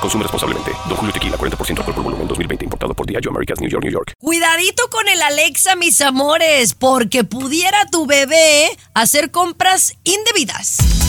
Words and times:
Consume 0.00 0.22
responsablemente. 0.22 0.72
Don 0.88 0.96
Julio 0.96 1.12
Tequila, 1.12 1.36
40% 1.36 1.78
alcohol 1.78 1.94
por 1.94 2.04
volumen, 2.04 2.28
2020. 2.28 2.64
Importado 2.64 2.94
por 2.94 3.06
Diageo 3.06 3.30
Americas, 3.30 3.60
New 3.60 3.68
York, 3.68 3.84
New 3.84 3.92
York. 3.92 4.14
Cuidadito 4.18 4.88
con 4.90 5.08
el 5.08 5.20
Alexa, 5.22 5.76
mis 5.76 6.00
amores, 6.00 6.74
porque 6.74 7.24
pudiera 7.24 7.86
tu 7.90 8.06
bebé 8.06 8.76
hacer 8.94 9.30
compras 9.30 9.96
indebidas. 10.04 10.99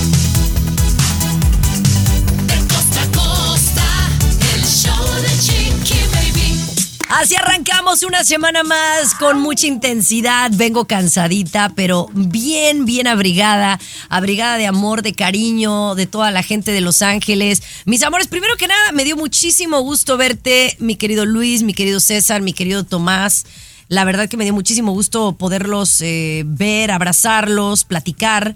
Así 7.13 7.35
arrancamos 7.35 8.03
una 8.03 8.23
semana 8.23 8.63
más 8.63 9.15
con 9.15 9.37
mucha 9.41 9.67
intensidad. 9.67 10.49
Vengo 10.53 10.85
cansadita, 10.85 11.73
pero 11.75 12.09
bien, 12.13 12.85
bien 12.85 13.05
abrigada. 13.05 13.81
Abrigada 14.07 14.57
de 14.57 14.65
amor, 14.65 15.01
de 15.01 15.13
cariño, 15.13 15.93
de 15.95 16.07
toda 16.07 16.31
la 16.31 16.41
gente 16.41 16.71
de 16.71 16.79
Los 16.79 17.01
Ángeles. 17.01 17.63
Mis 17.83 18.01
amores, 18.03 18.27
primero 18.27 18.55
que 18.55 18.69
nada, 18.69 18.93
me 18.93 19.03
dio 19.03 19.17
muchísimo 19.17 19.81
gusto 19.81 20.15
verte, 20.15 20.77
mi 20.79 20.95
querido 20.95 21.25
Luis, 21.25 21.63
mi 21.63 21.73
querido 21.73 21.99
César, 21.99 22.41
mi 22.41 22.53
querido 22.53 22.85
Tomás. 22.85 23.45
La 23.89 24.05
verdad 24.05 24.29
que 24.29 24.37
me 24.37 24.45
dio 24.45 24.53
muchísimo 24.53 24.93
gusto 24.93 25.33
poderlos 25.33 25.99
eh, 25.99 26.43
ver, 26.45 26.91
abrazarlos, 26.91 27.83
platicar. 27.83 28.55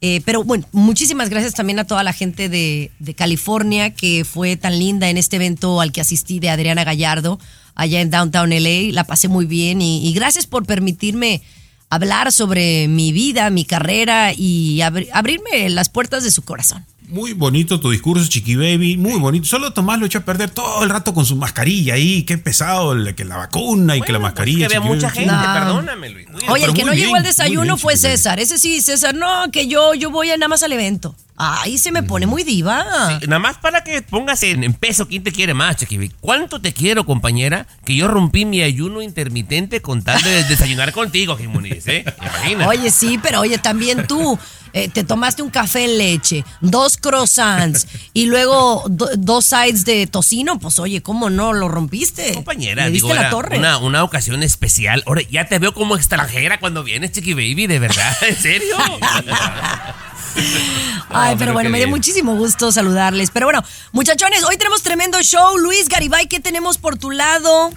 Eh, 0.00 0.20
pero 0.24 0.44
bueno, 0.44 0.66
muchísimas 0.72 1.30
gracias 1.30 1.54
también 1.54 1.78
a 1.78 1.84
toda 1.86 2.02
la 2.02 2.12
gente 2.12 2.48
de, 2.48 2.90
California 3.16 3.90
que 3.94 4.24
fue 4.24 4.56
tan 4.56 4.78
linda 4.78 5.08
en 5.08 5.16
este 5.16 5.36
evento 5.36 5.80
al 5.80 5.92
que 5.92 6.00
asistí 6.02 6.40
de 6.40 6.50
Adriana 6.50 6.84
Gallardo 6.84 7.38
allá 7.74 8.00
en 8.00 8.10
Downtown 8.10 8.50
LA. 8.50 8.92
La 8.92 9.04
pasé 9.04 9.28
muy 9.28 9.46
bien 9.46 9.80
y, 9.80 10.06
y 10.06 10.12
gracias 10.12 10.46
por 10.46 10.66
permitirme 10.66 11.42
hablar 11.88 12.32
sobre 12.32 12.88
mi 12.88 13.12
vida, 13.12 13.48
mi 13.50 13.64
carrera 13.64 14.32
y 14.36 14.78
abri- 14.80 15.08
abrirme 15.12 15.70
las 15.70 15.88
puertas 15.88 16.24
de 16.24 16.30
su 16.30 16.42
corazón. 16.42 16.84
Muy 17.08 17.34
bonito 17.34 17.78
tu 17.80 17.90
discurso, 17.90 18.26
Chiqui 18.28 18.56
Baby, 18.56 18.96
muy 18.96 19.18
bonito. 19.18 19.44
Solo 19.46 19.72
Tomás 19.72 20.00
lo 20.00 20.06
echó 20.06 20.18
a 20.18 20.22
perder 20.22 20.48
todo 20.50 20.82
el 20.82 20.88
rato 20.90 21.12
con 21.12 21.26
su 21.26 21.36
mascarilla 21.36 21.94
ahí. 21.94 22.22
Qué 22.22 22.38
pesado, 22.38 22.92
el- 22.94 23.14
que 23.14 23.24
la 23.26 23.36
vacuna 23.36 23.94
y 23.96 24.00
que 24.00 24.10
la 24.10 24.18
mascarilla. 24.18 24.66
pues, 24.66 24.72
que 24.72 24.76
había 24.78 24.88
mucha 24.88 25.08
Baby. 25.08 25.18
gente, 25.18 25.34
No. 25.34 25.52
perdóname, 25.54 26.08
Luis. 26.10 26.28
Muy- 26.30 26.42
Oye, 26.48 26.64
el 26.64 26.72
que 26.72 26.84
no 26.84 26.92
bien, 26.92 27.04
llegó 27.04 27.16
al 27.16 27.22
desayuno 27.22 27.62
bien, 27.62 27.78
fue. 27.78 27.96
César. 27.98 28.40
Ese 28.40 28.58
sí, 28.58 28.80
César, 28.80 29.14
no, 29.14 29.50
que 29.52 29.66
yo, 29.68 29.92
yo 29.94 30.10
voy 30.10 30.30
a 30.30 30.36
nada 30.38 30.48
más 30.48 30.62
al 30.62 30.72
evento. 30.72 31.14
Ay, 31.36 31.76
se 31.78 31.92
me 31.92 32.02
pone 32.02 32.26
muy 32.26 32.42
diva. 32.42 32.84
Nada 33.26 33.38
más 33.38 33.58
para 33.58 33.84
que 33.84 34.00
pongas 34.02 34.42
en, 34.44 34.64
en 34.64 34.72
peso 34.72 35.06
quién 35.06 35.22
te 35.24 35.30
quiere 35.32 35.52
más, 35.52 35.76
Chiqui. 35.76 36.10
¿Cuánto 36.20 36.60
te 36.60 36.72
quiero, 36.72 37.04
compañera? 37.04 37.66
Que 37.84 37.96
yo 37.96 38.08
rompí 38.08 38.44
mi 38.44 38.62
ayuno 38.62 39.02
intermitente 39.02 39.82
con 39.82 40.02
tal 40.02 40.22
de 40.22 40.44
desayunar 40.44 40.92
contigo, 40.92 41.36
Jimuniz, 41.36 41.86
¿eh? 41.86 42.04
Imagina. 42.20 42.68
Oye, 42.68 42.90
sí, 42.90 43.18
pero 43.22 43.40
oye, 43.40 43.58
también 43.58 44.06
tú 44.06 44.38
eh, 44.74 44.88
te 44.90 45.04
tomaste 45.04 45.40
un 45.42 45.48
café 45.48 45.84
en 45.84 45.96
leche, 45.96 46.44
dos 46.60 46.98
croissants 46.98 47.86
y 48.12 48.26
luego 48.26 48.84
do- 48.90 49.08
dos 49.16 49.46
sides 49.46 49.86
de 49.86 50.06
tocino. 50.06 50.58
Pues 50.58 50.78
oye, 50.78 51.00
¿cómo 51.02 51.30
no 51.30 51.52
lo 51.54 51.68
rompiste? 51.68 52.34
Compañera, 52.34 52.88
digo, 52.90 53.06
diste 53.08 53.14
la 53.14 53.20
era 53.22 53.30
torre. 53.30 53.56
Una, 53.58 53.78
una 53.78 54.04
ocasión 54.04 54.42
especial. 54.42 55.02
Ahora, 55.06 55.22
ya 55.30 55.46
te 55.46 55.58
veo 55.58 55.72
como 55.72 55.96
extranjera 55.96 56.60
cuando 56.60 56.82
vienes, 56.84 57.12
Chiqui 57.12 57.32
Baby, 57.32 57.66
de 57.66 57.78
verdad, 57.78 58.14
¿en 58.28 58.36
serio? 58.36 58.76
Ay, 61.10 61.34
No, 61.34 61.38
pero 61.38 61.52
bueno, 61.52 61.70
me 61.70 61.78
dio 61.78 61.88
muchísimo 61.88 62.34
gusto 62.36 62.72
saludarles. 62.72 63.30
Pero 63.30 63.46
bueno, 63.46 63.62
muchachones, 63.92 64.42
hoy 64.44 64.56
tenemos 64.56 64.82
tremendo 64.82 65.22
show. 65.22 65.56
Luis 65.58 65.88
Garibay, 65.88 66.26
¿qué 66.26 66.40
tenemos 66.40 66.78
por 66.78 66.98
tu 66.98 67.10
lado? 67.12 67.72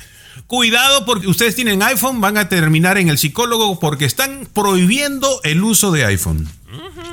Cuidado 0.47 1.05
porque 1.05 1.27
ustedes 1.27 1.55
tienen 1.55 1.81
iPhone, 1.83 2.22
van 2.22 2.38
a 2.38 2.47
terminar 2.49 2.97
en 2.97 3.09
el 3.09 3.17
psicólogo 3.17 3.79
porque 3.79 4.05
están 4.05 4.47
prohibiendo 4.53 5.39
el 5.43 5.63
uso 5.63 5.91
de 5.91 6.05
iPhone. 6.05 6.47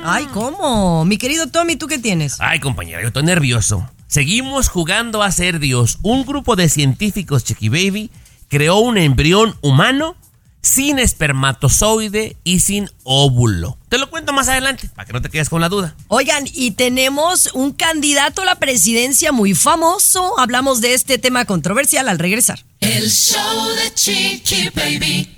Ay, 0.03 0.25
¿cómo? 0.33 1.05
Mi 1.05 1.17
querido 1.17 1.47
Tommy, 1.47 1.75
¿tú 1.75 1.87
qué 1.87 1.99
tienes? 1.99 2.37
Ay, 2.39 2.59
compañera, 2.59 3.01
yo 3.01 3.07
estoy 3.07 3.23
nervioso. 3.23 3.89
Seguimos 4.07 4.69
jugando 4.69 5.23
a 5.23 5.31
ser 5.31 5.59
Dios. 5.59 5.97
Un 6.01 6.25
grupo 6.25 6.55
de 6.55 6.69
científicos, 6.69 7.43
Chiqui 7.43 7.69
Baby, 7.69 8.11
creó 8.49 8.77
un 8.77 8.97
embrión 8.97 9.57
humano 9.61 10.15
sin 10.61 10.97
espermatozoide 10.97 12.37
y 12.43 12.59
sin 12.59 12.89
óvulo. 13.03 13.77
Te 13.87 13.99
lo 13.99 14.09
cuento 14.09 14.33
más 14.33 14.47
adelante, 14.49 14.89
para 14.95 15.05
que 15.05 15.13
no 15.13 15.21
te 15.21 15.29
quedes 15.29 15.49
con 15.49 15.61
la 15.61 15.69
duda. 15.69 15.95
Oigan, 16.07 16.45
y 16.51 16.71
tenemos 16.71 17.51
un 17.53 17.71
candidato 17.71 18.41
a 18.41 18.45
la 18.45 18.55
presidencia 18.55 19.31
muy 19.31 19.53
famoso. 19.53 20.39
Hablamos 20.39 20.81
de 20.81 20.95
este 20.95 21.17
tema 21.17 21.45
controversial 21.45 22.09
al 22.09 22.19
regresar. 22.19 22.63
El 22.79 23.11
show 23.11 23.69
de 23.75 23.93
Chiqui 23.93 24.69
Baby. 24.69 25.37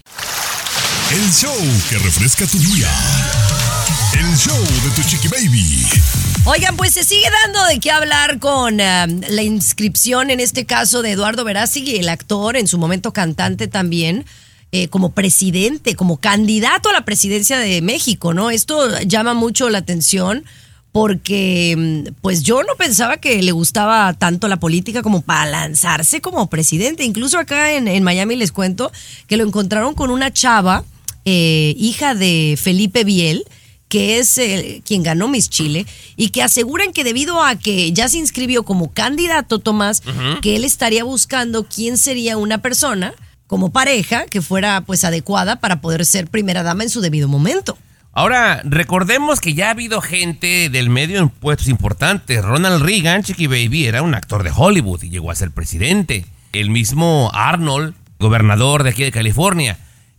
El 1.12 1.34
show 1.34 1.56
que 1.90 1.98
refresca 1.98 2.48
tu 2.48 2.58
día. 2.60 2.90
El 4.14 4.36
show 4.38 4.58
de 4.58 4.90
tu 4.96 5.02
chiqui 5.08 5.28
baby. 5.30 5.86
Oigan, 6.46 6.76
pues 6.76 6.94
se 6.94 7.04
sigue 7.04 7.28
dando 7.44 7.64
de 7.66 7.80
qué 7.80 7.92
hablar 7.92 8.40
con 8.40 8.80
eh, 8.80 9.08
la 9.30 9.44
inscripción, 9.44 10.30
en 10.30 10.40
este 10.40 10.66
caso, 10.66 11.02
de 11.02 11.12
Eduardo 11.12 11.44
Verástegui, 11.44 11.98
el 11.98 12.10
actor, 12.10 12.58
en 12.58 12.68
su 12.68 12.78
momento 12.78 13.14
cantante 13.14 13.68
también, 13.68 14.26
eh, 14.72 14.90
como 14.90 15.14
presidente, 15.14 15.96
como 15.96 16.18
candidato 16.18 16.90
a 16.90 16.94
la 16.94 17.06
presidencia 17.06 17.58
de 17.58 17.82
México, 17.82 18.34
¿no? 18.34 18.50
Esto 18.50 19.00
llama 19.02 19.34
mucho 19.34 19.70
la 19.70 19.78
atención 19.78 20.44
porque 20.92 21.76
mm, 21.78 22.14
pues 22.22 22.44
yo 22.44 22.64
no 22.64 22.76
pensaba 22.76 23.18
que 23.18 23.42
le 23.42 23.52
gustaba 23.52 24.14
tanto 24.14 24.48
la 24.48 24.58
política 24.58 25.02
como 25.02 25.22
para 25.22 25.50
lanzarse 25.50 26.20
como 26.20 26.50
presidente. 26.50 27.04
Incluso 27.06 27.38
acá 27.40 27.74
en, 27.74 27.88
en 27.88 28.04
Miami 28.04 28.36
les 28.36 28.52
cuento 28.52 28.92
que 29.28 29.38
lo 29.38 29.46
encontraron 29.46 29.94
con 29.94 30.10
una 30.10 30.34
chava, 30.34 30.84
eh, 31.30 31.76
hija 31.78 32.16
de 32.16 32.58
Felipe 32.58 33.04
Biel, 33.04 33.44
que 33.90 34.20
es 34.20 34.38
eh, 34.38 34.82
quien 34.86 35.04
ganó 35.04 35.28
Miss 35.28 35.50
Chile, 35.50 35.86
y 36.16 36.30
que 36.30 36.44
aseguran 36.44 36.94
que 36.94 37.04
debido 37.04 37.44
a 37.44 37.56
que 37.56 37.92
ya 37.94 38.10
se 38.10 38.18
inscribió 38.18 38.64
como 38.64 38.92
candidato, 38.94 39.60
Tomás, 39.60 40.02
que 40.42 40.56
él 40.56 40.64
estaría 40.64 41.04
buscando 41.04 41.66
quién 41.66 41.98
sería 41.98 42.38
una 42.38 42.60
persona 42.60 43.14
como 43.48 43.72
pareja 43.72 44.26
que 44.26 44.42
fuera 44.42 44.82
pues 44.82 45.04
adecuada 45.04 45.58
para 45.60 45.82
poder 45.82 46.06
ser 46.06 46.28
primera 46.28 46.64
dama 46.64 46.84
en 46.84 46.90
su 46.90 47.02
debido 47.02 47.28
momento. 47.28 47.78
Ahora, 48.12 48.62
recordemos 48.64 49.40
que 49.40 49.54
ya 49.54 49.68
ha 49.68 49.72
habido 49.72 50.02
gente 50.02 50.70
del 50.70 50.90
medio 50.90 51.20
en 51.20 51.30
puestos 51.30 51.68
importantes. 51.68 52.44
Ronald 52.44 52.84
Reagan, 52.84 53.22
Chiqui 53.22 53.46
Baby, 53.46 53.86
era 53.86 54.02
un 54.02 54.16
actor 54.16 54.44
de 54.44 54.52
Hollywood 54.54 55.04
y 55.04 55.10
llegó 55.10 55.30
a 55.30 55.36
ser 55.36 55.52
presidente. 55.52 56.26
El 56.52 56.72
mismo 56.72 57.30
Arnold, 57.34 57.94
gobernador 58.20 58.82
de 58.84 58.90
aquí 58.90 59.04
de 59.04 59.12
California. 59.12 59.78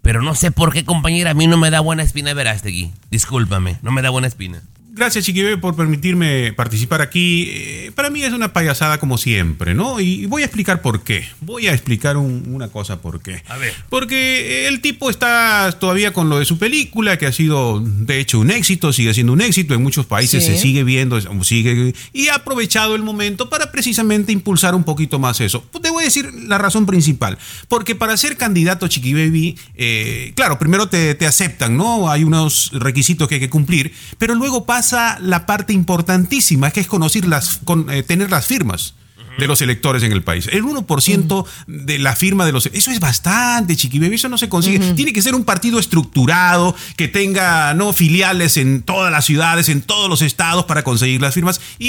Pero 0.08 0.22
no 0.22 0.34
sé 0.34 0.50
por 0.50 0.72
qué, 0.72 0.86
compañera, 0.86 1.32
a 1.32 1.34
mí 1.34 1.46
no 1.46 1.58
me 1.58 1.68
da 1.68 1.80
buena 1.80 2.02
espina 2.02 2.32
Verástegui. 2.32 2.92
Discúlpame, 3.10 3.76
no 3.82 3.92
me 3.92 4.00
da 4.00 4.08
buena 4.08 4.26
espina. 4.26 4.62
Gracias, 4.98 5.24
Chiqui 5.24 5.44
Baby, 5.44 5.56
por 5.58 5.76
permitirme 5.76 6.52
participar 6.54 7.00
aquí. 7.02 7.44
Eh, 7.50 7.92
para 7.94 8.10
mí 8.10 8.20
es 8.24 8.32
una 8.32 8.52
payasada 8.52 8.98
como 8.98 9.16
siempre, 9.16 9.72
¿no? 9.72 10.00
Y 10.00 10.26
voy 10.26 10.42
a 10.42 10.46
explicar 10.46 10.82
por 10.82 11.04
qué. 11.04 11.24
Voy 11.40 11.68
a 11.68 11.72
explicar 11.72 12.16
un- 12.16 12.42
una 12.48 12.66
cosa 12.66 13.00
por 13.00 13.22
qué. 13.22 13.44
A 13.46 13.56
ver. 13.58 13.72
Porque 13.90 14.66
el 14.66 14.80
tipo 14.80 15.08
está 15.08 15.70
todavía 15.78 16.12
con 16.12 16.28
lo 16.28 16.40
de 16.40 16.44
su 16.44 16.58
película, 16.58 17.16
que 17.16 17.26
ha 17.26 17.32
sido 17.32 17.80
de 17.80 18.18
hecho 18.18 18.40
un 18.40 18.50
éxito, 18.50 18.92
sigue 18.92 19.14
siendo 19.14 19.32
un 19.34 19.40
éxito. 19.40 19.72
En 19.74 19.84
muchos 19.84 20.04
países 20.04 20.44
Sí. 20.44 20.50
se 20.54 20.58
sigue 20.58 20.82
viendo, 20.82 21.20
sigue. 21.44 21.94
Y 22.12 22.26
ha 22.28 22.34
aprovechado 22.34 22.96
el 22.96 23.02
momento 23.04 23.48
para 23.48 23.70
precisamente 23.70 24.32
impulsar 24.32 24.74
un 24.74 24.82
poquito 24.82 25.20
más 25.20 25.40
eso. 25.40 25.62
Pues 25.70 25.80
Te 25.80 25.90
voy 25.90 26.02
a 26.02 26.06
decir 26.06 26.28
la 26.48 26.58
razón 26.58 26.86
principal. 26.86 27.38
Porque 27.68 27.94
para 27.94 28.16
ser 28.16 28.36
candidato, 28.36 28.88
Chiqui 28.88 29.12
Baby, 29.14 29.56
eh, 29.76 30.32
claro, 30.34 30.58
primero 30.58 30.88
te, 30.88 31.14
te 31.14 31.24
aceptan, 31.24 31.76
¿no? 31.76 32.10
Hay 32.10 32.24
unos 32.24 32.72
requisitos 32.72 33.28
que 33.28 33.36
hay 33.36 33.40
que 33.40 33.48
cumplir, 33.48 33.92
pero 34.18 34.34
luego 34.34 34.66
pasa 34.66 34.87
la 34.92 35.46
parte 35.46 35.72
importantísima, 35.72 36.70
que 36.70 36.80
es 36.80 36.86
conocer 36.86 37.26
las, 37.26 37.58
con- 37.64 37.90
eh, 37.90 38.02
tener 38.02 38.30
las 38.30 38.46
firmas 38.46 38.94
de 39.38 39.46
los 39.46 39.62
electores 39.62 40.02
en 40.02 40.12
el 40.12 40.22
país. 40.22 40.48
El 40.50 40.64
1% 40.64 41.46
de 41.66 41.98
la 41.98 42.14
firma 42.16 42.44
de 42.44 42.52
los... 42.52 42.66
Eso 42.66 42.90
es 42.90 43.00
bastante, 43.00 43.76
Chiqui 43.76 43.98
Baby, 43.98 44.16
eso 44.16 44.28
no 44.28 44.36
se 44.38 44.48
consigue. 44.48 44.78
Tiene 44.94 45.12
que 45.12 45.22
ser 45.22 45.34
un 45.34 45.44
partido 45.44 45.78
estructurado, 45.78 46.74
que 46.96 47.08
tenga 47.08 47.74
no 47.74 47.92
filiales 47.92 48.56
en 48.56 48.82
todas 48.82 49.12
las 49.12 49.24
ciudades, 49.24 49.68
en 49.68 49.82
todos 49.82 50.08
los 50.10 50.22
estados 50.22 50.64
para 50.64 50.82
conseguir 50.82 51.20
las 51.20 51.34
firmas. 51.34 51.60
Y, 51.78 51.88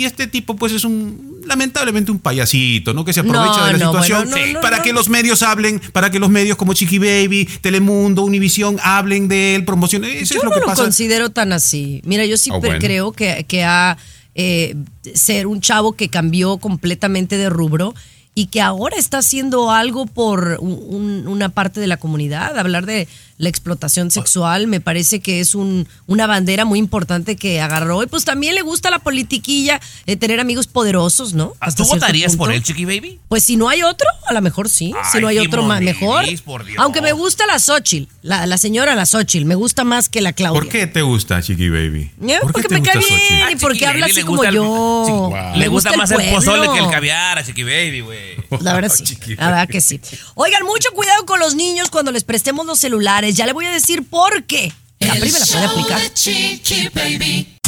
y 0.00 0.04
este 0.04 0.26
tipo, 0.26 0.56
pues, 0.56 0.72
es 0.72 0.84
un, 0.84 1.40
lamentablemente, 1.46 2.10
un 2.10 2.18
payasito, 2.18 2.92
¿no? 2.94 3.04
Que 3.04 3.12
se 3.12 3.20
aprovecha 3.20 3.58
No, 3.60 3.66
de 3.66 3.72
la 3.72 3.78
no, 3.78 3.86
situación 3.92 4.28
bueno, 4.30 4.46
no, 4.46 4.52
no, 4.54 4.60
para 4.60 4.78
no. 4.78 4.82
que 4.82 4.92
los 4.92 5.08
medios 5.08 5.42
hablen, 5.42 5.80
para 5.92 6.10
que 6.10 6.18
los 6.18 6.30
medios 6.30 6.56
como 6.56 6.74
Chiqui 6.74 6.98
Baby, 6.98 7.48
Telemundo, 7.60 8.22
Univisión 8.22 8.78
hablen 8.82 9.28
de 9.28 9.54
él, 9.54 9.64
promocionen. 9.64 10.10
Eso 10.10 10.34
yo 10.34 10.40
es 10.40 10.44
lo 10.44 10.50
no 10.50 10.54
que 10.54 10.60
lo 10.60 10.66
pasa. 10.66 10.82
considero 10.82 11.30
tan 11.30 11.52
así. 11.52 12.00
Mira, 12.04 12.24
yo 12.26 12.36
sí 12.36 12.50
Ah, 12.52 12.58
bueno. 12.58 12.78
creo 12.80 13.12
que, 13.12 13.44
que 13.48 13.62
ha 13.64 13.96
eh, 14.34 14.76
ser 15.14 15.46
un 15.46 15.60
chavo 15.60 15.92
que 15.92 16.08
cambió 16.08 16.58
completamente 16.58 17.36
de 17.36 17.48
rubro 17.50 17.94
y 18.34 18.46
que 18.46 18.60
ahora 18.60 18.96
está 18.96 19.18
haciendo 19.18 19.70
algo 19.70 20.06
por 20.06 20.58
un- 20.60 20.78
un- 20.88 21.28
una 21.28 21.48
parte 21.48 21.80
de 21.80 21.86
la 21.88 21.96
comunidad. 21.96 22.56
Hablar 22.58 22.86
de 22.86 23.08
la 23.40 23.48
explotación 23.48 24.10
sexual 24.10 24.66
me 24.66 24.80
parece 24.80 25.20
que 25.20 25.40
es 25.40 25.54
un, 25.54 25.88
una 26.06 26.26
bandera 26.26 26.66
muy 26.66 26.78
importante 26.78 27.36
que 27.36 27.58
agarró. 27.62 28.02
Y 28.02 28.06
pues 28.06 28.26
también 28.26 28.54
le 28.54 28.60
gusta 28.60 28.90
la 28.90 28.98
politiquilla, 28.98 29.80
eh, 30.04 30.16
tener 30.16 30.40
amigos 30.40 30.66
poderosos, 30.66 31.32
¿no? 31.32 31.54
¿Ah, 31.58 31.66
Hasta 31.68 31.82
¿Tú 31.82 31.88
votarías 31.88 32.36
por 32.36 32.52
él, 32.52 32.62
Chiqui 32.62 32.84
Baby? 32.84 33.18
Pues 33.28 33.42
si 33.44 33.56
no 33.56 33.70
hay 33.70 33.82
otro, 33.82 34.06
a 34.26 34.34
lo 34.34 34.42
mejor 34.42 34.68
sí. 34.68 34.92
si 35.10 35.20
no 35.20 35.28
hay 35.28 35.38
otro 35.38 35.62
más, 35.62 35.80
mejor. 35.80 36.26
por 36.44 36.66
Dios. 36.66 36.78
Aunque 36.80 37.00
me 37.00 37.12
gusta 37.12 37.46
la 37.46 37.58
Xochitl, 37.58 38.12
la, 38.20 38.44
la 38.46 38.58
señora 38.58 38.94
la 38.94 39.06
Xochitl, 39.06 39.46
me 39.46 39.54
gusta 39.54 39.84
más 39.84 40.10
que 40.10 40.20
la 40.20 40.34
Claudia. 40.34 40.60
¿Por 40.60 40.68
qué 40.68 40.86
te 40.86 41.00
gusta, 41.00 41.40
Chiqui 41.42 41.70
Baby? 41.70 42.10
Eh, 42.20 42.38
¿Por 42.42 42.52
qué 42.52 42.52
porque 42.52 42.68
te 42.68 42.74
me 42.74 42.82
cae 42.82 42.98
bien 42.98 43.08
Xochitl? 43.08 43.52
y 43.52 43.56
porque 43.56 43.78
Chiqui 43.78 43.84
habla 43.90 44.04
así 44.06 44.22
como 44.22 44.44
el- 44.44 44.54
yo. 44.54 44.64
Chiqui- 45.06 45.54
Le 45.56 45.68
gusta 45.68 45.96
más 45.96 46.10
el 46.10 46.16
pueblo. 46.18 46.34
pozole 46.34 46.68
que 46.74 46.78
el 46.84 46.90
caviar 46.90 47.38
a 47.38 47.42
Chiqui 47.44 47.62
Baby, 47.62 48.00
güey. 48.02 48.18
La 48.60 48.74
verdad 48.74 48.90
sí. 48.94 49.16
La 49.38 49.46
verdad 49.46 49.68
que 49.68 49.80
sí. 49.80 49.98
Oigan, 50.34 50.62
mucho 50.64 50.90
cuidado 50.92 51.24
con 51.24 51.40
los 51.40 51.54
niños 51.54 51.88
cuando 51.88 52.12
les 52.12 52.24
prestemos 52.24 52.66
los 52.66 52.78
celulares. 52.78 53.29
Ya 53.32 53.46
le 53.46 53.52
voy 53.52 53.64
a 53.66 53.70
decir 53.70 54.04
por 54.04 54.44
qué. 54.44 54.72
La 54.98 55.14
prima 55.14 55.38
la 55.38 55.46
puede 55.46 55.62
show 55.62 55.70
aplicar. 55.70 56.00
de 56.00 56.12
Chiqui 56.12 56.88
Baby. 56.88 57.58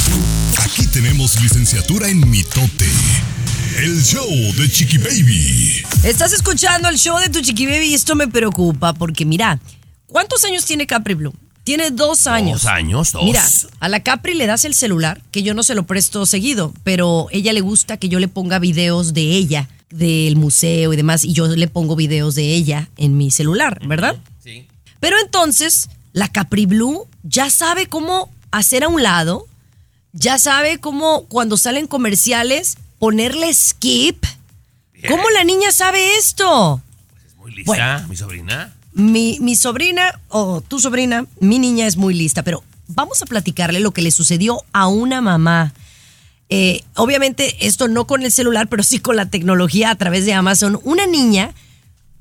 Aquí 0.57 0.85
tenemos 0.87 1.39
licenciatura 1.41 2.09
en 2.09 2.29
mitote. 2.29 2.89
El 3.77 4.03
show 4.03 4.29
de 4.57 4.69
Chiqui 4.69 4.97
Baby. 4.97 5.83
Estás 6.03 6.33
escuchando 6.33 6.89
el 6.89 6.97
show 6.97 7.17
de 7.17 7.29
tu 7.29 7.41
chiqui 7.41 7.65
baby 7.65 7.87
y 7.87 7.93
esto 7.93 8.15
me 8.15 8.27
preocupa 8.27 8.93
porque 8.93 9.25
mira, 9.25 9.59
¿cuántos 10.05 10.43
años 10.43 10.65
tiene 10.65 10.85
Capri 10.85 11.13
Blue? 11.13 11.33
Tiene 11.63 11.91
dos 11.91 12.27
años. 12.27 12.63
Dos 12.63 12.71
años, 12.71 13.11
dos. 13.13 13.23
Mira, 13.23 13.43
a 13.79 13.89
la 13.89 14.01
Capri 14.01 14.33
le 14.33 14.47
das 14.47 14.65
el 14.65 14.73
celular, 14.73 15.21
que 15.31 15.43
yo 15.43 15.53
no 15.53 15.63
se 15.63 15.75
lo 15.75 15.87
presto 15.87 16.25
seguido, 16.25 16.73
pero 16.83 17.27
ella 17.31 17.53
le 17.53 17.61
gusta 17.61 17.95
que 17.95 18.09
yo 18.09 18.19
le 18.19 18.27
ponga 18.27 18.59
videos 18.59 19.13
de 19.13 19.21
ella, 19.21 19.69
del 19.89 20.35
museo 20.35 20.91
y 20.91 20.97
demás, 20.97 21.23
y 21.23 21.31
yo 21.31 21.47
le 21.47 21.67
pongo 21.69 21.95
videos 21.95 22.35
de 22.35 22.53
ella 22.53 22.89
en 22.97 23.17
mi 23.17 23.31
celular, 23.31 23.79
¿verdad? 23.87 24.17
Pero 25.03 25.17
entonces, 25.19 25.89
la 26.13 26.29
Capri 26.29 26.65
Blue 26.65 27.05
ya 27.23 27.49
sabe 27.49 27.87
cómo 27.87 28.31
hacer 28.51 28.85
a 28.85 28.87
un 28.87 29.03
lado, 29.03 29.47
ya 30.13 30.39
sabe 30.39 30.79
cómo 30.79 31.25
cuando 31.25 31.57
salen 31.57 31.87
comerciales 31.87 32.77
ponerle 32.99 33.53
skip. 33.53 34.23
¿Cómo 35.09 35.29
la 35.31 35.43
niña 35.43 35.73
sabe 35.73 36.15
esto? 36.15 36.81
Muy 37.37 37.53
lista, 37.53 37.65
Bueno. 37.65 38.07
mi 38.07 38.15
sobrina. 38.15 38.73
Mi, 38.93 39.39
mi 39.41 39.57
sobrina, 39.57 40.21
o 40.29 40.61
tu 40.61 40.79
sobrina, 40.79 41.25
mi 41.41 41.59
niña 41.59 41.85
es 41.85 41.97
muy 41.97 42.13
lista, 42.13 42.41
pero 42.41 42.63
vamos 42.87 43.21
a 43.21 43.25
platicarle 43.25 43.81
lo 43.81 43.91
que 43.91 44.03
le 44.03 44.11
sucedió 44.11 44.63
a 44.71 44.87
una 44.87 45.19
mamá. 45.19 45.73
Eh, 46.47 46.81
obviamente 46.95 47.67
esto 47.67 47.89
no 47.89 48.07
con 48.07 48.23
el 48.23 48.31
celular, 48.31 48.69
pero 48.69 48.83
sí 48.83 48.99
con 48.99 49.17
la 49.17 49.25
tecnología 49.25 49.89
a 49.89 49.95
través 49.95 50.25
de 50.25 50.33
Amazon. 50.33 50.79
Una 50.85 51.05
niña 51.07 51.53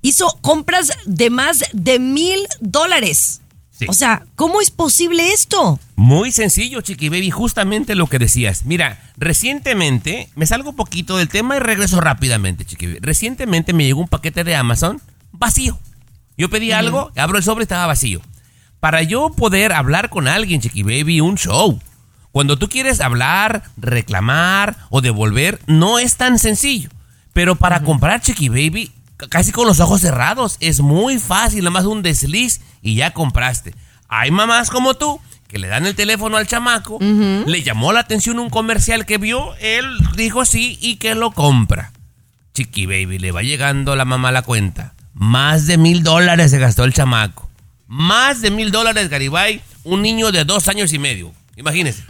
hizo 0.02 0.38
compras 0.40 0.93
de 1.06 1.31
más 1.31 1.64
de 1.72 1.99
mil 1.99 2.38
dólares. 2.60 3.40
Sí. 3.70 3.87
O 3.88 3.94
sea, 3.94 4.26
¿cómo 4.37 4.60
es 4.60 4.70
posible 4.70 5.32
esto? 5.32 5.81
Muy 5.96 6.31
sencillo, 6.31 6.82
Chiqui 6.82 7.08
Baby, 7.08 7.31
justamente 7.31 7.94
lo 7.94 8.06
que 8.06 8.19
decías. 8.19 8.64
Mira, 8.66 9.00
recientemente, 9.16 10.28
me 10.34 10.46
salgo 10.46 10.70
un 10.70 10.76
poquito 10.76 11.16
del 11.16 11.28
tema 11.28 11.56
y 11.56 11.60
regreso 11.60 12.00
rápidamente, 12.00 12.64
Chiqui 12.64 12.87
Baby. 12.87 12.99
Recientemente 13.00 13.72
me 13.72 13.84
llegó 13.84 14.00
un 14.02 14.08
paquete 14.08 14.44
de 14.44 14.54
Amazon 14.54 15.00
vacío. 15.32 15.78
Yo 16.37 16.50
pedí 16.50 16.72
algo, 16.72 17.12
abro 17.16 17.38
el 17.38 17.44
sobre 17.44 17.62
y 17.62 17.64
estaba 17.64 17.87
vacío. 17.87 18.20
Para 18.81 19.02
yo 19.02 19.31
poder 19.31 19.72
hablar 19.72 20.10
con 20.10 20.28
alguien, 20.28 20.60
Chiqui 20.60 20.82
Baby, 20.82 21.20
un 21.20 21.37
show. 21.37 21.81
Cuando 22.32 22.58
tú 22.58 22.69
quieres 22.69 23.00
hablar, 23.00 23.62
reclamar 23.76 24.76
o 24.90 25.00
devolver, 25.00 25.60
no 25.66 25.99
es 25.99 26.16
tan 26.16 26.38
sencillo. 26.38 26.90
Pero 27.32 27.56
para 27.56 27.82
comprar 27.82 28.20
Chiqui 28.20 28.49
Baby, 28.49 28.90
casi 29.29 29.53
con 29.53 29.67
los 29.67 29.81
ojos 29.81 30.01
cerrados, 30.01 30.57
es 30.61 30.81
muy 30.81 31.19
fácil, 31.19 31.61
nada 31.61 31.71
más 31.71 31.85
un 31.85 32.03
desliz 32.03 32.61
y 32.83 32.95
ya 32.95 33.13
compraste. 33.13 33.75
Hay 34.09 34.31
mamás 34.31 34.71
como 34.71 34.95
tú 34.95 35.21
que 35.49 35.59
le 35.59 35.69
dan 35.69 35.87
el 35.87 35.95
teléfono 35.95 36.39
al 36.39 36.47
chamaco, 36.47 36.99
le 37.01 37.63
llamó 37.63 37.93
la 37.93 38.01
atención 38.01 38.39
un 38.39 38.49
comercial 38.49 39.05
que 39.05 39.19
vio, 39.19 39.55
él 39.57 39.87
dijo 40.17 40.47
sí 40.47 40.79
y 40.81 40.97
que 40.97 41.15
lo 41.15 41.33
compra. 41.33 41.93
Chiqui 42.55 42.87
Baby, 42.87 43.19
le 43.19 43.33
va 43.33 43.43
llegando 43.43 43.95
la 43.95 44.07
mamá 44.07 44.31
a 44.31 44.33
la 44.33 44.43
cuenta. 44.43 44.95
Más 45.13 45.67
de 45.67 45.77
mil 45.77 46.03
dólares 46.03 46.51
se 46.51 46.59
gastó 46.59 46.85
el 46.85 46.95
chamaco. 46.95 47.51
Más 47.87 48.41
de 48.41 48.51
mil 48.51 48.71
dólares, 48.71 49.11
Garibay, 49.11 49.61
un 49.85 50.01
niño 50.01 50.33
de 50.33 50.45
dos 50.45 50.69
años 50.69 50.93
y 50.95 50.99
medio. 50.99 51.33
Imagínese. 51.56 52.04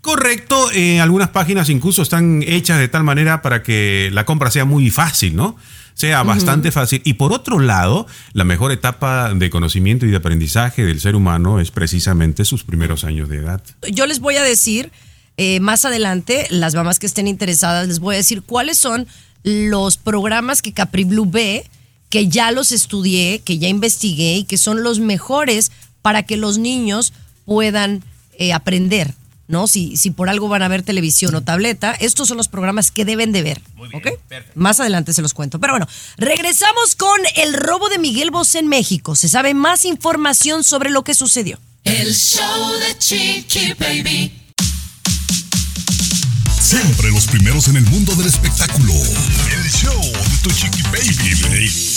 Correcto, 0.00 0.70
eh, 0.72 1.00
algunas 1.00 1.30
páginas 1.30 1.68
incluso 1.70 2.02
están 2.02 2.42
hechas 2.46 2.78
de 2.78 2.88
tal 2.88 3.04
manera 3.04 3.42
para 3.42 3.62
que 3.62 4.10
la 4.12 4.24
compra 4.24 4.50
sea 4.50 4.64
muy 4.64 4.90
fácil, 4.90 5.36
¿no? 5.36 5.56
Sea 5.94 6.22
bastante 6.24 6.72
fácil. 6.72 7.00
Y 7.04 7.14
por 7.14 7.32
otro 7.32 7.60
lado, 7.60 8.06
la 8.32 8.42
mejor 8.42 8.72
etapa 8.72 9.32
de 9.32 9.48
conocimiento 9.48 10.06
y 10.06 10.10
de 10.10 10.16
aprendizaje 10.16 10.84
del 10.84 11.00
ser 11.00 11.14
humano 11.14 11.60
es 11.60 11.70
precisamente 11.70 12.44
sus 12.44 12.64
primeros 12.64 13.04
años 13.04 13.28
de 13.28 13.38
edad. 13.38 13.62
yo 13.92 14.06
les 14.06 14.18
voy 14.18 14.36
a 14.36 14.42
decir 14.42 14.90
eh, 15.36 15.60
más 15.60 15.84
adelante, 15.84 16.46
las 16.50 16.74
mamás 16.74 16.98
que 16.98 17.06
estén 17.06 17.28
interesadas, 17.28 17.88
les 17.88 18.00
voy 18.00 18.16
a 18.16 18.18
decir 18.18 18.42
cuáles 18.42 18.78
son 18.78 19.06
los 19.42 19.96
programas 19.96 20.62
que 20.62 20.72
Capri 20.72 21.04
Blue 21.04 21.30
ve, 21.30 21.68
que 22.08 22.28
ya 22.28 22.50
los 22.50 22.72
estudié, 22.72 23.40
que 23.40 23.58
ya 23.58 23.68
investigué 23.68 24.36
y 24.36 24.44
que 24.44 24.58
son 24.58 24.82
los 24.82 25.00
mejores 25.00 25.72
para 26.02 26.24
que 26.24 26.36
los 26.36 26.58
niños 26.58 27.12
puedan 27.44 28.02
eh, 28.38 28.52
aprender. 28.52 29.14
¿No? 29.46 29.66
Si, 29.66 29.98
si 29.98 30.10
por 30.10 30.30
algo 30.30 30.48
van 30.48 30.62
a 30.62 30.68
ver 30.68 30.82
televisión 30.82 31.34
o 31.34 31.42
tableta, 31.42 31.92
estos 31.92 32.28
son 32.28 32.38
los 32.38 32.48
programas 32.48 32.90
que 32.90 33.04
deben 33.04 33.30
de 33.30 33.42
ver. 33.42 33.60
¿ok? 33.92 34.08
Más 34.54 34.80
adelante 34.80 35.12
se 35.12 35.20
los 35.20 35.34
cuento. 35.34 35.60
Pero 35.60 35.74
bueno, 35.74 35.86
regresamos 36.16 36.94
con 36.94 37.20
el 37.36 37.52
robo 37.52 37.90
de 37.90 37.98
Miguel 37.98 38.30
Bosé 38.30 38.60
en 38.60 38.68
México. 38.68 39.14
Se 39.14 39.28
sabe 39.28 39.52
más 39.52 39.84
información 39.84 40.64
sobre 40.64 40.88
lo 40.88 41.04
que 41.04 41.14
sucedió. 41.14 41.58
El 41.84 42.14
show 42.14 42.72
de 42.78 42.98
Chiqui 42.98 43.74
Baby. 43.74 44.32
Siempre 46.58 47.10
los 47.10 47.26
primeros 47.26 47.68
en 47.68 47.76
el 47.76 47.84
mundo 47.84 48.14
del 48.14 48.26
espectáculo. 48.26 48.94
El 48.94 49.70
show 49.70 50.00
de 50.00 50.38
tu 50.42 50.50
Chiqui 50.50 50.82
Baby. 50.84 51.93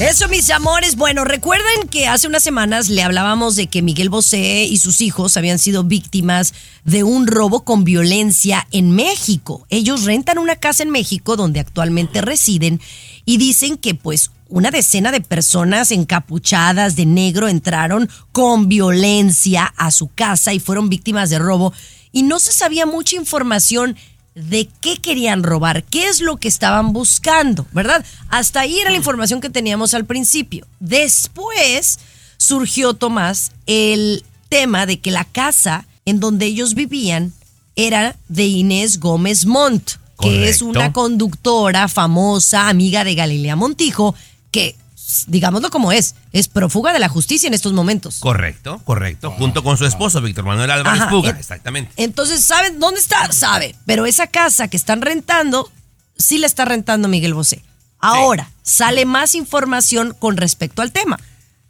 Eso, 0.00 0.28
mis 0.28 0.48
amores. 0.48 0.96
Bueno, 0.96 1.26
recuerden 1.26 1.86
que 1.90 2.06
hace 2.06 2.26
unas 2.26 2.42
semanas 2.42 2.88
le 2.88 3.02
hablábamos 3.02 3.54
de 3.54 3.66
que 3.66 3.82
Miguel 3.82 4.08
Bosé 4.08 4.64
y 4.64 4.78
sus 4.78 5.02
hijos 5.02 5.36
habían 5.36 5.58
sido 5.58 5.84
víctimas 5.84 6.54
de 6.84 7.04
un 7.04 7.26
robo 7.26 7.66
con 7.66 7.84
violencia 7.84 8.66
en 8.70 8.92
México. 8.92 9.66
Ellos 9.68 10.04
rentan 10.04 10.38
una 10.38 10.56
casa 10.56 10.84
en 10.84 10.90
México 10.90 11.36
donde 11.36 11.60
actualmente 11.60 12.22
residen 12.22 12.80
y 13.26 13.36
dicen 13.36 13.76
que 13.76 13.94
pues 13.94 14.30
una 14.48 14.70
decena 14.70 15.12
de 15.12 15.20
personas 15.20 15.90
encapuchadas 15.90 16.96
de 16.96 17.04
negro 17.04 17.46
entraron 17.46 18.08
con 18.32 18.70
violencia 18.70 19.66
a 19.76 19.90
su 19.90 20.08
casa 20.08 20.54
y 20.54 20.60
fueron 20.60 20.88
víctimas 20.88 21.28
de 21.28 21.38
robo 21.38 21.74
y 22.10 22.22
no 22.22 22.38
se 22.38 22.52
sabía 22.52 22.86
mucha 22.86 23.16
información 23.16 23.96
de 24.34 24.68
qué 24.80 24.96
querían 24.96 25.42
robar, 25.42 25.84
qué 25.84 26.08
es 26.08 26.20
lo 26.20 26.36
que 26.36 26.48
estaban 26.48 26.92
buscando, 26.92 27.66
¿verdad? 27.72 28.04
Hasta 28.28 28.60
ahí 28.60 28.78
era 28.78 28.90
la 28.90 28.96
información 28.96 29.40
que 29.40 29.50
teníamos 29.50 29.94
al 29.94 30.04
principio. 30.04 30.66
Después 30.78 31.98
surgió, 32.36 32.94
Tomás, 32.94 33.52
el 33.66 34.24
tema 34.48 34.86
de 34.86 35.00
que 35.00 35.10
la 35.10 35.24
casa 35.24 35.86
en 36.04 36.20
donde 36.20 36.46
ellos 36.46 36.74
vivían 36.74 37.32
era 37.76 38.16
de 38.28 38.46
Inés 38.46 39.00
Gómez 39.00 39.46
Montt, 39.46 39.92
que 40.20 40.48
es 40.48 40.60
una 40.60 40.92
conductora 40.92 41.88
famosa, 41.88 42.68
amiga 42.68 43.04
de 43.04 43.14
Galilea 43.14 43.56
Montijo, 43.56 44.14
que, 44.50 44.76
digámoslo 45.28 45.70
como 45.70 45.92
es, 45.92 46.14
es 46.32 46.48
prófuga 46.48 46.92
de 46.92 46.98
la 46.98 47.08
justicia 47.08 47.46
en 47.46 47.54
estos 47.54 47.72
momentos. 47.72 48.18
Correcto, 48.20 48.80
correcto. 48.84 49.30
Junto 49.32 49.62
con 49.62 49.76
su 49.76 49.86
esposo, 49.86 50.20
Víctor 50.20 50.44
Manuel 50.44 50.70
Álvarez 50.70 51.00
Ajá, 51.02 51.10
Puga. 51.10 51.30
en- 51.30 51.36
Exactamente. 51.36 51.92
Entonces, 51.96 52.44
¿saben 52.44 52.78
dónde 52.80 53.00
está? 53.00 53.30
Sabe. 53.32 53.74
Pero 53.86 54.06
esa 54.06 54.26
casa 54.26 54.68
que 54.68 54.76
están 54.76 55.02
rentando, 55.02 55.70
sí 56.18 56.38
la 56.38 56.46
está 56.46 56.64
rentando 56.64 57.08
Miguel 57.08 57.34
Bosé. 57.34 57.62
Ahora, 57.98 58.50
sale 58.62 59.04
más 59.04 59.34
información 59.34 60.16
con 60.18 60.36
respecto 60.36 60.80
al 60.82 60.90
tema. 60.92 61.18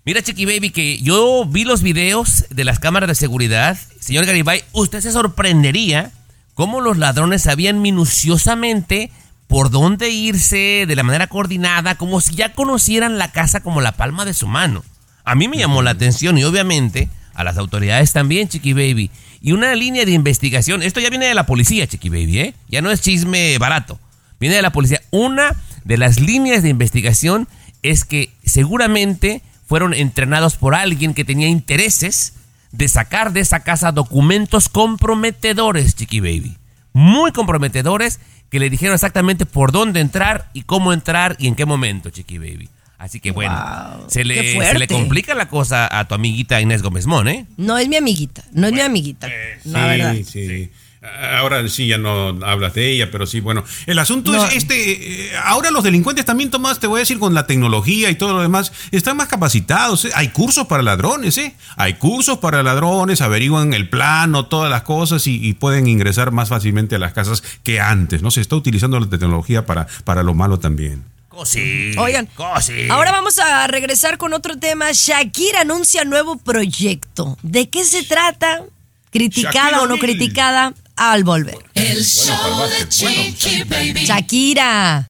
Mira, 0.04 0.22
Chiqui 0.22 0.44
Baby, 0.46 0.70
que 0.70 0.98
yo 1.02 1.44
vi 1.46 1.64
los 1.64 1.82
videos 1.82 2.44
de 2.50 2.64
las 2.64 2.78
cámaras 2.78 3.08
de 3.08 3.14
seguridad. 3.14 3.76
Señor 4.00 4.24
Garibay, 4.26 4.64
usted 4.72 5.00
se 5.00 5.12
sorprendería 5.12 6.12
cómo 6.54 6.80
los 6.80 6.98
ladrones 6.98 7.42
sabían 7.42 7.82
minuciosamente 7.82 9.10
por 9.50 9.70
dónde 9.70 10.10
irse 10.10 10.84
de 10.86 10.94
la 10.94 11.02
manera 11.02 11.26
coordinada, 11.26 11.96
como 11.96 12.20
si 12.20 12.36
ya 12.36 12.52
conocieran 12.52 13.18
la 13.18 13.32
casa 13.32 13.60
como 13.60 13.80
la 13.80 13.90
palma 13.90 14.24
de 14.24 14.32
su 14.32 14.46
mano. 14.46 14.84
A 15.24 15.34
mí 15.34 15.48
me 15.48 15.58
llamó 15.58 15.82
la 15.82 15.90
atención 15.90 16.38
y 16.38 16.44
obviamente 16.44 17.10
a 17.34 17.42
las 17.42 17.58
autoridades 17.58 18.12
también, 18.12 18.48
Chiqui 18.48 18.74
Baby. 18.74 19.10
Y 19.42 19.50
una 19.50 19.74
línea 19.74 20.04
de 20.04 20.12
investigación, 20.12 20.84
esto 20.84 21.00
ya 21.00 21.10
viene 21.10 21.26
de 21.26 21.34
la 21.34 21.46
policía, 21.46 21.88
Chiqui 21.88 22.10
Baby, 22.10 22.38
¿eh? 22.38 22.54
Ya 22.68 22.80
no 22.80 22.92
es 22.92 23.00
chisme 23.00 23.58
barato, 23.58 23.98
viene 24.38 24.54
de 24.54 24.62
la 24.62 24.70
policía. 24.70 25.02
Una 25.10 25.56
de 25.84 25.98
las 25.98 26.20
líneas 26.20 26.62
de 26.62 26.68
investigación 26.68 27.48
es 27.82 28.04
que 28.04 28.30
seguramente 28.44 29.42
fueron 29.66 29.94
entrenados 29.94 30.54
por 30.54 30.76
alguien 30.76 31.12
que 31.12 31.24
tenía 31.24 31.48
intereses 31.48 32.34
de 32.70 32.86
sacar 32.86 33.32
de 33.32 33.40
esa 33.40 33.60
casa 33.60 33.90
documentos 33.90 34.68
comprometedores, 34.68 35.96
Chiqui 35.96 36.20
Baby. 36.20 36.56
Muy 36.92 37.32
comprometedores 37.32 38.20
que 38.50 38.58
le 38.58 38.68
dijeron 38.70 38.94
exactamente 38.94 39.46
por 39.46 39.72
dónde 39.72 40.00
entrar 40.00 40.50
y 40.52 40.62
cómo 40.62 40.92
entrar 40.92 41.36
y 41.38 41.46
en 41.46 41.54
qué 41.54 41.64
momento, 41.64 42.10
Chiqui 42.10 42.38
Baby. 42.38 42.68
Así 42.98 43.18
que 43.18 43.30
bueno, 43.30 43.54
Wow, 43.98 44.10
se, 44.10 44.24
le, 44.24 44.60
se 44.60 44.78
le 44.78 44.86
complica 44.86 45.34
la 45.34 45.48
cosa 45.48 45.88
a 45.98 46.06
tu 46.06 46.14
amiguita 46.14 46.60
Inés 46.60 46.82
Gómez 46.82 47.06
Mon, 47.06 47.26
¿eh? 47.28 47.46
No 47.56 47.78
es 47.78 47.88
mi 47.88 47.96
amiguita, 47.96 48.44
no 48.52 48.66
es 48.66 48.74
mi 48.74 48.80
amiguita. 48.80 49.26
la 49.64 49.86
verdad. 49.86 50.14
Sí, 50.16 50.24
sí. 50.24 50.70
Ahora 51.02 51.66
sí 51.68 51.86
ya 51.86 51.96
no 51.96 52.28
hablas 52.44 52.74
de 52.74 52.90
ella, 52.90 53.10
pero 53.10 53.26
sí, 53.26 53.40
bueno. 53.40 53.64
El 53.86 53.98
asunto 53.98 54.32
No. 54.32 54.44
es 54.44 54.54
este, 54.54 55.28
eh, 55.28 55.32
ahora 55.44 55.70
los 55.70 55.82
delincuentes 55.82 56.26
también, 56.26 56.50
Tomás, 56.50 56.78
te 56.78 56.86
voy 56.86 56.98
a 56.98 57.00
decir, 57.00 57.18
con 57.18 57.32
la 57.32 57.46
tecnología 57.46 58.10
y 58.10 58.16
todo 58.16 58.34
lo 58.34 58.42
demás, 58.42 58.70
están 58.90 59.16
más 59.16 59.28
capacitados. 59.28 60.04
¿eh? 60.04 60.10
Hay 60.14 60.28
cursos 60.28 60.66
para 60.66 60.82
ladrones, 60.82 61.38
¿eh? 61.38 61.54
Hay 61.76 61.94
cursos 61.94 62.36
para 62.38 62.62
ladrones, 62.62 63.22
averiguan 63.22 63.72
el 63.72 63.88
plano, 63.88 64.44
todas 64.46 64.70
las 64.70 64.82
cosas 64.82 65.26
y, 65.26 65.36
y 65.42 65.54
pueden 65.54 65.86
ingresar 65.86 66.32
más 66.32 66.50
fácilmente 66.50 66.96
a 66.96 66.98
las 66.98 67.14
casas 67.14 67.42
que 67.62 67.80
antes, 67.80 68.20
¿no? 68.20 68.30
Se 68.30 68.42
está 68.42 68.56
utilizando 68.56 69.00
la 69.00 69.08
tecnología 69.08 69.64
para, 69.64 69.86
para 70.04 70.22
lo 70.22 70.34
malo 70.34 70.58
también. 70.58 71.04
Cosi. 71.30 71.92
Oigan, 71.96 72.26
Cosi. 72.34 72.90
ahora 72.90 73.12
vamos 73.12 73.38
a 73.38 73.66
regresar 73.68 74.18
con 74.18 74.34
otro 74.34 74.58
tema. 74.58 74.92
Shakira 74.92 75.62
anuncia 75.62 76.04
nuevo 76.04 76.36
proyecto. 76.36 77.38
¿De 77.42 77.70
qué 77.70 77.84
se 77.86 78.02
trata? 78.02 78.64
Criticada 79.10 79.52
Shakira 79.70 79.82
o 79.82 79.86
no 79.86 79.98
criticada, 79.98 80.74
al 81.00 81.24
volver. 81.24 81.56
El 81.74 82.04
show 82.04 82.68
de 82.68 82.86
Chiqui 82.88 83.62
Baby. 83.64 84.04
Shakira. 84.04 85.08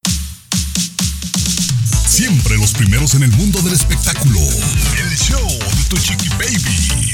Siempre 2.07 2.57
los 2.59 2.73
primeros 2.73 3.15
en 3.17 3.25
el 3.25 3.33
mundo 3.33 3.61
del 3.63 3.73
espectáculo. 3.73 4.39
El 4.39 5.17
show 5.19 5.49
de 5.49 5.85
tu 5.89 5.97
chiqui 5.97 6.29
baby. 6.39 7.13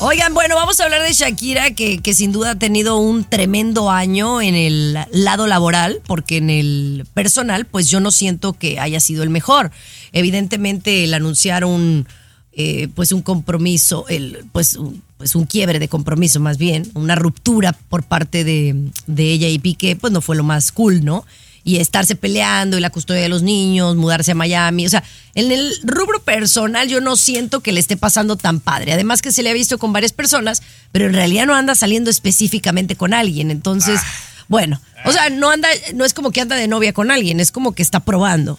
Oigan, 0.00 0.34
bueno, 0.34 0.56
vamos 0.56 0.80
a 0.80 0.84
hablar 0.84 1.02
de 1.02 1.12
Shakira, 1.12 1.74
que, 1.74 1.98
que 1.98 2.12
sin 2.12 2.32
duda 2.32 2.52
ha 2.52 2.58
tenido 2.58 2.96
un 2.96 3.24
tremendo 3.24 3.88
año 3.88 4.42
en 4.42 4.56
el 4.56 4.98
lado 5.12 5.46
laboral, 5.46 6.00
porque 6.06 6.38
en 6.38 6.50
el 6.50 7.06
personal, 7.14 7.66
pues 7.66 7.88
yo 7.88 8.00
no 8.00 8.10
siento 8.10 8.52
que 8.52 8.80
haya 8.80 8.98
sido 8.98 9.22
el 9.22 9.30
mejor. 9.30 9.70
Evidentemente, 10.12 11.04
el 11.04 11.14
anunciar 11.14 11.64
un, 11.64 12.08
eh, 12.52 12.88
pues 12.94 13.12
un 13.12 13.22
compromiso, 13.22 14.06
el, 14.08 14.44
pues, 14.52 14.74
un, 14.74 15.02
pues 15.22 15.36
un 15.36 15.46
quiebre 15.46 15.78
de 15.78 15.86
compromiso 15.86 16.40
más 16.40 16.58
bien, 16.58 16.90
una 16.94 17.14
ruptura 17.14 17.74
por 17.88 18.02
parte 18.02 18.42
de, 18.42 18.74
de 19.06 19.32
ella 19.32 19.46
y 19.46 19.60
Piqué, 19.60 19.94
pues 19.94 20.12
no 20.12 20.20
fue 20.20 20.34
lo 20.34 20.42
más 20.42 20.72
cool, 20.72 21.04
¿no? 21.04 21.24
y 21.62 21.76
estarse 21.76 22.16
peleando 22.16 22.76
y 22.76 22.80
la 22.80 22.90
custodia 22.90 23.22
de 23.22 23.28
los 23.28 23.44
niños, 23.44 23.94
mudarse 23.94 24.32
a 24.32 24.34
Miami. 24.34 24.84
O 24.84 24.90
sea, 24.90 25.04
en 25.36 25.52
el 25.52 25.72
rubro 25.84 26.20
personal 26.20 26.88
yo 26.88 27.00
no 27.00 27.14
siento 27.14 27.60
que 27.60 27.70
le 27.70 27.78
esté 27.78 27.96
pasando 27.96 28.34
tan 28.34 28.58
padre. 28.58 28.92
Además 28.92 29.22
que 29.22 29.30
se 29.30 29.44
le 29.44 29.50
ha 29.50 29.52
visto 29.52 29.78
con 29.78 29.92
varias 29.92 30.12
personas, 30.12 30.60
pero 30.90 31.06
en 31.06 31.12
realidad 31.12 31.46
no 31.46 31.54
anda 31.54 31.76
saliendo 31.76 32.10
específicamente 32.10 32.96
con 32.96 33.14
alguien. 33.14 33.52
Entonces, 33.52 34.00
bueno, 34.48 34.80
o 35.04 35.12
sea, 35.12 35.30
no 35.30 35.50
anda, 35.50 35.68
no 35.94 36.04
es 36.04 36.14
como 36.14 36.32
que 36.32 36.40
anda 36.40 36.56
de 36.56 36.66
novia 36.66 36.92
con 36.92 37.12
alguien, 37.12 37.38
es 37.38 37.52
como 37.52 37.76
que 37.76 37.82
está 37.82 38.00
probando. 38.00 38.58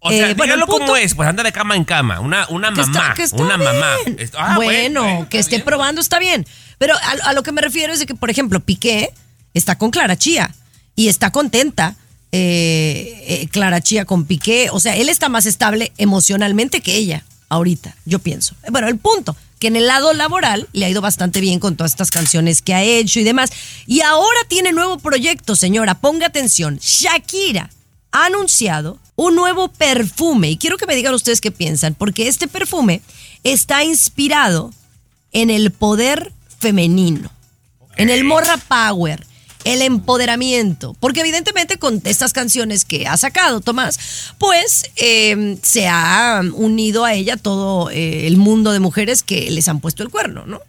O 0.00 0.10
sea, 0.10 0.30
Eh, 0.30 0.34
bueno, 0.34 0.54
el 0.54 0.60
dígalo 0.60 0.66
punto- 0.66 0.80
como 0.86 0.96
es, 0.96 1.14
pues 1.14 1.28
anda 1.28 1.42
de 1.42 1.50
cama 1.52 1.74
en 1.76 1.84
cama, 1.84 2.20
una, 2.20 2.46
una 2.50 2.68
está- 2.68 2.86
mamá, 2.86 3.14
está 3.18 3.36
una 3.36 3.56
bien. 3.56 3.68
mamá. 3.72 3.94
Ah, 4.36 4.54
bueno, 4.56 5.02
bueno, 5.02 5.28
que 5.28 5.38
esté 5.38 5.56
bien. 5.56 5.64
probando 5.64 6.00
está 6.00 6.18
bien. 6.18 6.46
Pero 6.78 6.94
a, 6.96 7.28
a 7.30 7.32
lo 7.32 7.42
que 7.42 7.50
me 7.52 7.60
refiero 7.60 7.92
es 7.92 7.98
de 7.98 8.06
que, 8.06 8.14
por 8.14 8.30
ejemplo, 8.30 8.60
Piqué 8.60 9.12
está 9.54 9.76
con 9.76 9.90
Clara 9.90 10.16
Chía 10.16 10.54
y 10.94 11.08
está 11.08 11.30
contenta. 11.32 11.96
eh, 12.30 13.24
eh, 13.42 13.48
Clara 13.50 13.80
Chía 13.80 14.04
con 14.04 14.26
Piqué, 14.26 14.68
o 14.70 14.78
sea, 14.80 14.94
él 14.96 15.08
está 15.08 15.28
más 15.30 15.46
estable 15.46 15.92
emocionalmente 15.96 16.82
que 16.82 16.94
ella 16.94 17.24
ahorita, 17.48 17.96
yo 18.04 18.18
pienso. 18.18 18.54
Bueno, 18.70 18.86
el 18.86 18.98
punto, 18.98 19.34
que 19.58 19.68
en 19.68 19.76
el 19.76 19.86
lado 19.86 20.12
laboral 20.12 20.68
le 20.74 20.84
ha 20.84 20.90
ido 20.90 21.00
bastante 21.00 21.40
bien 21.40 21.58
con 21.58 21.74
todas 21.76 21.92
estas 21.92 22.10
canciones 22.10 22.60
que 22.60 22.74
ha 22.74 22.82
hecho 22.82 23.18
y 23.18 23.24
demás. 23.24 23.50
Y 23.86 24.02
ahora 24.02 24.38
tiene 24.46 24.72
nuevo 24.72 24.98
proyecto, 24.98 25.56
señora, 25.56 25.94
ponga 25.94 26.26
atención. 26.26 26.78
Shakira 26.82 27.70
ha 28.12 28.26
anunciado 28.26 28.98
un 29.18 29.34
nuevo 29.34 29.66
perfume. 29.66 30.48
Y 30.48 30.56
quiero 30.56 30.78
que 30.78 30.86
me 30.86 30.94
digan 30.94 31.12
ustedes 31.12 31.40
qué 31.40 31.50
piensan, 31.50 31.94
porque 31.94 32.28
este 32.28 32.46
perfume 32.46 33.02
está 33.42 33.82
inspirado 33.82 34.72
en 35.32 35.50
el 35.50 35.72
poder 35.72 36.32
femenino, 36.60 37.28
en 37.96 38.10
el 38.10 38.22
morra 38.22 38.56
power, 38.56 39.26
el 39.64 39.82
empoderamiento. 39.82 40.94
Porque 41.00 41.20
evidentemente 41.20 41.78
con 41.78 42.00
estas 42.04 42.32
canciones 42.32 42.84
que 42.84 43.08
ha 43.08 43.16
sacado 43.16 43.60
Tomás, 43.60 43.98
pues 44.38 44.84
eh, 44.94 45.58
se 45.62 45.88
ha 45.88 46.40
unido 46.54 47.04
a 47.04 47.14
ella 47.14 47.36
todo 47.36 47.90
eh, 47.90 48.28
el 48.28 48.36
mundo 48.36 48.70
de 48.70 48.78
mujeres 48.78 49.24
que 49.24 49.50
les 49.50 49.66
han 49.66 49.80
puesto 49.80 50.04
el 50.04 50.10
cuerno, 50.10 50.46
¿no? 50.46 50.60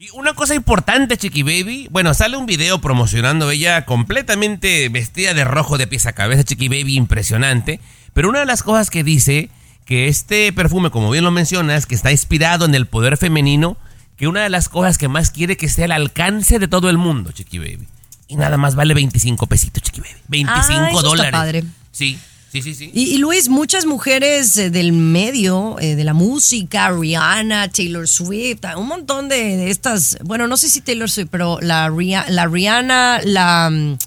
Y 0.00 0.10
una 0.10 0.32
cosa 0.34 0.54
importante, 0.54 1.16
Chiqui 1.16 1.42
Baby. 1.42 1.88
Bueno, 1.90 2.14
sale 2.14 2.36
un 2.36 2.46
video 2.46 2.80
promocionando 2.80 3.50
ella 3.50 3.84
completamente 3.84 4.88
vestida 4.90 5.34
de 5.34 5.42
rojo 5.44 5.76
de 5.76 5.88
pies 5.88 6.06
a 6.06 6.12
cabeza, 6.12 6.44
Chiqui 6.44 6.68
Baby, 6.68 6.94
impresionante. 6.96 7.80
Pero 8.12 8.28
una 8.28 8.38
de 8.40 8.46
las 8.46 8.62
cosas 8.62 8.90
que 8.90 9.02
dice 9.02 9.50
que 9.84 10.06
este 10.06 10.52
perfume, 10.52 10.90
como 10.90 11.10
bien 11.10 11.24
lo 11.24 11.32
mencionas, 11.32 11.86
que 11.86 11.96
está 11.96 12.12
inspirado 12.12 12.64
en 12.64 12.74
el 12.76 12.86
poder 12.86 13.16
femenino, 13.16 13.76
que 14.16 14.28
una 14.28 14.42
de 14.42 14.50
las 14.50 14.68
cosas 14.68 14.98
que 14.98 15.08
más 15.08 15.30
quiere 15.32 15.56
que 15.56 15.66
esté 15.66 15.84
al 15.84 15.92
alcance 15.92 16.60
de 16.60 16.68
todo 16.68 16.90
el 16.90 16.98
mundo, 16.98 17.32
Chiqui 17.32 17.58
Baby. 17.58 17.88
Y 18.28 18.36
nada 18.36 18.56
más 18.56 18.76
vale 18.76 18.94
25 18.94 19.48
pesitos, 19.48 19.82
Chiqui 19.82 20.00
Baby. 20.00 20.14
25 20.28 20.78
Ah, 20.80 20.88
eso 20.90 20.98
está 20.98 21.08
dólares. 21.08 21.32
padre. 21.32 21.64
Sí, 21.90 22.18
sí, 22.52 22.62
sí, 22.62 22.74
sí. 22.74 22.90
Y, 22.94 23.14
y, 23.14 23.18
Luis, 23.18 23.48
muchas 23.48 23.86
mujeres 23.86 24.56
eh, 24.56 24.70
del 24.70 24.92
medio, 24.92 25.76
eh, 25.80 25.94
de 25.96 26.04
la 26.04 26.14
música, 26.14 26.90
Rihanna, 26.90 27.68
Taylor 27.68 28.06
Swift, 28.08 28.60
un 28.76 28.88
montón 28.88 29.28
de, 29.28 29.56
de 29.56 29.70
estas, 29.70 30.18
bueno, 30.24 30.46
no 30.46 30.56
sé 30.56 30.68
si 30.68 30.80
Taylor 30.80 31.10
Swift, 31.10 31.28
pero 31.30 31.58
la, 31.60 31.88
la 32.28 32.46
Rihanna, 32.46 33.20
la... 33.24 33.70
mm, 33.70 33.98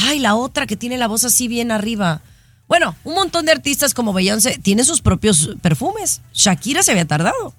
Ay, 0.00 0.20
la 0.20 0.36
otra 0.36 0.66
que 0.66 0.76
tiene 0.76 0.96
la 0.96 1.08
voz 1.08 1.24
así 1.24 1.48
bien 1.48 1.72
arriba. 1.72 2.20
Bueno, 2.68 2.94
un 3.02 3.14
montón 3.14 3.46
de 3.46 3.52
artistas 3.52 3.94
como 3.94 4.12
Beyoncé 4.12 4.58
tienen 4.62 4.84
sus 4.84 5.00
propios 5.00 5.56
perfumes. 5.60 6.20
Shakira 6.32 6.82
se 6.84 6.92
había 6.92 7.06
tardado. 7.06 7.52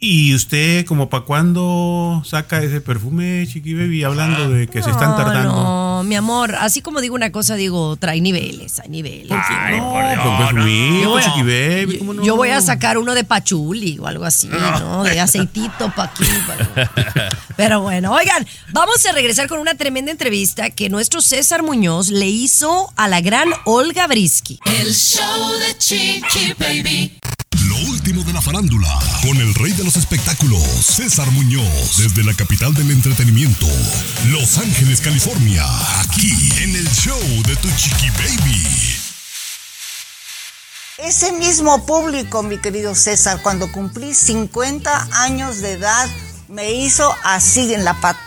¿Y 0.00 0.34
usted, 0.34 0.86
como 0.86 1.10
para 1.10 1.24
cuándo 1.24 2.22
saca 2.24 2.62
ese 2.62 2.80
perfume, 2.80 3.46
Chiqui 3.46 3.74
Baby, 3.74 4.02
hablando 4.04 4.48
de 4.48 4.66
que 4.66 4.82
se 4.82 4.90
están 4.90 5.16
tardando? 5.16 5.52
No, 5.52 5.93
mi 6.04 6.14
amor, 6.16 6.54
así 6.56 6.80
como 6.82 7.00
digo 7.00 7.14
una 7.14 7.32
cosa, 7.32 7.54
digo 7.56 7.88
otra. 7.88 8.12
Hay 8.12 8.20
niveles, 8.20 8.78
hay 8.80 8.88
niveles. 8.88 9.30
Ay, 9.32 9.78
No, 9.78 9.90
por 9.90 10.08
Dios, 10.08 10.22
con 10.22 10.36
perfumito, 10.38 11.02
Yo 11.02 11.10
voy 11.10 11.22
a- 11.22 11.24
Chiqui 11.24 11.42
Baby, 11.42 11.98
¿cómo 11.98 12.14
no? 12.14 12.22
Yo 12.24 12.36
voy 12.36 12.48
a 12.50 12.60
sacar 12.60 12.98
uno 12.98 13.14
de 13.14 13.24
pachuli 13.24 13.98
o 13.98 14.06
algo 14.06 14.24
así, 14.24 14.48
¿no? 14.48 15.02
De 15.04 15.18
aceitito 15.20 15.92
pa' 15.94 16.04
aquí. 16.04 16.24
pa- 16.46 16.90
Pero 17.56 17.80
bueno, 17.82 18.12
oigan, 18.12 18.46
vamos 18.72 19.04
a 19.06 19.12
regresar 19.12 19.48
con 19.48 19.58
una 19.60 19.74
tremenda 19.74 20.10
entrevista 20.10 20.70
que 20.70 20.88
nuestro 20.88 21.20
César 21.22 21.62
Muñoz 21.62 22.08
le 22.10 22.26
hizo 22.28 22.92
a 22.96 23.08
la 23.08 23.20
gran 23.20 23.48
Olga 23.64 24.06
Brisky. 24.06 24.58
El 24.80 24.92
show 24.94 25.52
de 25.58 25.78
Chiqui 25.78 26.54
Baby. 26.58 27.18
La 28.34 28.42
farándula, 28.42 28.98
con 29.22 29.36
el 29.36 29.54
rey 29.54 29.70
de 29.74 29.84
los 29.84 29.94
espectáculos, 29.94 30.60
César 30.84 31.30
Muñoz, 31.30 31.98
desde 31.98 32.24
la 32.24 32.34
capital 32.34 32.74
del 32.74 32.90
entretenimiento, 32.90 33.68
Los 34.26 34.58
Ángeles, 34.58 35.00
California, 35.00 35.64
aquí 36.00 36.32
en 36.60 36.74
el 36.74 36.90
show 36.90 37.16
de 37.46 37.54
tu 37.54 37.70
chiqui 37.76 38.10
baby. 38.10 38.66
Ese 40.98 41.30
mismo 41.30 41.86
público, 41.86 42.42
mi 42.42 42.58
querido 42.58 42.96
César, 42.96 43.40
cuando 43.40 43.70
cumplí 43.70 44.12
50 44.14 45.10
años 45.12 45.60
de 45.60 45.74
edad, 45.74 46.08
me 46.48 46.72
hizo 46.72 47.14
así 47.22 47.72
en 47.72 47.84
la 47.84 47.94
patada 48.00 48.24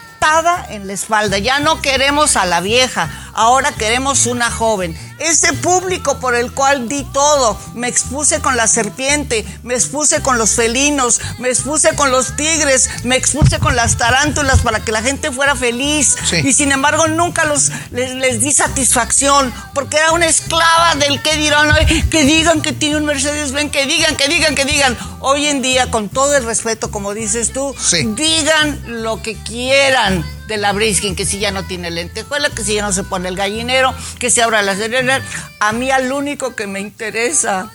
en 0.70 0.86
la 0.86 0.94
espalda. 0.94 1.38
Ya 1.38 1.60
no 1.60 1.80
queremos 1.80 2.36
a 2.36 2.46
la 2.46 2.60
vieja, 2.60 3.10
ahora 3.34 3.72
queremos 3.72 4.26
una 4.26 4.50
joven. 4.50 4.96
Ese 5.18 5.52
público 5.52 6.20
por 6.20 6.36
el 6.36 6.52
cual 6.52 6.88
di 6.88 7.02
todo, 7.12 7.58
me 7.74 7.88
expuse 7.88 8.40
con 8.40 8.56
la 8.56 8.68
serpiente, 8.68 9.44
me 9.64 9.74
expuse 9.74 10.22
con 10.22 10.38
los 10.38 10.50
felinos, 10.50 11.20
me 11.38 11.48
expuse 11.48 11.96
con 11.96 12.12
los 12.12 12.36
tigres, 12.36 12.88
me 13.02 13.16
expuse 13.16 13.58
con 13.58 13.74
las 13.74 13.96
tarántulas 13.96 14.60
para 14.60 14.78
que 14.80 14.92
la 14.92 15.02
gente 15.02 15.32
fuera 15.32 15.56
feliz. 15.56 16.16
Y 16.44 16.52
sin 16.52 16.70
embargo 16.70 17.08
nunca 17.08 17.44
los, 17.44 17.72
les, 17.90 18.14
les 18.14 18.40
di 18.40 18.52
satisfacción, 18.52 19.52
porque 19.74 19.96
era 19.96 20.12
una 20.12 20.26
esclava 20.26 20.94
del 20.94 21.20
que 21.20 21.36
dirán, 21.36 21.72
Ay, 21.72 22.04
que 22.04 22.22
digan 22.22 22.62
que 22.62 22.72
tiene 22.72 22.96
un 22.96 23.04
Mercedes 23.04 23.50
Benz, 23.50 23.72
que 23.72 23.86
digan, 23.86 24.16
que 24.16 24.28
digan, 24.28 24.54
que 24.54 24.64
digan. 24.64 24.96
Hoy 25.18 25.46
en 25.46 25.62
día, 25.62 25.90
con 25.90 26.08
todo 26.08 26.36
el 26.36 26.44
respeto, 26.44 26.92
como 26.92 27.12
dices 27.12 27.52
tú, 27.52 27.74
digan 28.14 29.02
lo 29.02 29.20
que 29.20 29.34
quieran 29.34 30.24
de 30.48 30.56
la 30.56 30.72
Briskin, 30.72 31.14
que 31.14 31.24
si 31.26 31.38
ya 31.38 31.52
no 31.52 31.64
tiene 31.64 31.90
lentejuela, 31.90 32.50
que 32.50 32.64
si 32.64 32.74
ya 32.74 32.82
no 32.82 32.92
se 32.92 33.04
pone 33.04 33.28
el 33.28 33.36
gallinero, 33.36 33.94
que 34.18 34.30
se 34.30 34.42
abra 34.42 34.62
la 34.62 34.74
serena. 34.74 35.22
A 35.60 35.72
mí 35.72 35.90
al 35.90 36.10
único 36.10 36.56
que 36.56 36.66
me 36.66 36.80
interesa 36.80 37.70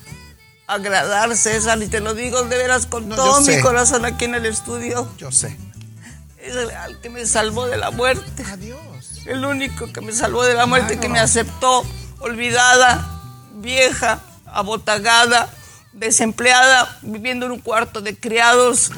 agradar, 0.68 1.36
César, 1.38 1.82
y 1.84 1.88
te 1.88 2.00
lo 2.00 2.14
digo 2.16 2.44
de 2.44 2.58
veras 2.58 2.86
con 2.88 3.08
No, 3.08 3.16
todo 3.16 3.40
mi 3.42 3.46
sé. 3.46 3.62
corazón 3.62 4.06
aquí 4.06 4.26
en 4.26 4.36
el 4.36 4.46
estudio, 4.46 5.08
Yo 5.18 5.32
sé. 5.32 5.56
es 6.40 6.56
el 6.56 6.72
al 6.72 7.00
que 7.00 7.10
me 7.10 7.26
salvó 7.26 7.68
de 7.68 7.78
la 7.78 7.92
muerte. 7.92 8.44
Adiós. 8.52 8.80
El 9.28 9.46
único 9.46 9.92
que 9.94 10.02
me 10.02 10.12
salvó 10.12 10.44
de 10.44 10.54
la 10.56 10.66
muerte, 10.66 11.00
que 11.00 11.08
me 11.10 11.20
aceptó, 11.20 11.86
olvidada, 12.20 13.08
vieja, 13.56 14.20
abotagada, 14.48 15.48
desempleada, 15.94 16.98
viviendo 17.04 17.46
en 17.46 17.52
un 17.54 17.60
cuarto 17.60 18.02
de 18.02 18.18
criados. 18.18 18.92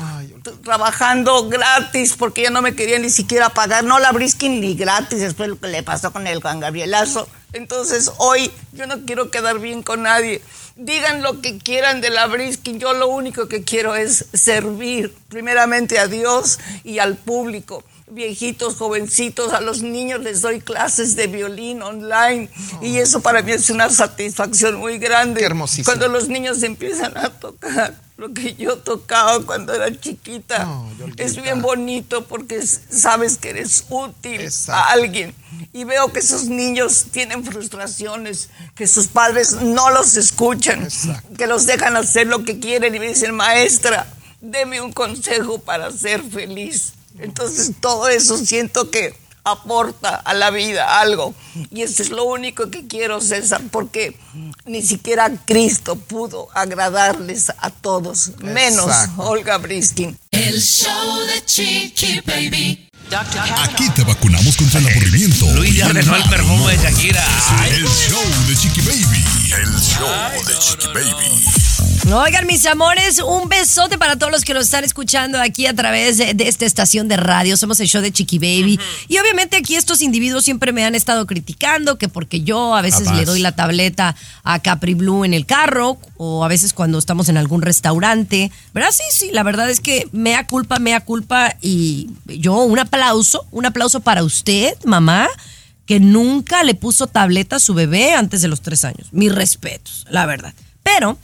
Trabajando 0.54 1.48
gratis 1.50 2.16
porque 2.18 2.44
ya 2.44 2.50
no 2.50 2.62
me 2.62 2.76
quería 2.76 3.00
ni 3.00 3.10
siquiera 3.10 3.50
pagar, 3.50 3.84
no 3.84 4.00
la 4.00 4.12
briskin 4.12 4.62
ni 4.62 4.76
gratis, 4.76 5.20
después 5.20 5.50
lo 5.50 5.60
que 5.60 5.68
le 5.68 5.84
pasó 5.84 6.12
con 6.12 6.28
el 6.28 6.42
Juan 6.42 6.60
Gabrielazo. 6.60 7.28
Entonces 7.54 8.12
hoy 8.18 8.52
yo 8.74 8.88
no 8.88 9.06
quiero 9.06 9.32
quedar 9.32 9.60
bien 9.60 9.84
con 9.84 10.04
nadie. 10.04 10.42
Digan 10.76 11.22
lo 11.22 11.42
que 11.42 11.58
quieran 11.58 12.02
de 12.02 12.10
la 12.10 12.28
briskin, 12.28 12.80
yo 12.80 12.94
lo 12.94 13.08
único 13.08 13.48
que 13.48 13.64
quiero 13.64 13.96
es 13.96 14.26
servir 14.34 15.16
primeramente 15.30 16.00
a 16.00 16.08
Dios 16.08 16.60
y 16.84 17.00
al 17.00 17.16
público. 17.16 17.84
Viejitos, 18.08 18.76
jovencitos, 18.76 19.52
a 19.54 19.62
los 19.62 19.82
niños 19.82 20.22
les 20.22 20.42
doy 20.42 20.62
clases 20.62 21.16
de 21.16 21.26
violín 21.26 21.82
online 21.82 22.50
y 22.82 22.98
eso 22.98 23.22
para 23.22 23.42
mí 23.42 23.52
es 23.52 23.70
una 23.72 23.90
satisfacción 23.90 24.76
muy 24.76 25.00
grande. 25.00 25.40
Qué 25.40 25.46
hermosísimo. 25.48 25.86
Cuando 25.86 26.08
los 26.08 26.30
niños 26.30 26.62
empiezan 26.62 27.18
a 27.18 27.30
tocar 27.32 27.96
lo 28.18 28.34
que 28.34 28.56
yo 28.56 28.78
tocaba 28.78 29.44
cuando 29.46 29.74
era 29.74 29.92
chiquita. 30.00 30.68
Es 31.18 31.42
bien 31.42 31.62
bonito 31.62 32.26
porque 32.26 32.62
sabes 32.66 33.38
que 33.38 33.50
eres 33.50 33.86
útil 33.90 34.40
Exacto. 34.40 34.74
a 34.74 34.92
alguien. 34.92 35.34
Y 35.74 35.84
veo 35.84 36.12
que 36.14 36.20
esos 36.20 36.46
niños 36.46 37.08
tienen 37.12 37.44
frustraciones, 37.44 38.50
que 38.76 38.88
sus 38.88 39.08
padres 39.08 39.54
no 39.62 39.90
los 39.90 40.16
escuchan, 40.16 40.84
Exacto. 40.84 41.36
que 41.38 41.48
los 41.48 41.66
dejan 41.66 41.98
hacer 41.98 42.28
lo 42.28 42.44
que 42.44 42.60
quieren 42.60 42.96
y 42.96 43.00
me 43.00 43.08
dicen, 43.08 43.34
maestra, 43.36 44.08
deme 44.42 44.80
un 44.80 44.94
consejo 44.94 45.58
para 45.60 45.92
ser 45.92 46.22
feliz. 46.24 46.94
Entonces 47.20 47.72
todo 47.80 48.08
eso 48.08 48.38
siento 48.38 48.90
que 48.92 49.14
aporta 49.46 50.16
a 50.16 50.34
la 50.34 50.50
vida 50.50 51.00
algo. 51.00 51.34
Y 51.72 51.84
eso 51.84 52.04
es 52.04 52.10
lo 52.10 52.26
único 52.26 52.70
que 52.70 52.88
quiero, 52.88 53.22
César, 53.22 53.62
porque 53.72 54.18
ni 54.66 54.82
siquiera 54.82 55.32
Cristo 55.46 55.96
pudo 55.96 56.50
agradarles 56.54 57.52
a 57.60 57.70
todos, 57.70 58.32
menos. 58.40 58.92
Olga 59.18 59.58
Briskin. 59.58 60.18
El 60.32 60.62
show 60.62 61.20
de 61.28 61.46
Chiqui 61.46 62.22
Baby. 62.26 62.90
Aquí 63.64 63.88
te 63.92 64.04
vacunamos 64.04 64.58
contra 64.58 64.80
el 64.80 64.88
aburrimiento. 64.88 65.46
Luis 65.54 65.76
ya 65.76 65.86
ordenó 65.86 66.16
el 66.16 66.24
perfume 66.24 66.76
de 66.76 66.84
Shakira. 66.84 67.24
Ay, 67.60 67.72
El 67.74 67.88
show 67.88 68.24
de 68.48 68.56
Chiqui 68.56 68.82
Baby. 68.82 69.26
El 69.54 69.80
show 69.80 70.46
de 70.48 70.60
Chiqui 70.60 70.88
Baby. 70.88 71.46
Oigan, 72.14 72.46
mis 72.46 72.64
amores, 72.68 73.20
un 73.20 73.50
besote 73.50 73.98
para 73.98 74.16
todos 74.16 74.32
los 74.32 74.46
que 74.46 74.54
nos 74.54 74.66
están 74.66 74.84
escuchando 74.84 75.42
aquí 75.42 75.66
a 75.66 75.74
través 75.74 76.18
de, 76.18 76.36
de 76.36 76.48
esta 76.48 76.66
estación 76.66 77.08
de 77.08 77.18
radio. 77.18 77.58
Somos 77.58 77.80
el 77.80 77.88
show 77.88 78.00
de 78.00 78.12
Chiqui 78.12 78.38
Baby. 78.38 78.80
Y 79.08 79.18
obviamente 79.18 79.58
aquí 79.58 79.76
estos 79.76 80.02
individuos 80.02 80.44
siempre 80.46 80.72
me 80.72 80.86
han 80.86 80.94
estado 80.94 81.26
criticando 81.26 81.98
que 81.98 82.08
porque 82.08 82.42
yo 82.42 82.76
a 82.76 82.84
veces 82.84 83.06
Capaz. 83.06 83.18
le 83.18 83.26
doy 83.26 83.40
la 83.40 83.54
tableta 83.54 84.16
a 84.44 84.60
Capri 84.60 84.94
Blue 84.94 85.26
en 85.26 85.34
el 85.34 85.48
carro 85.48 85.98
o 86.18 86.46
a 86.46 86.48
veces 86.48 86.74
cuando 86.74 87.00
estamos 87.00 87.28
en 87.28 87.38
algún 87.38 87.64
restaurante. 87.64 88.52
¿Verdad? 88.72 88.92
Sí, 88.92 89.04
sí, 89.10 89.30
la 89.34 89.42
verdad 89.42 89.70
es 89.72 89.80
que 89.80 90.08
mea 90.12 90.46
culpa, 90.46 90.78
mea 90.78 91.00
culpa. 91.00 91.56
Y 91.60 92.12
yo 92.28 92.54
un 92.64 92.78
aplauso, 92.78 93.48
un 93.50 93.66
aplauso 93.66 94.00
para 94.02 94.24
usted, 94.24 94.74
mamá 94.86 95.28
que 95.88 96.00
nunca 96.00 96.64
le 96.64 96.74
puso 96.76 97.08
tableta 97.08 97.58
a 97.58 97.60
su 97.60 97.74
bebé 97.74 98.14
antes 98.14 98.42
de 98.42 98.48
los 98.48 98.62
tres 98.62 98.86
años. 98.86 99.08
Mis 99.12 99.34
respetos, 99.34 100.06
la 100.10 100.26
verdad. 100.26 100.54
Pero, 100.82 101.18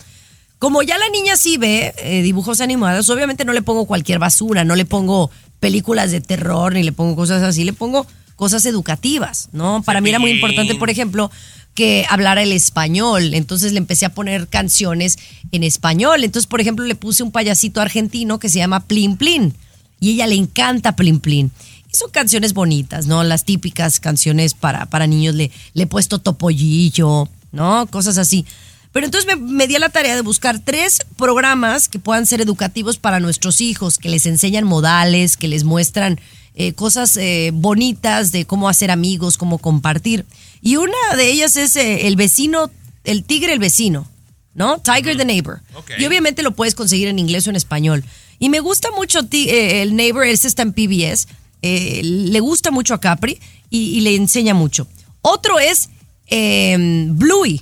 como 0.61 0.83
ya 0.83 0.99
la 0.99 1.09
niña 1.09 1.37
sí 1.37 1.57
ve 1.57 1.91
eh, 1.97 2.21
dibujos 2.21 2.61
animados, 2.61 3.09
obviamente 3.09 3.45
no 3.45 3.51
le 3.51 3.63
pongo 3.63 3.87
cualquier 3.87 4.19
basura, 4.19 4.63
no 4.63 4.75
le 4.75 4.85
pongo 4.85 5.31
películas 5.59 6.11
de 6.11 6.21
terror, 6.21 6.73
ni 6.73 6.83
le 6.83 6.91
pongo 6.91 7.15
cosas 7.15 7.41
así, 7.41 7.63
le 7.63 7.73
pongo 7.73 8.05
cosas 8.35 8.63
educativas, 8.67 9.49
¿no? 9.53 9.81
Para 9.81 10.01
mí 10.01 10.09
era 10.09 10.19
muy 10.19 10.29
importante, 10.29 10.75
por 10.75 10.91
ejemplo, 10.91 11.31
que 11.73 12.05
hablara 12.07 12.43
el 12.43 12.51
español. 12.51 13.33
Entonces 13.33 13.71
le 13.71 13.79
empecé 13.79 14.05
a 14.05 14.13
poner 14.13 14.49
canciones 14.49 15.17
en 15.51 15.63
español. 15.63 16.23
Entonces, 16.23 16.45
por 16.45 16.61
ejemplo, 16.61 16.85
le 16.85 16.93
puse 16.93 17.23
un 17.23 17.31
payasito 17.31 17.81
argentino 17.81 18.37
que 18.37 18.47
se 18.47 18.59
llama 18.59 18.81
Plin 18.81 19.17
Plin. 19.17 19.55
Y 19.99 20.11
ella 20.11 20.27
le 20.27 20.35
encanta 20.35 20.95
Plin 20.95 21.19
Plin. 21.19 21.49
Y 21.91 21.95
son 21.95 22.11
canciones 22.11 22.53
bonitas, 22.53 23.07
¿no? 23.07 23.23
Las 23.23 23.45
típicas 23.45 23.99
canciones 23.99 24.53
para, 24.53 24.85
para 24.85 25.07
niños. 25.07 25.33
Le, 25.33 25.49
le 25.73 25.83
he 25.83 25.87
puesto 25.87 26.19
topollillo, 26.19 27.29
¿no? 27.51 27.87
Cosas 27.87 28.19
así. 28.19 28.45
Pero 28.91 29.05
entonces 29.05 29.27
me, 29.27 29.36
me 29.41 29.67
di 29.67 29.75
a 29.75 29.79
la 29.79 29.89
tarea 29.89 30.15
de 30.15 30.21
buscar 30.21 30.60
tres 30.60 31.00
programas 31.17 31.88
que 31.88 32.00
puedan 32.00 32.25
ser 32.25 32.41
educativos 32.41 32.98
para 32.98 33.19
nuestros 33.19 33.62
hijos, 33.62 33.98
que 33.98 34.10
les 34.10 34.25
enseñan 34.25 34.65
modales, 34.65 35.37
que 35.37 35.48
les 35.48 35.63
muestran 35.63 36.20
eh, 36.53 36.74
cosas 36.74 37.15
eh, 37.15 37.51
bonitas 37.53 38.33
de 38.33 38.46
cómo 38.46 38.68
hacer 38.68 38.92
amigos, 38.92 39.37
cómo 39.37 39.57
compartir. 39.57 40.25
Y 40.61 40.75
una 40.75 41.15
de 41.15 41.31
ellas 41.31 41.55
es 41.55 41.75
eh, 41.77 42.07
el 42.07 42.18
vecino, 42.18 42.70
el 43.05 43.24
tigre 43.24 43.53
el 43.53 43.59
vecino, 43.59 44.07
¿no? 44.53 44.79
Tiger 44.79 45.15
the 45.15 45.24
Neighbor. 45.24 45.61
Ok. 45.75 45.92
Y 45.98 46.05
obviamente 46.05 46.44
lo 46.44 46.51
puedes 46.51 46.75
conseguir 46.75 47.07
en 47.07 47.20
inglés 47.20 47.48
o 47.48 47.50
en 47.50 47.55
español. 47.55 48.03
Y 48.39 48.50
me 48.50 48.59
gusta 48.59 48.92
mucho 48.92 49.20
el 49.31 49.96
Neighbor, 49.96 50.25
este 50.25 50.48
está 50.48 50.63
en 50.63 50.74
PBS, 50.74 51.27
le 51.61 52.39
gusta 52.39 52.72
mucho 52.72 52.96
a 52.96 53.00
Capri 53.00 53.39
y, 53.70 53.98
y 53.98 54.01
le 54.01 54.15
enseña 54.15 54.53
mucho. 54.53 54.87
Otro 55.22 55.59
es 55.59 55.89
eh, 56.27 56.75
Bluey. 57.11 57.61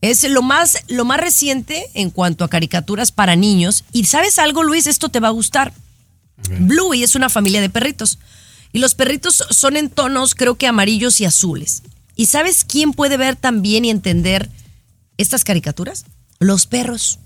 Es 0.00 0.28
lo 0.28 0.42
más, 0.42 0.78
lo 0.88 1.04
más 1.04 1.20
reciente 1.20 1.90
en 1.94 2.10
cuanto 2.10 2.44
a 2.44 2.48
caricaturas 2.48 3.12
para 3.12 3.36
niños. 3.36 3.84
Y 3.92 4.04
sabes 4.06 4.38
algo, 4.38 4.62
Luis, 4.62 4.86
esto 4.86 5.10
te 5.10 5.20
va 5.20 5.28
a 5.28 5.32
gustar. 5.32 5.72
Bluey 6.58 7.02
es 7.02 7.14
una 7.14 7.28
familia 7.28 7.60
de 7.60 7.68
perritos. 7.68 8.18
Y 8.72 8.78
los 8.78 8.94
perritos 8.94 9.44
son 9.50 9.76
en 9.76 9.90
tonos, 9.90 10.34
creo 10.34 10.54
que 10.54 10.66
amarillos 10.66 11.20
y 11.20 11.24
azules. 11.24 11.82
¿Y 12.16 12.26
sabes 12.26 12.64
quién 12.64 12.92
puede 12.92 13.16
ver 13.16 13.36
también 13.36 13.84
y 13.84 13.90
entender 13.90 14.48
estas 15.16 15.44
caricaturas? 15.44 16.04
Los 16.38 16.66
perros. 16.66 17.18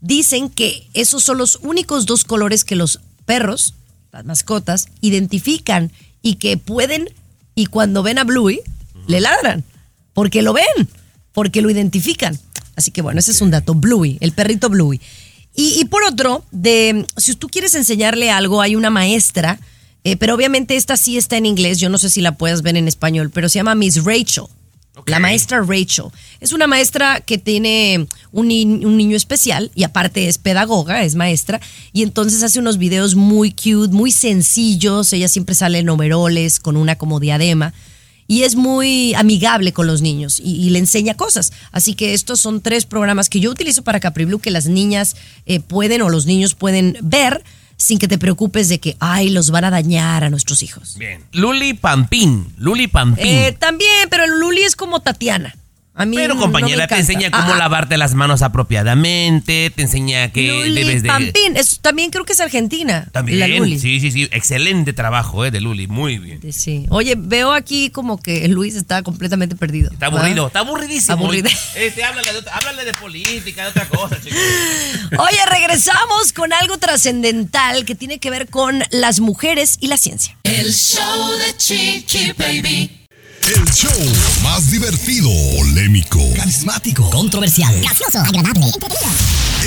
Dicen 0.00 0.50
que 0.50 0.88
esos 0.92 1.24
son 1.24 1.38
los 1.38 1.58
únicos 1.62 2.06
dos 2.06 2.24
colores 2.24 2.64
que 2.64 2.76
los 2.76 3.00
perros, 3.24 3.74
las 4.12 4.24
mascotas, 4.24 4.88
identifican 5.00 5.90
y 6.20 6.36
que 6.36 6.58
pueden, 6.58 7.08
y 7.54 7.66
cuando 7.66 8.02
ven 8.02 8.18
a 8.18 8.24
Bluey, 8.24 8.60
le 9.06 9.20
ladran. 9.20 9.64
Porque 10.12 10.42
lo 10.42 10.52
ven, 10.52 10.88
porque 11.34 11.60
lo 11.60 11.68
identifican. 11.68 12.38
Así 12.76 12.90
que 12.90 13.02
bueno, 13.02 13.20
ese 13.20 13.32
es 13.32 13.42
un 13.42 13.50
dato. 13.50 13.74
Bluey, 13.74 14.16
el 14.20 14.32
perrito 14.32 14.70
Bluey. 14.70 15.00
Y, 15.54 15.78
y 15.78 15.84
por 15.84 16.02
otro, 16.04 16.44
de, 16.50 17.06
si 17.16 17.34
tú 17.34 17.48
quieres 17.48 17.74
enseñarle 17.74 18.30
algo, 18.30 18.60
hay 18.60 18.74
una 18.74 18.90
maestra, 18.90 19.60
eh, 20.02 20.16
pero 20.16 20.34
obviamente 20.34 20.76
esta 20.76 20.96
sí 20.96 21.16
está 21.16 21.36
en 21.36 21.46
inglés, 21.46 21.78
yo 21.78 21.88
no 21.88 21.98
sé 21.98 22.10
si 22.10 22.20
la 22.20 22.36
puedes 22.36 22.62
ver 22.62 22.76
en 22.76 22.88
español, 22.88 23.30
pero 23.30 23.48
se 23.48 23.58
llama 23.58 23.74
Miss 23.74 24.02
Rachel. 24.02 24.44
La 25.06 25.18
maestra 25.18 25.60
Rachel. 25.60 26.06
Es 26.40 26.52
una 26.52 26.68
maestra 26.68 27.20
que 27.20 27.36
tiene 27.36 28.06
un, 28.30 28.46
un 28.46 28.96
niño 28.96 29.16
especial 29.16 29.72
y 29.74 29.82
aparte 29.82 30.28
es 30.28 30.38
pedagoga, 30.38 31.02
es 31.02 31.16
maestra, 31.16 31.60
y 31.92 32.04
entonces 32.04 32.42
hace 32.42 32.60
unos 32.60 32.78
videos 32.78 33.16
muy 33.16 33.50
cute, 33.50 33.92
muy 33.92 34.12
sencillos. 34.12 35.12
Ella 35.12 35.28
siempre 35.28 35.56
sale 35.56 35.80
en 35.80 35.88
overoles 35.88 36.60
con 36.60 36.76
una 36.76 36.96
como 36.96 37.18
diadema 37.18 37.74
y 38.26 38.42
es 38.42 38.56
muy 38.56 39.14
amigable 39.14 39.72
con 39.72 39.86
los 39.86 40.02
niños 40.02 40.40
y, 40.40 40.56
y 40.56 40.70
le 40.70 40.78
enseña 40.78 41.14
cosas. 41.14 41.52
Así 41.72 41.94
que 41.94 42.14
estos 42.14 42.40
son 42.40 42.60
tres 42.60 42.86
programas 42.86 43.28
que 43.28 43.40
yo 43.40 43.50
utilizo 43.50 43.82
para 43.82 44.00
Capri 44.00 44.24
Blue 44.24 44.38
que 44.38 44.50
las 44.50 44.66
niñas 44.66 45.16
eh, 45.46 45.60
pueden 45.60 46.02
o 46.02 46.08
los 46.08 46.26
niños 46.26 46.54
pueden 46.54 46.96
ver 47.02 47.42
sin 47.76 47.98
que 47.98 48.08
te 48.08 48.18
preocupes 48.18 48.68
de 48.68 48.78
que, 48.78 48.96
ay, 49.00 49.30
los 49.30 49.50
van 49.50 49.64
a 49.64 49.70
dañar 49.70 50.24
a 50.24 50.30
nuestros 50.30 50.62
hijos. 50.62 50.96
Bien. 50.96 51.24
Luli 51.32 51.74
Pampín. 51.74 52.46
Luli 52.56 52.86
Pampín. 52.86 53.26
Eh, 53.26 53.56
también, 53.58 54.08
pero 54.10 54.26
Luli 54.26 54.62
es 54.62 54.76
como 54.76 55.00
Tatiana. 55.00 55.54
A 55.96 56.06
mí 56.06 56.16
Pero 56.16 56.36
compañera, 56.36 56.88
te 56.88 56.96
enseña 56.96 57.30
cómo 57.30 57.44
Ah, 57.52 57.54
ah, 57.54 57.58
lavarte 57.58 57.96
las 57.96 58.14
manos 58.14 58.42
apropiadamente, 58.42 59.70
te 59.70 59.82
enseña 59.82 60.32
que 60.32 60.48
Luli 60.48 60.74
debes 60.74 61.02
de... 61.04 61.08
Pampín, 61.08 61.56
es- 61.56 61.78
también 61.80 62.10
creo 62.10 62.24
que 62.24 62.32
es 62.32 62.40
argentina. 62.40 63.06
También, 63.12 63.38
la 63.38 63.46
Luli. 63.46 63.78
sí, 63.78 64.00
sí, 64.00 64.10
sí, 64.10 64.28
excelente 64.32 64.92
trabajo 64.92 65.44
eh, 65.44 65.52
de 65.52 65.60
Luli, 65.60 65.86
muy 65.86 66.18
bien. 66.18 66.40
Sí. 66.52 66.86
Oye, 66.90 67.14
veo 67.16 67.52
aquí 67.52 67.90
como 67.90 68.20
que 68.20 68.48
Luis 68.48 68.74
está 68.74 69.02
completamente 69.04 69.54
perdido. 69.54 69.92
Está 69.92 70.06
aburrido, 70.06 70.48
está 70.48 70.58
aburridísimo. 70.60 71.12
Aburrido. 71.16 71.48
Este, 71.76 72.02
háblale, 72.02 72.32
de, 72.32 72.38
otra- 72.38 72.56
háblale 72.56 72.84
de 72.84 72.94
política, 72.94 73.62
de 73.62 73.68
otra 73.68 73.88
cosa, 73.88 74.20
chicos. 74.20 74.36
Oye, 75.18 75.38
regresamos 75.48 76.32
con 76.34 76.52
algo 76.52 76.76
trascendental 76.78 77.84
que 77.84 77.94
tiene 77.94 78.18
que 78.18 78.30
ver 78.30 78.48
con 78.48 78.82
las 78.90 79.20
mujeres 79.20 79.76
y 79.80 79.86
la 79.86 79.96
ciencia. 79.96 80.36
El 80.42 80.72
show 80.72 81.30
de 81.38 81.56
Chiqui 81.56 82.32
Baby. 82.36 83.03
El 83.46 83.70
show 83.74 83.90
más 84.42 84.70
divertido, 84.70 85.28
polémico, 85.58 86.18
carismático, 86.34 87.10
controversial, 87.10 87.78
gracioso, 87.78 88.18
agradable, 88.18 88.64
entretenido. 88.64 89.06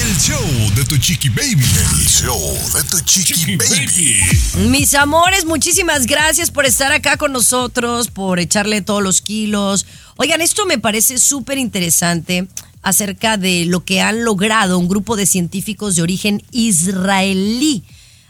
el 0.01 0.17
show 0.17 0.75
de 0.75 0.83
tu 0.83 0.97
chiqui 0.97 1.29
baby. 1.29 1.63
El 1.99 2.07
show 2.07 2.39
de 2.73 2.83
tu 2.89 2.99
chiqui 3.01 3.55
baby. 3.55 4.69
Mis 4.69 4.95
amores, 4.95 5.45
muchísimas 5.45 6.07
gracias 6.07 6.49
por 6.49 6.65
estar 6.65 6.91
acá 6.91 7.17
con 7.17 7.31
nosotros, 7.31 8.07
por 8.07 8.39
echarle 8.39 8.81
todos 8.81 9.03
los 9.03 9.21
kilos. 9.21 9.85
Oigan, 10.15 10.41
esto 10.41 10.65
me 10.65 10.79
parece 10.79 11.19
súper 11.19 11.59
interesante 11.59 12.47
acerca 12.81 13.37
de 13.37 13.65
lo 13.65 13.85
que 13.85 14.01
han 14.01 14.23
logrado 14.23 14.79
un 14.79 14.87
grupo 14.87 15.15
de 15.15 15.27
científicos 15.27 15.95
de 15.95 16.01
origen 16.01 16.41
israelí. 16.51 17.83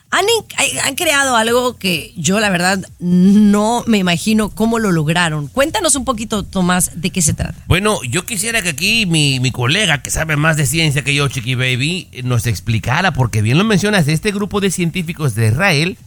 Han, 0.10 0.96
creado 0.96 1.36
algo 1.36 1.78
que 1.78 2.14
yo 2.16 2.40
la 2.40 2.50
verdad 2.50 2.80
no 3.00 3.84
me 3.88 3.98
imagino 3.98 4.50
cómo 4.50 4.80
lo 4.80 4.92
lograron. 4.92 5.48
Cuéntanos 5.48 5.96
un 5.96 6.06
poquito, 6.06 6.44
Tomás, 6.44 6.92
de 6.96 7.10
qué 7.10 7.22
se 7.22 7.34
trata. 7.34 7.62
Bueno, 7.68 8.02
yo 8.04 8.26
quisiera 8.26 8.62
que 8.62 8.70
aquí 8.70 9.06
mi, 9.06 9.40
mi 9.40 9.52
colega, 9.52 10.02
que 10.02 10.10
sabe 10.10 10.38
más 10.38 10.56
de 10.56 10.66
ciencia 10.66 11.04
que 11.04 11.14
yo, 11.14 11.28
Chiqui 11.28 11.56
Baby, 11.56 12.08
nos 12.24 12.48
explicara, 12.48 13.12
porque 13.12 13.42
bien 13.42 13.58
lo 13.58 13.66
mencionas, 13.66 14.08
este 14.08 14.32
grupo 14.32 14.62
de 14.62 14.72
científicos 14.72 15.36
de 15.36 15.48
Israel 15.48 15.98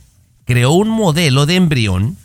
creó 0.46 0.72
un 0.72 0.88
modelo 0.88 1.44
de 1.46 1.56
embrión 1.56 2.16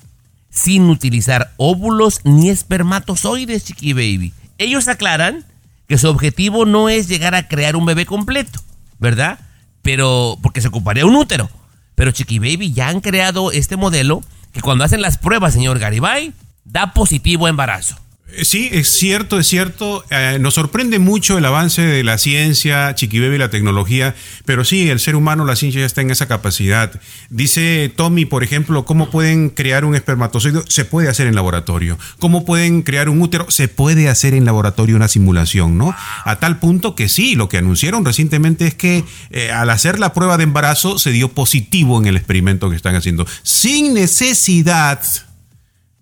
sin 0.50 0.90
utilizar 0.90 1.52
óvulos 1.58 2.22
ni 2.24 2.50
espermatozoides, 2.50 3.66
Chiqui 3.66 3.92
Baby. 3.92 4.34
Ellos 4.58 4.88
aclaran 4.88 5.46
que 5.88 5.98
su 5.98 6.08
objetivo 6.08 6.66
no 6.66 6.88
es 6.90 7.10
llegar 7.10 7.36
a 7.36 7.48
crear 7.48 7.76
un 7.76 7.86
bebé 7.86 8.06
completo, 8.06 8.62
¿verdad? 8.98 9.40
Pero, 9.82 10.38
porque 10.42 10.62
se 10.62 10.70
ocuparía 10.70 11.06
un 11.06 11.16
útero. 11.16 11.50
Pero 11.96 12.12
Chiqui 12.12 12.40
Baby 12.40 12.74
ya 12.74 12.90
han 12.90 13.02
creado 13.02 13.52
este 13.52 13.78
modelo 13.78 14.22
que 14.52 14.62
cuando 14.62 14.84
hacen 14.84 15.02
las 15.02 15.18
pruebas, 15.18 15.54
señor 15.54 15.80
Garibay, 15.80 16.34
da 16.64 16.94
positivo 16.94 17.48
embarazo. 17.48 17.98
Eh, 18.32 18.46
Sí, 18.46 18.70
es 18.72 18.90
cierto, 18.90 19.40
es 19.40 19.48
cierto. 19.48 20.04
Eh, 20.10 20.38
nos 20.40 20.56
sorprende 20.56 21.00
mucho 21.00 21.38
el 21.38 21.46
avance 21.46 21.82
de 21.82 22.04
la 22.04 22.18
ciencia, 22.18 22.94
Chiquibebe 22.96 23.36
y 23.36 23.40
la 23.40 23.50
tecnología, 23.50 24.16
pero 24.46 24.64
sí, 24.64 24.90
el 24.90 25.00
ser 25.00 25.16
humano, 25.16 25.46
la 25.46 25.56
ciencia 25.56 25.82
ya 25.82 25.86
está 25.86 26.02
en 26.02 26.12
esa 26.12 26.28
capacidad. 26.28 27.00
Dice 27.30 27.92
Tommy, 27.96 28.26
por 28.26 28.44
ejemplo, 28.44 28.86
¿cómo 28.86 29.10
pueden 29.10 29.50
crear 29.50 29.86
un 29.86 29.96
espermatozoide? 29.96 30.62
Se 30.68 30.86
puede 30.86 31.10
hacer 31.10 31.28
en 31.28 31.36
laboratorio. 31.36 31.98
¿Cómo 32.20 32.46
pueden 32.46 32.82
crear 32.82 33.10
un 33.10 33.22
útero? 33.22 33.50
Se 33.50 33.68
puede 33.68 34.10
hacer 34.10 34.34
en 34.34 34.46
laboratorio 34.46 34.96
una 34.96 35.08
simulación, 35.08 35.78
¿no? 35.78 35.96
A 36.24 36.36
tal 36.38 36.60
punto 36.60 36.96
que 36.96 37.10
sí, 37.10 37.36
lo 37.36 37.50
que 37.50 37.58
anunciaron 37.58 38.06
recientemente 38.06 38.68
es 38.68 38.76
que 38.76 39.04
eh, 39.32 39.52
al 39.52 39.70
hacer 39.70 40.00
la 40.00 40.14
prueba 40.14 40.38
de 40.38 40.44
embarazo 40.44 41.00
se 41.00 41.12
dio 41.12 41.30
positivo 41.30 42.00
en 42.00 42.08
el 42.08 42.18
experimento 42.18 42.70
que 42.70 42.76
están 42.76 42.96
haciendo, 42.96 43.26
sin 43.44 43.94
necesidad 43.94 45.02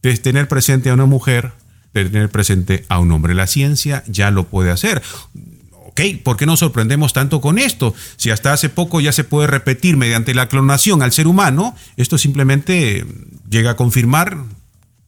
de 0.02 0.18
tener 0.18 0.48
presente 0.48 0.90
a 0.90 0.94
una 0.94 1.06
mujer, 1.06 1.54
tener 1.94 2.30
presente 2.30 2.86
a 2.90 3.00
un 3.00 3.12
hombre. 3.12 3.34
La 3.34 3.48
ciencia 3.48 4.04
ya 4.08 4.32
lo 4.32 4.46
puede 4.46 4.72
hacer. 4.72 5.02
Ok, 5.86 6.02
¿por 6.24 6.38
qué 6.38 6.46
nos 6.48 6.60
sorprendemos 6.60 7.14
tanto 7.14 7.40
con 7.40 7.60
esto? 7.60 7.94
Si 8.18 8.32
hasta 8.32 8.52
hace 8.52 8.70
poco 8.70 9.00
ya 9.00 9.12
se 9.12 9.24
puede 9.24 9.48
repetir 9.48 9.96
mediante 9.96 10.34
la 10.34 10.48
clonación 10.50 11.04
al 11.04 11.12
ser 11.12 11.28
humano, 11.28 11.76
esto 11.98 12.18
simplemente 12.18 13.06
llega 13.48 13.72
a 13.72 13.76
confirmar 13.76 14.38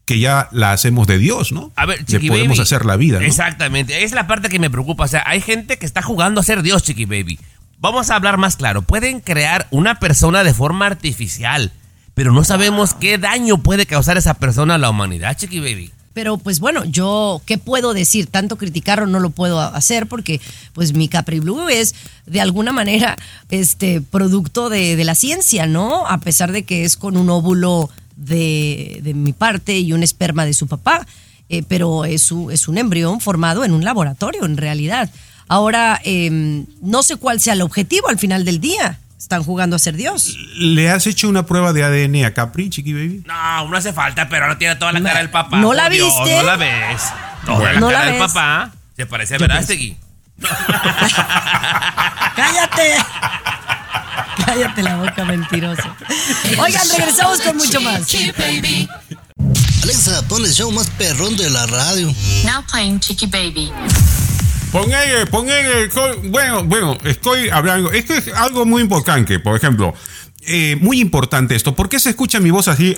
que 0.05 0.19
ya 0.19 0.47
la 0.51 0.71
hacemos 0.71 1.07
de 1.07 1.17
Dios, 1.17 1.51
¿no? 1.51 1.71
A 1.75 1.87
ver, 1.87 1.99
Le 1.99 2.05
Chiqui 2.05 2.27
podemos 2.27 2.57
Baby. 2.57 2.63
hacer 2.63 2.85
la 2.85 2.95
vida, 2.95 3.19
¿no? 3.19 3.25
Exactamente. 3.25 4.03
Es 4.03 4.11
la 4.11 4.27
parte 4.27 4.49
que 4.49 4.59
me 4.59 4.69
preocupa. 4.69 5.05
O 5.05 5.07
sea, 5.07 5.23
hay 5.25 5.41
gente 5.41 5.77
que 5.77 5.87
está 5.87 6.03
jugando 6.03 6.41
a 6.41 6.43
ser 6.43 6.61
Dios, 6.61 6.83
Chiqui 6.83 7.05
Baby. 7.05 7.39
Vamos 7.79 8.11
a 8.11 8.15
hablar 8.15 8.37
más 8.37 8.55
claro. 8.55 8.83
Pueden 8.83 9.19
crear 9.19 9.67
una 9.71 9.99
persona 9.99 10.43
de 10.43 10.53
forma 10.53 10.85
artificial, 10.85 11.71
pero 12.13 12.31
no 12.31 12.43
sabemos 12.43 12.93
qué 12.93 13.17
daño 13.17 13.63
puede 13.63 13.87
causar 13.87 14.17
esa 14.17 14.35
persona 14.35 14.75
a 14.75 14.77
la 14.77 14.91
humanidad, 14.91 15.35
Chiqui 15.35 15.59
Baby. 15.59 15.91
Pero 16.15 16.37
pues 16.39 16.59
bueno, 16.59 16.83
yo 16.85 17.41
qué 17.45 17.57
puedo 17.59 17.93
decir, 17.93 18.25
tanto 18.25 18.55
criticarlo 18.57 19.05
no 19.05 19.19
lo 19.19 19.29
puedo 19.29 19.59
hacer 19.59 20.07
porque 20.07 20.41
pues 20.73 20.93
mi 20.93 21.07
Capri 21.09 21.39
Blue 21.41 21.67
es 21.69 21.93
de 22.25 22.39
alguna 22.41 22.71
manera 22.71 23.17
este 23.51 23.99
producto 24.01 24.69
de, 24.69 24.95
de 24.95 25.03
la 25.03 25.13
ciencia, 25.13 25.67
¿no? 25.67 26.07
A 26.07 26.17
pesar 26.21 26.51
de 26.53 26.63
que 26.63 26.85
es 26.85 26.95
con 26.97 27.17
un 27.17 27.29
óvulo 27.29 27.89
de, 28.15 29.01
de 29.03 29.13
mi 29.13 29.33
parte 29.33 29.77
y 29.77 29.91
un 29.93 30.03
esperma 30.03 30.45
de 30.45 30.53
su 30.53 30.67
papá, 30.67 31.05
eh, 31.49 31.63
pero 31.67 32.05
es, 32.05 32.31
un- 32.31 32.49
es 32.51 32.67
un 32.69 32.77
embrión 32.77 33.19
formado 33.19 33.65
en 33.65 33.73
un 33.73 33.83
laboratorio 33.83 34.45
en 34.45 34.55
realidad. 34.57 35.11
Ahora, 35.49 35.99
eh, 36.05 36.63
no 36.81 37.03
sé 37.03 37.17
cuál 37.17 37.39
sea 37.41 37.53
el 37.53 37.61
objetivo 37.61 38.07
al 38.07 38.17
final 38.17 38.45
del 38.45 38.59
día. 38.61 38.99
Están 39.17 39.43
jugando 39.43 39.75
a 39.75 39.79
ser 39.79 39.95
Dios. 39.95 40.35
¿Le 40.55 40.89
has 40.89 41.07
hecho 41.07 41.27
una 41.29 41.45
prueba 41.45 41.73
de 41.73 41.83
ADN 41.83 42.25
a 42.25 42.33
Capri, 42.33 42.69
Chiqui 42.69 42.93
Baby? 42.93 43.23
No, 43.25 43.67
no 43.69 43.77
hace 43.77 43.91
falta, 43.93 44.27
pero 44.29 44.45
ahora 44.45 44.57
tiene 44.57 44.75
toda 44.75 44.91
la 44.91 45.01
cara 45.01 45.19
del 45.19 45.29
papá. 45.29 45.57
¿No 45.57 45.73
la 45.73 45.89
Dios, 45.89 46.13
viste? 46.23 46.37
no 46.37 46.43
la 46.43 46.55
ves. 46.57 47.01
Toda 47.45 47.57
Bueno. 47.59 47.73
la 47.73 47.79
¿No 47.79 47.87
cara 47.87 47.99
la 47.99 48.05
del 48.11 48.19
ves? 48.21 48.31
papá. 48.33 48.71
Se 48.95 49.05
parece 49.05 49.35
a 49.35 49.37
¿Qué 49.37 49.43
Verástegui. 49.43 49.97
¡Cállate! 52.35 52.95
Cállate 54.45 54.83
la 54.83 54.95
boca, 54.97 55.25
mentiroso. 55.25 55.83
Oigan, 56.59 56.87
regresamos 56.97 57.39
con 57.41 57.57
mucho 57.57 57.81
más. 57.81 58.01
Alexa, 59.83 60.21
pon 60.27 60.43
el 60.45 60.51
show 60.53 60.71
más 60.71 60.89
perrón 60.91 61.35
de 61.37 61.49
la 61.49 61.65
radio. 61.67 62.13
Now 62.43 62.63
playing 62.69 62.99
Chiqui 62.99 63.27
Baby. 63.27 63.71
Pon 64.75 64.93
ahí, 64.93 65.09
pon 65.31 65.49
ahí, 65.49 65.87
co- 65.87 66.19
bueno, 66.25 66.65
bueno, 66.65 66.97
estoy 67.05 67.47
hablando, 67.47 67.93
esto 67.93 68.13
es 68.13 68.27
algo 68.33 68.65
muy 68.65 68.81
importante, 68.81 69.39
por 69.39 69.55
ejemplo, 69.55 69.93
eh, 70.47 70.75
muy 70.81 70.99
importante 70.99 71.55
esto, 71.55 71.73
¿por 71.73 71.87
qué 71.87 71.97
se 71.97 72.09
escucha 72.09 72.41
mi 72.41 72.51
voz 72.51 72.67
así 72.67 72.97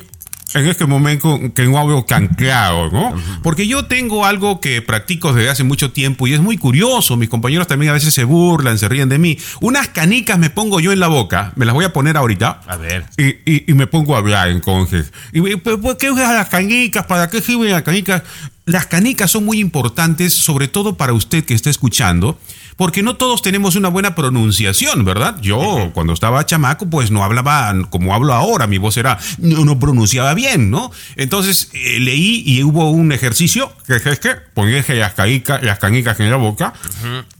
en 0.53 0.65
este 0.67 0.85
momento 0.85 1.39
que 1.53 1.65
no 1.65 1.77
hablo 1.77 2.03
tan 2.05 2.27
claro, 2.29 2.89
no? 2.91 3.13
Porque 3.43 3.67
yo 3.67 3.85
tengo 3.85 4.25
algo 4.25 4.59
que 4.61 4.81
practico 4.81 5.33
desde 5.33 5.49
hace 5.49 5.63
mucho 5.63 5.91
tiempo 5.91 6.25
y 6.25 6.33
es 6.33 6.39
muy 6.39 6.57
curioso, 6.57 7.17
mis 7.17 7.29
compañeros 7.29 7.67
también 7.67 7.89
a 7.89 7.93
veces 7.93 8.13
se 8.13 8.23
burlan, 8.23 8.77
se 8.77 8.87
ríen 8.87 9.09
de 9.09 9.17
mí, 9.19 9.37
unas 9.61 9.89
canicas 9.89 10.39
me 10.39 10.49
pongo 10.49 10.79
yo 10.79 10.91
en 10.93 10.99
la 11.01 11.07
boca, 11.07 11.51
me 11.57 11.65
las 11.65 11.75
voy 11.75 11.83
a 11.85 11.91
poner 11.93 12.15
ahorita. 12.17 12.61
A 12.65 12.77
ver. 12.77 13.05
Y, 13.17 13.25
y- 13.51 13.65
y 13.67 13.73
me 13.73 13.87
pongo 13.87 14.15
a 14.15 14.19
hablar 14.19 14.47
entonces. 14.49 15.11
Y, 15.33 15.41
me- 15.41 15.57
¿por 15.57 15.81
por 15.81 15.97
qué 15.97 16.09
usas 16.11 16.33
las 16.33 16.47
canicas? 16.47 17.05
¿Para 17.05 17.29
qué 17.29 17.41
sirven 17.41 17.71
las 17.71 17.83
canicas? 17.83 18.23
Las 18.65 18.85
canicas 18.85 19.31
son 19.31 19.45
muy 19.45 19.59
importantes, 19.59 20.33
sobre 20.33 20.67
todo 20.67 20.95
para 20.95 21.13
usted 21.13 21.43
que 21.45 21.53
está 21.53 21.69
escuchando, 21.69 22.37
porque 22.77 23.03
no 23.03 23.17
todos 23.17 23.41
tenemos 23.41 23.75
una 23.75 23.89
buena 23.89 24.15
pronunciación, 24.15 25.03
¿verdad? 25.03 25.35
Yo, 25.41 25.91
cuando 25.93 26.13
estaba 26.13 26.45
chamaco, 26.45 26.87
pues 26.89 27.11
no 27.11 27.23
hablaba 27.23 27.73
como 27.89 28.13
hablo 28.13 28.33
ahora, 28.33 28.67
mi 28.67 28.77
voz 28.77 28.97
era, 28.97 29.17
no, 29.39 29.65
no 29.65 29.79
pronunciaba 29.79 30.33
bien, 30.33 30.69
¿no? 30.71 30.91
Entonces 31.15 31.69
eh, 31.73 31.99
leí 31.99 32.43
y 32.45 32.63
hubo 32.63 32.91
un 32.91 33.11
ejercicio 33.11 33.73
que 33.85 33.95
es 33.95 34.19
que 34.19 34.35
ponerse 34.53 34.95
las 34.95 35.13
canicas, 35.13 35.61
las 35.63 35.79
canicas 35.79 36.19
en 36.19 36.29
la 36.29 36.37
boca. 36.37 36.73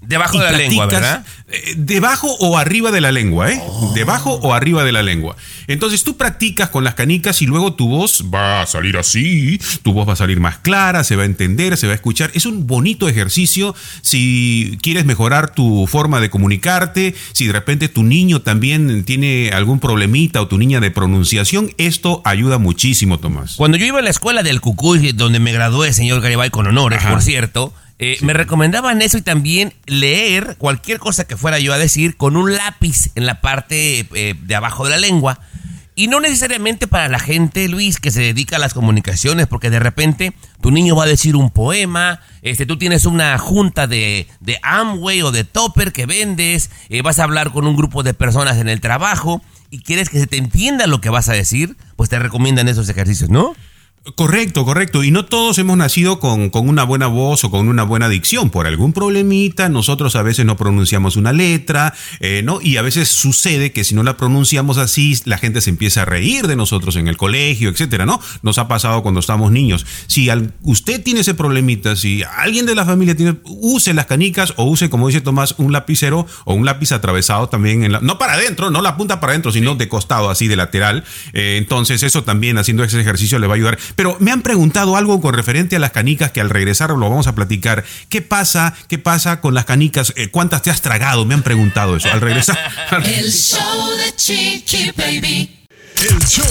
Debajo 0.08 0.40
de 0.40 0.52
la 0.52 0.58
lengua, 0.58 0.86
¿verdad? 0.86 1.26
eh, 1.50 1.74
debajo 1.78 2.34
o 2.40 2.58
arriba 2.58 2.92
de 2.92 3.02
la 3.02 3.12
lengua, 3.12 3.52
¿eh? 3.52 3.62
Debajo 3.94 4.34
o 4.42 4.54
arriba 4.54 4.84
de 4.84 4.92
la 4.92 5.04
lengua. 5.04 5.36
Entonces 5.68 6.04
tú 6.04 6.16
practicas 6.16 6.70
con 6.70 6.86
las 6.86 6.96
canicas 6.96 7.42
y 7.42 7.46
luego 7.46 7.74
tu 7.74 7.90
voz 7.90 8.24
va 8.34 8.62
a 8.62 8.66
salir 8.68 8.98
así, 8.98 9.60
tu 9.84 9.92
voz 9.92 10.08
va 10.08 10.14
a 10.14 10.16
salir 10.16 10.40
más 10.40 10.60
clara, 10.60 11.04
se 11.04 11.16
va 11.18 11.24
a 11.24 11.26
entender, 11.26 11.76
se 11.76 11.88
va 11.88 11.92
a 11.94 11.96
escuchar. 11.96 12.32
Es 12.34 12.46
un 12.46 12.68
bonito 12.68 13.10
ejercicio 13.10 13.76
si 14.02 14.78
quieres 14.82 15.06
mejorar 15.06 15.54
tu 15.54 15.88
forma 15.88 16.22
de 16.22 16.30
comunicarte, 16.30 17.14
si 17.34 17.48
de 17.48 17.54
repente 17.54 17.90
tu 17.90 18.04
niño 18.04 18.42
también 18.42 19.04
tiene 19.04 19.50
algún 19.54 19.80
problemita 19.80 20.42
o 20.42 20.48
tu 20.48 20.58
niña 20.58 20.80
de 20.80 20.92
pronunciación, 20.92 21.72
esto 21.78 22.22
ayuda 22.24 22.58
muchísimo, 22.60 23.20
Tomás. 23.20 23.56
Cuando 23.58 23.78
yo 23.78 23.86
iba 23.86 24.00
a 24.00 24.04
la 24.04 24.10
escuela 24.10 24.44
del 24.44 24.62
Cucuy, 24.62 25.12
donde 25.12 25.40
me 25.40 25.52
gradué, 25.52 25.92
señor 25.92 26.22
Garibay, 26.22 26.50
con 26.50 26.66
honores, 26.68 27.00
Ajá. 27.00 27.12
por 27.12 27.22
cierto, 27.22 27.74
eh, 28.00 28.18
me 28.22 28.34
recomendaban 28.34 29.02
eso 29.02 29.18
y 29.18 29.22
también 29.22 29.74
leer 29.86 30.56
cualquier 30.58 31.00
cosa 31.00 31.26
que 31.26 31.36
fuera 31.36 31.60
yo 31.60 31.74
a 31.74 31.80
decir 31.80 32.16
con 32.16 32.38
un 32.38 32.54
lápiz 32.54 33.10
en 33.16 33.26
la 33.26 33.42
parte 33.42 34.08
eh, 34.14 34.36
de 34.40 34.56
abajo 34.56 34.84
de 34.84 34.92
la 34.92 34.98
lengua. 34.98 35.40
Y 35.96 36.10
no 36.10 36.20
necesariamente 36.20 36.86
para 36.86 37.08
la 37.08 37.18
gente, 37.18 37.68
Luis, 37.68 38.00
que 38.00 38.12
se 38.12 38.22
dedica 38.22 38.58
a 38.58 38.60
las 38.60 38.76
comunicaciones, 38.76 39.48
porque 39.48 39.72
de 39.72 39.80
repente 39.80 40.32
tu 40.62 40.70
niño 40.70 40.96
va 40.96 41.06
a 41.06 41.08
decir 41.08 41.36
un 41.36 41.50
poema, 41.50 42.22
este, 42.44 42.68
tú 42.68 42.78
tienes 42.78 43.06
una 43.08 43.36
junta 43.40 43.88
de, 43.88 44.28
de 44.40 44.60
Amway 44.62 45.24
o 45.24 45.32
de 45.32 45.44
Topper 45.44 45.92
que 45.92 46.06
vendes, 46.06 46.70
eh, 46.90 47.02
vas 47.02 47.18
a 47.18 47.24
hablar 47.24 47.52
con 47.52 47.66
un 47.66 47.76
grupo 47.76 48.04
de 48.04 48.14
personas 48.14 48.58
en 48.58 48.70
el 48.70 48.80
trabajo 48.80 49.42
y 49.72 49.80
quieres 49.80 50.10
que 50.10 50.20
se 50.20 50.28
te 50.28 50.38
entienda 50.38 50.86
lo 50.86 51.02
que 51.02 51.10
vas 51.10 51.30
a 51.30 51.34
decir, 51.34 51.76
pues 51.96 52.12
te 52.12 52.20
recomiendan 52.20 52.68
esos 52.68 52.88
ejercicios, 52.90 53.32
¿no? 53.32 53.56
Correcto, 54.16 54.64
correcto. 54.64 55.04
Y 55.04 55.12
no 55.12 55.26
todos 55.26 55.58
hemos 55.58 55.76
nacido 55.76 56.20
con, 56.20 56.50
con 56.50 56.70
una 56.70 56.84
buena 56.84 57.08
voz 57.08 57.44
o 57.44 57.52
con 57.52 57.68
una 57.68 57.84
buena 57.84 58.08
dicción. 58.08 58.50
Por 58.50 58.66
algún 58.66 58.94
problemita, 58.94 59.68
nosotros 59.68 60.16
a 60.16 60.22
veces 60.22 60.46
no 60.46 60.56
pronunciamos 60.56 61.18
una 61.18 61.34
letra, 61.34 61.94
eh, 62.22 62.42
¿no? 62.42 62.60
Y 62.62 62.78
a 62.78 62.82
veces 62.82 63.10
sucede 63.10 63.74
que 63.74 63.84
si 63.84 63.96
no 63.96 64.04
la 64.04 64.16
pronunciamos 64.16 64.78
así, 64.78 65.20
la 65.26 65.38
gente 65.38 65.60
se 65.60 65.72
empieza 65.72 66.04
a 66.04 66.06
reír 66.06 66.48
de 66.48 66.56
nosotros 66.56 66.96
en 66.96 67.10
el 67.10 67.18
colegio, 67.18 67.70
etcétera, 67.70 68.06
¿no? 68.06 68.22
Nos 68.44 68.58
ha 68.60 68.70
pasado 68.70 69.04
cuando 69.04 69.20
estamos 69.20 69.52
niños. 69.52 69.86
Si 70.08 70.30
al- 70.30 70.54
usted 70.62 71.04
tiene 71.04 71.20
ese 71.20 71.34
problemita, 71.34 71.98
si 71.98 72.24
alguien 72.38 72.66
de 72.66 72.76
la 72.76 72.86
familia 72.86 73.16
tiene, 73.16 73.36
use 73.44 73.94
las 73.94 74.06
canicas 74.06 74.54
o 74.56 74.64
use, 74.64 74.90
como 74.90 75.08
dice 75.08 75.20
Tomás, 75.20 75.56
un 75.58 75.74
lapicero 75.74 76.26
o 76.46 76.54
un 76.54 76.64
lápiz 76.66 76.94
atravesado 76.94 77.50
también 77.50 77.84
en 77.84 77.92
la, 77.92 78.00
no 78.00 78.18
para 78.18 78.34
adentro, 78.34 78.72
no 78.72 78.82
la 78.82 78.96
punta 78.96 79.20
para 79.20 79.34
adentro, 79.34 79.52
sino 79.52 79.76
de 79.76 79.90
costado, 79.90 80.30
así 80.30 80.48
de 80.48 80.56
lateral. 80.56 81.04
Eh, 81.34 81.56
entonces, 81.58 82.04
eso 82.04 82.24
también 82.24 82.58
haciendo 82.58 82.86
ese 82.86 83.02
ejercicio 83.02 83.38
le 83.38 83.48
va 83.48 83.56
a 83.56 83.58
ayudar. 83.58 83.78
Pero 83.98 84.16
me 84.20 84.32
han 84.32 84.44
preguntado 84.44 84.96
algo 84.96 85.20
con 85.20 85.34
referente 85.34 85.76
a 85.76 85.80
las 85.80 85.92
canicas 85.92 86.32
que 86.32 86.40
al 86.40 86.52
regresar 86.52 86.92
lo 86.92 87.10
vamos 87.10 87.26
a 87.26 87.34
platicar. 87.34 87.84
¿Qué 88.10 88.22
pasa? 88.22 88.76
¿Qué 88.88 89.00
pasa 89.00 89.42
con 89.42 89.56
las 89.56 89.66
canicas? 89.66 90.14
Eh, 90.16 90.30
¿Cuántas 90.30 90.62
te 90.62 90.70
has 90.70 90.82
tragado? 90.82 91.26
Me 91.26 91.34
han 91.34 91.42
preguntado 91.42 91.96
eso. 91.96 92.08
Al 92.12 92.22
regresar. 92.22 92.58
El 93.04 93.32
show 93.34 93.90
de 93.98 94.16
Chiqui 94.16 94.92
Baby. 94.96 95.58
El 96.00 96.20
show 96.28 96.46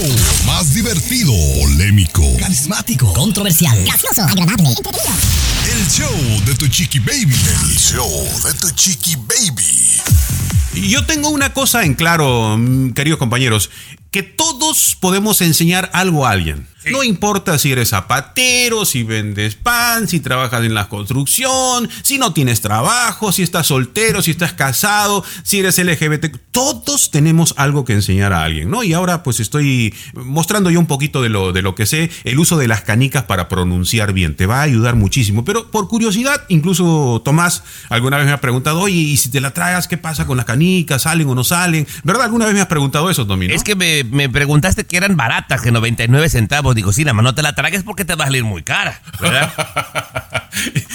más 0.44 0.74
divertido, 0.74 1.32
polémico, 1.60 2.24
Carismático, 2.40 3.12
controversial, 3.12 3.80
gracioso, 3.84 4.22
agradable, 4.24 4.70
el 4.70 5.88
show 5.88 6.42
de 6.44 6.54
tu 6.56 6.66
chiqui 6.66 6.98
baby. 6.98 7.36
El 7.62 7.78
show 7.78 8.10
de 8.42 8.54
tu 8.54 8.70
chiqui 8.70 9.14
baby. 9.14 10.88
Yo 10.90 11.06
tengo 11.06 11.28
una 11.28 11.52
cosa 11.52 11.84
en 11.84 11.94
claro, 11.94 12.58
mm, 12.58 12.90
queridos 12.90 13.20
compañeros, 13.20 13.70
que 14.16 14.22
todos 14.22 14.96
podemos 14.98 15.42
enseñar 15.42 15.90
algo 15.92 16.24
a 16.24 16.30
alguien. 16.30 16.66
No 16.90 17.02
importa 17.02 17.58
si 17.58 17.72
eres 17.72 17.88
zapatero, 17.88 18.84
si 18.84 19.02
vendes 19.02 19.56
pan, 19.56 20.06
si 20.06 20.20
trabajas 20.20 20.64
en 20.64 20.74
la 20.74 20.88
construcción, 20.88 21.88
si 22.02 22.18
no 22.18 22.32
tienes 22.32 22.60
trabajo, 22.60 23.32
si 23.32 23.42
estás 23.42 23.66
soltero, 23.66 24.22
si 24.22 24.30
estás 24.30 24.52
casado, 24.52 25.24
si 25.42 25.58
eres 25.58 25.78
LGBT. 25.78 26.36
Todos 26.52 27.10
tenemos 27.10 27.54
algo 27.56 27.84
que 27.84 27.92
enseñar 27.92 28.32
a 28.32 28.44
alguien, 28.44 28.70
¿no? 28.70 28.84
Y 28.84 28.92
ahora 28.92 29.22
pues 29.22 29.40
estoy 29.40 29.94
mostrando 30.14 30.70
yo 30.70 30.78
un 30.78 30.86
poquito 30.86 31.22
de 31.22 31.28
lo, 31.28 31.52
de 31.52 31.62
lo 31.62 31.74
que 31.74 31.86
sé, 31.86 32.10
el 32.24 32.38
uso 32.38 32.56
de 32.56 32.68
las 32.68 32.82
canicas 32.82 33.24
para 33.24 33.48
pronunciar 33.48 34.12
bien. 34.12 34.36
Te 34.36 34.46
va 34.46 34.60
a 34.60 34.62
ayudar 34.62 34.94
muchísimo. 34.94 35.44
Pero 35.44 35.70
por 35.70 35.88
curiosidad, 35.88 36.44
incluso 36.48 37.20
Tomás 37.24 37.64
alguna 37.88 38.18
vez 38.18 38.26
me 38.26 38.32
ha 38.32 38.40
preguntado, 38.40 38.80
oye, 38.80 38.94
¿y 38.94 39.16
si 39.16 39.30
te 39.30 39.40
la 39.40 39.52
tragas, 39.52 39.88
qué 39.88 39.96
pasa 39.96 40.26
con 40.26 40.36
las 40.36 40.46
canicas? 40.46 41.02
¿Salen 41.02 41.28
o 41.28 41.34
no 41.34 41.42
salen? 41.42 41.86
¿Verdad? 42.04 42.26
¿Alguna 42.26 42.46
vez 42.46 42.54
me 42.54 42.60
has 42.60 42.68
preguntado 42.68 43.10
eso, 43.10 43.26
Tommy? 43.26 43.48
no? 43.48 43.54
Es 43.54 43.64
que 43.64 43.74
me, 43.74 44.04
me 44.10 44.28
preguntaste 44.28 44.84
que 44.84 44.96
eran 44.96 45.16
baratas, 45.16 45.60
que 45.60 45.70
99 45.70 46.28
centavos. 46.28 46.74
Digo, 46.74 46.92
sí, 46.92 47.04
nada 47.04 47.14
más 47.14 47.24
no 47.24 47.34
te 47.34 47.42
la 47.42 47.54
tragues 47.54 47.82
porque 47.82 48.04
te 48.04 48.14
va 48.14 48.24
a 48.24 48.26
salir 48.28 48.44
muy 48.44 48.62
cara, 48.62 49.00
¿verdad? 49.20 49.52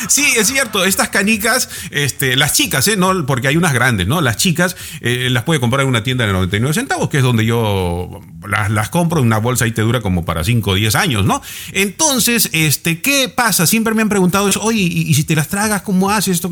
Sí, 0.10 0.26
es 0.36 0.47
cierto, 0.47 0.84
estas 0.84 1.10
canicas, 1.10 1.69
este, 1.91 2.36
las 2.36 2.54
chicas, 2.54 2.88
¿eh? 2.88 2.97
No, 2.97 3.26
porque 3.26 3.47
hay 3.47 3.58
unas 3.58 3.74
grandes, 3.74 4.08
¿no? 4.08 4.19
Las 4.19 4.38
chicas 4.38 4.76
eh, 5.02 5.30
las 5.30 5.43
puede 5.43 5.60
comprar 5.60 5.84
en 5.84 5.88
una 5.88 6.04
tienda 6.04 6.26
de 6.26 6.34
99 6.34 6.74
centavos, 6.74 7.10
que 7.10 7.17
es 7.17 7.24
donde 7.24 7.45
yo 7.45 8.19
las, 8.47 8.71
las 8.71 8.89
compro, 8.89 9.21
una 9.21 9.38
bolsa 9.38 9.65
ahí 9.65 9.71
te 9.71 9.84
dura 9.84 10.02
como 10.02 10.26
para 10.26 10.43
5 10.43 10.71
o 10.71 10.74
10 10.74 10.95
años, 10.95 11.26
¿no? 11.26 11.41
Entonces, 11.74 12.50
este, 12.54 13.02
¿qué 13.02 13.30
pasa? 13.30 13.67
Siempre 13.67 13.93
me 13.93 14.02
han 14.02 14.10
preguntado 14.10 14.50
eso, 14.50 14.62
oye, 14.62 14.82
¿y, 14.82 15.04
y 15.04 15.13
si 15.13 15.24
te 15.24 15.36
las 15.36 15.47
tragas, 15.47 15.84
cómo 15.84 16.10
haces 16.10 16.36
esto? 16.36 16.50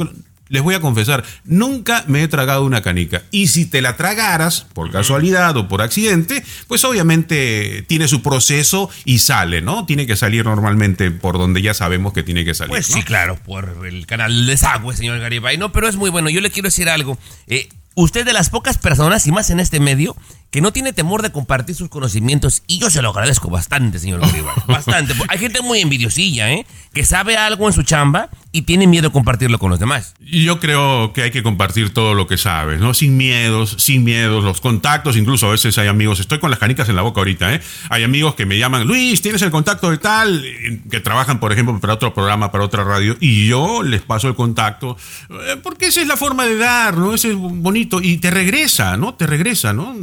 Les 0.49 0.61
voy 0.61 0.75
a 0.75 0.79
confesar, 0.79 1.23
nunca 1.45 2.03
me 2.07 2.23
he 2.23 2.27
tragado 2.27 2.65
una 2.65 2.81
canica. 2.81 3.21
Y 3.31 3.47
si 3.47 3.65
te 3.65 3.81
la 3.81 3.95
tragaras, 3.95 4.65
por 4.73 4.91
casualidad 4.91 5.55
o 5.57 5.67
por 5.67 5.81
accidente, 5.81 6.43
pues 6.67 6.83
obviamente 6.83 7.83
tiene 7.87 8.07
su 8.07 8.21
proceso 8.21 8.89
y 9.05 9.19
sale, 9.19 9.61
¿no? 9.61 9.85
Tiene 9.85 10.07
que 10.07 10.15
salir 10.15 10.45
normalmente 10.45 11.11
por 11.11 11.37
donde 11.37 11.61
ya 11.61 11.73
sabemos 11.73 12.13
que 12.13 12.23
tiene 12.23 12.45
que 12.45 12.55
salir. 12.55 12.71
Pues 12.71 12.89
¿no? 12.89 12.97
sí, 12.97 13.03
claro, 13.03 13.37
por 13.45 13.85
el 13.85 14.05
canal 14.07 14.47
Desagüe, 14.47 14.95
señor 14.95 15.19
Garibay. 15.19 15.57
No, 15.57 15.71
pero 15.71 15.87
es 15.87 15.95
muy 15.95 16.09
bueno. 16.09 16.29
Yo 16.29 16.41
le 16.41 16.49
quiero 16.49 16.67
decir 16.67 16.89
algo. 16.89 17.17
Eh, 17.47 17.69
usted 17.95 18.25
de 18.25 18.33
las 18.33 18.49
pocas 18.49 18.77
personas, 18.77 19.27
y 19.27 19.31
más 19.31 19.49
en 19.49 19.59
este 19.59 19.79
medio, 19.79 20.15
que 20.51 20.61
no 20.61 20.73
tiene 20.73 20.93
temor 20.93 21.21
de 21.21 21.31
compartir 21.31 21.75
sus 21.75 21.89
conocimientos, 21.89 22.63
y 22.67 22.79
yo 22.79 22.89
se 22.89 23.01
lo 23.01 23.09
agradezco 23.09 23.49
bastante, 23.49 23.99
señor 23.99 24.21
Garibay. 24.21 24.53
bastante. 24.67 25.13
Hay 25.27 25.37
gente 25.37 25.61
muy 25.61 25.79
envidiosilla, 25.79 26.51
¿eh? 26.51 26.65
Que 26.93 27.05
sabe 27.05 27.37
algo 27.37 27.67
en 27.67 27.73
su 27.73 27.83
chamba 27.83 28.29
y 28.51 28.63
tiene 28.63 28.87
miedo 28.87 29.09
de 29.09 29.13
compartirlo 29.13 29.59
con 29.59 29.69
los 29.69 29.79
demás. 29.79 30.15
Y 30.19 30.43
yo 30.43 30.59
creo 30.59 31.13
que 31.13 31.21
hay 31.21 31.31
que 31.31 31.43
compartir 31.43 31.93
todo 31.93 32.15
lo 32.15 32.25
que 32.27 32.37
sabes, 32.37 32.79
¿no? 32.79 32.95
Sin 32.95 33.15
miedos, 33.15 33.75
sin 33.77 34.03
miedos, 34.03 34.43
los 34.43 34.59
contactos, 34.59 35.17
incluso 35.17 35.47
a 35.47 35.51
veces 35.51 35.77
hay 35.77 35.87
amigos, 35.87 36.19
estoy 36.19 36.39
con 36.39 36.49
las 36.49 36.59
canicas 36.59 36.89
en 36.89 36.95
la 36.95 37.03
boca 37.03 37.21
ahorita, 37.21 37.53
¿eh? 37.53 37.61
Hay 37.89 38.03
amigos 38.03 38.33
que 38.33 38.47
me 38.47 38.57
llaman, 38.57 38.87
Luis, 38.87 39.21
¿tienes 39.21 39.41
el 39.43 39.51
contacto 39.51 39.91
de 39.91 39.99
tal? 39.99 40.43
Que 40.89 40.99
trabajan, 40.99 41.39
por 41.39 41.51
ejemplo, 41.51 41.79
para 41.79 41.93
otro 41.93 42.13
programa, 42.13 42.51
para 42.51 42.63
otra 42.63 42.83
radio, 42.83 43.15
y 43.19 43.47
yo 43.47 43.83
les 43.83 44.01
paso 44.01 44.27
el 44.27 44.35
contacto, 44.35 44.97
eh, 45.29 45.57
porque 45.61 45.87
esa 45.87 46.01
es 46.01 46.07
la 46.07 46.17
forma 46.17 46.45
de 46.45 46.57
dar, 46.57 46.97
¿no? 46.97 47.13
Ese 47.13 47.29
es 47.29 47.35
bonito, 47.35 48.01
y 48.01 48.17
te 48.17 48.31
regresa, 48.31 48.97
¿no? 48.97 49.13
Te 49.13 49.27
regresa, 49.27 49.73
¿no? 49.73 49.93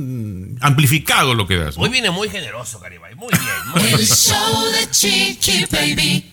Amplificado 0.61 1.35
lo 1.35 1.47
que 1.47 1.57
das. 1.57 1.77
¿no? 1.77 1.85
Hoy 1.85 1.91
viene 1.91 2.11
muy 2.11 2.29
generoso, 2.29 2.79
Garibay. 2.81 3.15
Muy 3.15 3.29
bien, 3.31 3.69
muy 3.75 3.83
bien. 3.87 3.95
El 4.01 4.07
show 4.07 4.65
de 4.73 4.91
Chiqui 4.91 5.67
Baby. 5.71 6.33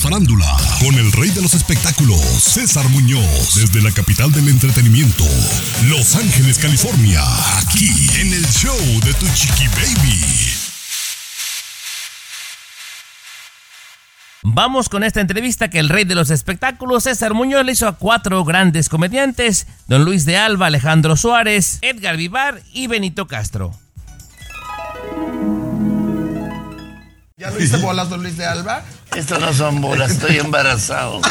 Farándula, 0.00 0.56
con 0.80 0.94
el 0.94 1.12
rey 1.12 1.30
de 1.30 1.42
los 1.42 1.52
espectáculos, 1.52 2.20
César 2.20 2.88
Muñoz, 2.88 3.54
desde 3.54 3.82
la 3.82 3.92
capital 3.92 4.32
del 4.32 4.48
entretenimiento, 4.48 5.24
Los 5.88 6.16
Ángeles, 6.16 6.58
California, 6.58 7.22
aquí 7.58 8.08
en 8.18 8.32
el 8.32 8.46
show 8.46 8.78
de 9.04 9.12
Tu 9.14 9.26
Chiqui 9.34 9.68
Baby. 9.68 10.50
Vamos 14.42 14.88
con 14.88 15.04
esta 15.04 15.20
entrevista 15.20 15.68
que 15.68 15.78
el 15.78 15.90
rey 15.90 16.04
de 16.04 16.14
los 16.14 16.30
espectáculos, 16.30 17.04
César 17.04 17.34
Muñoz, 17.34 17.64
le 17.66 17.72
hizo 17.72 17.86
a 17.86 17.96
cuatro 17.96 18.42
grandes 18.42 18.88
comediantes, 18.88 19.66
don 19.86 20.06
Luis 20.06 20.24
de 20.24 20.38
Alba, 20.38 20.66
Alejandro 20.66 21.14
Suárez, 21.16 21.78
Edgar 21.82 22.16
Vivar 22.16 22.62
y 22.72 22.86
Benito 22.86 23.26
Castro. 23.26 23.74
¿Ya 27.40 27.50
lo 27.50 27.58
hice 27.58 27.78
bolas, 27.78 28.10
don 28.10 28.22
Luis 28.22 28.36
de 28.36 28.44
Alba? 28.44 28.82
Estas 29.16 29.40
no 29.40 29.54
son 29.54 29.80
bolas, 29.80 30.10
estoy 30.10 30.36
embarazado. 30.36 31.22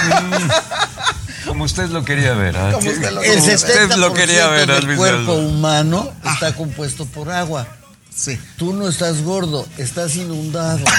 Como 1.46 1.66
usted 1.66 1.88
lo 1.90 2.04
quería 2.04 2.34
ver. 2.34 2.58
¿ah? 2.58 2.72
Como 2.74 2.90
usted 2.90 3.12
lo 3.12 3.22
El 3.22 3.40
quería 3.40 3.46
ver. 3.46 3.90
70% 3.90 3.96
lo 3.98 4.14
quería 4.16 4.48
ver, 4.48 4.68
del 4.68 4.98
cuerpo 4.98 5.34
Alba. 5.34 5.44
humano 5.44 6.12
está 6.26 6.56
compuesto 6.56 7.06
por 7.06 7.30
agua. 7.30 7.68
Sí. 8.12 8.40
Tú 8.58 8.74
no 8.74 8.88
estás 8.90 9.22
gordo, 9.22 9.68
estás 9.78 10.16
inundado. 10.16 10.84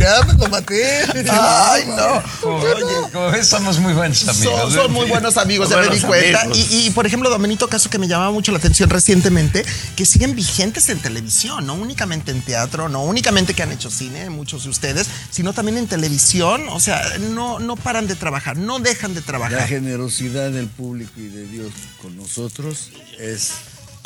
ya 0.00 0.22
me 0.24 0.34
lo 0.34 0.48
maté. 0.48 1.02
Ay, 1.30 1.84
no. 1.86 2.22
Como, 2.40 2.56
oye, 2.58 2.84
como 3.12 3.30
ves, 3.30 3.46
somos 3.46 3.78
muy 3.78 3.92
buenos 3.92 4.26
amigos. 4.28 4.60
Son, 4.60 4.72
son 4.72 4.92
muy 4.92 5.06
buenos 5.06 5.36
amigos, 5.36 5.68
ya 5.70 5.78
me 5.78 5.88
di 5.88 6.00
cuenta. 6.00 6.46
Y, 6.54 6.86
y, 6.86 6.90
por 6.90 7.06
ejemplo, 7.06 7.30
Domenito 7.30 7.68
Caso, 7.68 7.90
que 7.90 7.98
me 7.98 8.08
llamaba 8.08 8.30
mucho 8.30 8.52
la 8.52 8.58
atención 8.58 8.90
recientemente, 8.90 9.64
que 9.96 10.04
siguen 10.04 10.34
vigentes 10.34 10.88
en 10.88 10.98
televisión, 11.00 11.66
no 11.66 11.74
únicamente 11.74 12.30
en 12.30 12.42
teatro, 12.42 12.88
no 12.88 13.02
únicamente 13.02 13.54
que 13.54 13.62
han 13.62 13.72
hecho 13.72 13.90
cine, 13.90 14.30
muchos 14.30 14.64
de 14.64 14.70
ustedes, 14.70 15.06
sino 15.30 15.52
también 15.52 15.78
en 15.78 15.86
televisión. 15.86 16.68
O 16.70 16.80
sea, 16.80 17.02
no, 17.30 17.58
no 17.58 17.76
paran 17.76 18.06
de 18.06 18.14
trabajar, 18.14 18.56
no 18.56 18.78
dejan 18.78 19.14
de 19.14 19.20
La 19.20 19.26
trabajar. 19.26 19.68
generosidad 19.68 20.50
del 20.50 20.66
público 20.66 21.12
y 21.16 21.28
de 21.28 21.46
Dios 21.46 21.72
con 22.00 22.16
nosotros 22.16 22.90
es 23.18 23.52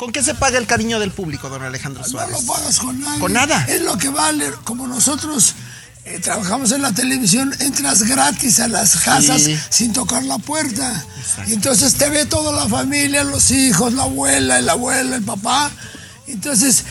¿Con 0.03 0.11
qué 0.11 0.21
se 0.21 0.33
paga 0.35 0.57
el 0.57 0.65
cariño 0.67 0.99
del 0.99 1.11
público, 1.11 1.47
don 1.47 1.63
Alejandro 1.63 2.01
No 2.03 2.07
Suárez? 2.09 2.31
lo 2.33 2.45
pagas 2.53 2.77
con 2.79 2.99
nada. 2.99 3.19
Con 3.19 3.31
nada. 3.31 3.65
Es 3.69 3.81
lo 3.83 3.97
que 3.97 4.09
vale. 4.09 4.51
Como 4.65 4.85
nosotros 4.85 5.53
eh, 6.03 6.19
trabajamos 6.19 6.73
en 6.73 6.81
la 6.81 6.91
televisión, 6.91 7.55
entras 7.59 8.03
gratis 8.03 8.59
a 8.59 8.67
las 8.67 8.97
casas 8.97 9.41
Sí. 9.43 9.57
sin 9.69 9.93
tocar 9.93 10.23
la 10.25 10.37
puerta. 10.39 11.05
Y 11.47 11.53
entonces 11.53 11.93
te 11.93 12.09
ve 12.09 12.25
toda 12.25 12.51
la 12.51 12.67
familia, 12.67 13.23
los 13.23 13.49
hijos, 13.51 13.93
la 13.93 14.03
abuela, 14.03 14.59
el 14.59 14.67
abuelo, 14.69 15.15
el 15.15 15.23
papá. 15.23 15.71
Entonces, 16.27 16.83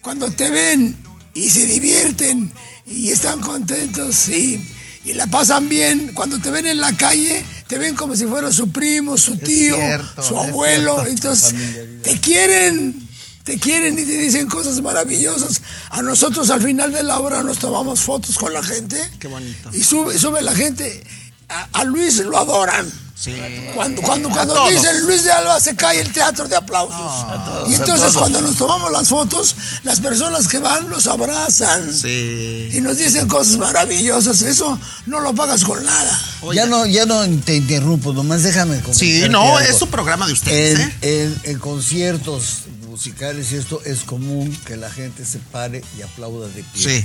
cuando 0.00 0.30
te 0.30 0.50
ven 0.50 0.96
y 1.34 1.50
se 1.50 1.66
divierten 1.66 2.52
y 2.86 3.10
están 3.10 3.40
contentos 3.40 4.28
y, 4.28 4.64
y 5.08 5.14
la 5.14 5.26
pasan 5.26 5.70
bien, 5.70 6.12
cuando 6.12 6.38
te 6.38 6.50
ven 6.50 6.66
en 6.66 6.80
la 6.80 6.94
calle, 6.94 7.42
te 7.66 7.78
ven 7.78 7.94
como 7.94 8.14
si 8.14 8.26
fuera 8.26 8.52
su 8.52 8.70
primo, 8.70 9.16
su 9.16 9.38
tío, 9.38 9.74
cierto, 9.74 10.22
su 10.22 10.38
abuelo. 10.38 11.06
Entonces, 11.06 11.54
te 12.02 12.20
quieren, 12.20 13.08
te 13.42 13.58
quieren 13.58 13.98
y 13.98 14.04
te 14.04 14.18
dicen 14.18 14.48
cosas 14.48 14.82
maravillosas. 14.82 15.62
A 15.88 16.02
nosotros 16.02 16.50
al 16.50 16.60
final 16.60 16.92
de 16.92 17.02
la 17.04 17.20
obra 17.20 17.42
nos 17.42 17.58
tomamos 17.58 18.00
fotos 18.00 18.36
con 18.36 18.52
la 18.52 18.62
gente. 18.62 19.00
Qué 19.18 19.28
bonito. 19.28 19.70
Y 19.72 19.82
sube, 19.82 20.18
sube 20.18 20.42
la 20.42 20.54
gente. 20.54 21.02
A, 21.48 21.68
a 21.72 21.84
Luis 21.84 22.18
lo 22.18 22.36
adoran. 22.38 22.90
Sí. 23.18 23.34
Cuando, 23.74 24.00
cuando, 24.02 24.30
cuando 24.30 24.68
dicen 24.70 25.04
Luis 25.04 25.24
de 25.24 25.32
Alba 25.32 25.58
se 25.58 25.74
cae 25.74 26.00
el 26.00 26.12
teatro 26.12 26.46
de 26.46 26.54
aplausos. 26.54 27.26
y 27.68 27.74
entonces 27.74 28.12
cuando 28.12 28.40
nos 28.40 28.54
tomamos 28.54 28.92
las 28.92 29.08
fotos, 29.08 29.56
las 29.82 29.98
personas 29.98 30.46
que 30.46 30.58
van 30.60 30.88
nos 30.88 31.08
abrazan. 31.08 31.92
Sí. 31.92 32.68
Y 32.72 32.80
nos 32.80 32.96
dicen 32.96 33.26
cosas 33.26 33.56
maravillosas. 33.56 34.42
Eso 34.42 34.78
no 35.06 35.18
lo 35.20 35.34
pagas 35.34 35.64
con 35.64 35.84
nada. 35.84 36.20
Ya 36.54 36.66
no, 36.66 36.86
ya 36.86 37.06
no 37.06 37.26
te 37.40 37.56
interrumpo, 37.56 38.12
nomás 38.12 38.44
déjame 38.44 38.80
Sí, 38.92 39.24
no, 39.28 39.40
algo. 39.42 39.58
es 39.60 39.76
su 39.78 39.88
programa 39.88 40.28
de 40.28 40.34
ustedes, 40.34 40.78
En, 40.78 40.88
¿eh? 40.88 40.94
en- 41.02 41.40
en 41.54 41.58
conciertos 41.58 42.58
musicales 42.88 43.50
y 43.50 43.56
esto 43.56 43.80
es 43.84 44.02
común 44.04 44.56
que 44.64 44.76
la 44.76 44.90
gente 44.90 45.24
se 45.24 45.38
pare 45.40 45.82
y 45.98 46.02
aplauda 46.02 46.46
de 46.48 46.62
pie. 46.72 47.00
Sí. 47.00 47.04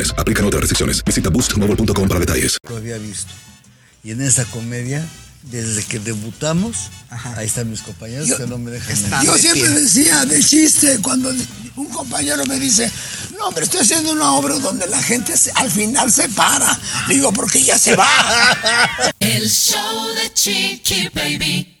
Aplican 0.17 0.45
otras 0.45 0.61
restricciones. 0.61 1.03
Visita 1.05 1.29
boostmobile.com 1.29 2.07
para 2.07 2.19
detalles. 2.19 2.57
lo 2.69 2.77
había 2.77 2.97
visto. 2.97 3.31
Y 4.03 4.11
en 4.11 4.21
esa 4.21 4.45
comedia 4.45 5.05
desde 5.43 5.83
que 5.83 5.99
debutamos, 5.99 6.89
ahí 7.09 7.47
están 7.47 7.69
mis 7.69 7.81
compañeros 7.81 8.27
Yo- 8.27 8.37
que 8.37 8.45
no 8.47 8.57
me 8.57 8.71
dejan. 8.71 9.23
Yo 9.23 9.35
siempre 9.37 9.69
decía 9.69 10.23
de 10.25 10.43
chiste 10.43 10.99
cuando 11.01 11.31
un 11.75 11.85
compañero 11.89 12.45
me 12.45 12.59
dice, 12.59 12.91
no, 13.37 13.47
hombre, 13.47 13.63
estoy 13.63 13.81
haciendo 13.81 14.11
una 14.11 14.33
obra 14.33 14.55
donde 14.59 14.85
la 14.87 15.01
gente 15.01 15.35
se- 15.37 15.51
al 15.55 15.69
final 15.71 16.11
se 16.11 16.29
para. 16.29 16.79
Digo, 17.07 17.31
porque 17.33 17.61
ya 17.63 17.77
se 17.79 17.95
va. 17.95 18.07
El 19.19 19.49
show 19.49 20.07
de 20.15 20.33
Chiqui 20.33 21.09
Baby. 21.13 21.80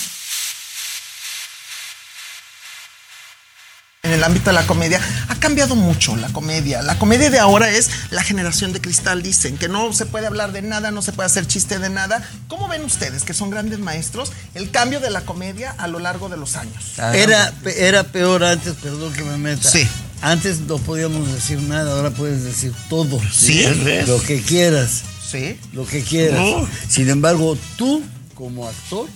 En 4.03 4.13
el 4.13 4.23
ámbito 4.23 4.49
de 4.49 4.53
la 4.55 4.65
comedia 4.65 4.99
ha 5.27 5.35
cambiado 5.35 5.75
mucho 5.75 6.15
la 6.15 6.27
comedia. 6.29 6.81
La 6.81 6.97
comedia 6.97 7.29
de 7.29 7.37
ahora 7.37 7.69
es 7.69 7.91
la 8.09 8.23
generación 8.23 8.73
de 8.73 8.81
cristal, 8.81 9.21
dicen, 9.21 9.57
que 9.59 9.67
no 9.69 9.93
se 9.93 10.07
puede 10.07 10.25
hablar 10.25 10.53
de 10.53 10.63
nada, 10.63 10.89
no 10.89 11.03
se 11.03 11.11
puede 11.11 11.27
hacer 11.27 11.45
chiste 11.45 11.77
de 11.77 11.91
nada. 11.91 12.27
¿Cómo 12.47 12.67
ven 12.67 12.83
ustedes, 12.83 13.21
que 13.23 13.35
son 13.35 13.51
grandes 13.51 13.77
maestros, 13.77 14.31
el 14.55 14.71
cambio 14.71 15.01
de 15.01 15.11
la 15.11 15.21
comedia 15.21 15.75
a 15.77 15.87
lo 15.87 15.99
largo 15.99 16.29
de 16.29 16.37
los 16.37 16.55
años? 16.55 16.97
Era, 17.13 17.53
pe- 17.63 17.87
era 17.87 18.01
peor 18.03 18.43
antes, 18.43 18.73
perdón 18.81 19.13
que 19.13 19.23
me 19.23 19.37
meta. 19.37 19.69
Sí. 19.69 19.87
Antes 20.23 20.61
no 20.61 20.79
podíamos 20.79 21.31
decir 21.31 21.59
nada, 21.61 21.91
ahora 21.93 22.09
puedes 22.09 22.43
decir 22.43 22.73
todo. 22.89 23.21
Sí, 23.31 23.61
es 23.61 23.83
verdad. 23.83 24.07
Lo 24.07 24.19
que 24.23 24.41
quieras. 24.41 25.03
Sí. 25.31 25.59
Lo 25.73 25.85
que 25.85 26.01
quieras. 26.03 26.41
Oh. 26.43 26.67
Sin 26.89 27.07
embargo, 27.07 27.55
tú, 27.77 28.01
como 28.33 28.67
actor, 28.67 29.07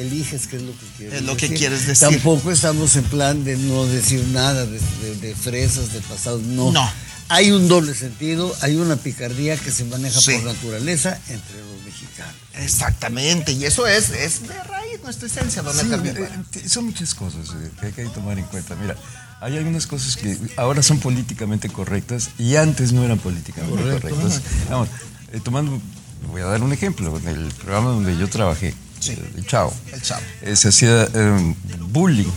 eliges 0.00 0.46
qué 0.46 0.56
es 0.56 0.62
lo 0.62 0.72
que 0.72 0.86
quieres 0.96 1.14
Es 1.20 1.22
lo 1.22 1.36
que 1.36 1.42
decir. 1.46 1.58
quieres 1.58 1.86
decir. 1.86 2.08
Tampoco 2.10 2.50
estamos 2.52 2.94
en 2.96 3.04
plan 3.04 3.44
de 3.44 3.56
no 3.56 3.86
decir 3.86 4.24
nada 4.28 4.66
de, 4.66 4.78
de- 5.02 5.16
de 5.20 5.34
fresas, 5.34 5.92
de 5.92 6.00
pasado. 6.00 6.38
No. 6.44 6.72
No. 6.72 6.90
Hay 7.28 7.50
un 7.50 7.66
doble 7.66 7.92
sentido, 7.92 8.54
hay 8.60 8.76
una 8.76 8.94
picardía 8.94 9.56
que 9.56 9.72
se 9.72 9.84
maneja 9.84 10.20
Sí. 10.20 10.32
por 10.34 10.44
naturaleza 10.44 11.18
entre 11.28 11.56
los 11.58 11.84
mexicanos. 11.84 12.34
Exactamente, 12.54 13.50
y 13.52 13.64
eso 13.64 13.84
es, 13.88 14.10
es 14.10 14.46
de 14.46 14.62
raíz 14.62 15.00
nuestra 15.02 15.26
esencia, 15.26 15.62
don 15.62 15.74
Sí, 15.74 15.86
eh, 15.92 16.28
eh, 16.54 16.68
son 16.68 16.84
muchas 16.84 17.14
cosas 17.14 17.48
eh, 17.48 17.70
que 17.80 17.86
hay 17.86 17.92
que 17.92 18.04
tomar 18.14 18.38
en 18.38 18.44
cuenta. 18.44 18.76
Mira, 18.76 18.96
hay 19.40 19.56
algunas 19.56 19.88
cosas 19.88 20.16
que 20.16 20.38
ahora 20.56 20.82
son 20.84 21.00
políticamente 21.00 21.68
correctas 21.68 22.30
y 22.38 22.54
antes 22.54 22.92
no 22.92 23.04
eran 23.04 23.18
políticamente 23.18 23.76
Correcto. 23.82 24.08
correctas. 24.10 24.42
Vamos, 24.70 24.88
eh, 25.32 25.40
tomando, 25.42 25.80
voy 26.30 26.42
a 26.42 26.44
dar 26.44 26.62
un 26.62 26.72
ejemplo. 26.72 27.18
En 27.18 27.26
el 27.26 27.48
programa 27.54 27.90
donde 27.90 28.16
yo 28.16 28.28
trabajé, 28.28 28.72
eh, 29.08 29.30
el 29.36 29.46
Chavo, 29.46 29.72
El 29.92 30.02
chavo. 30.02 30.22
eh, 30.42 30.56
se 30.56 30.68
hacía 30.68 31.08
eh, 31.12 31.54
bullying 31.90 32.30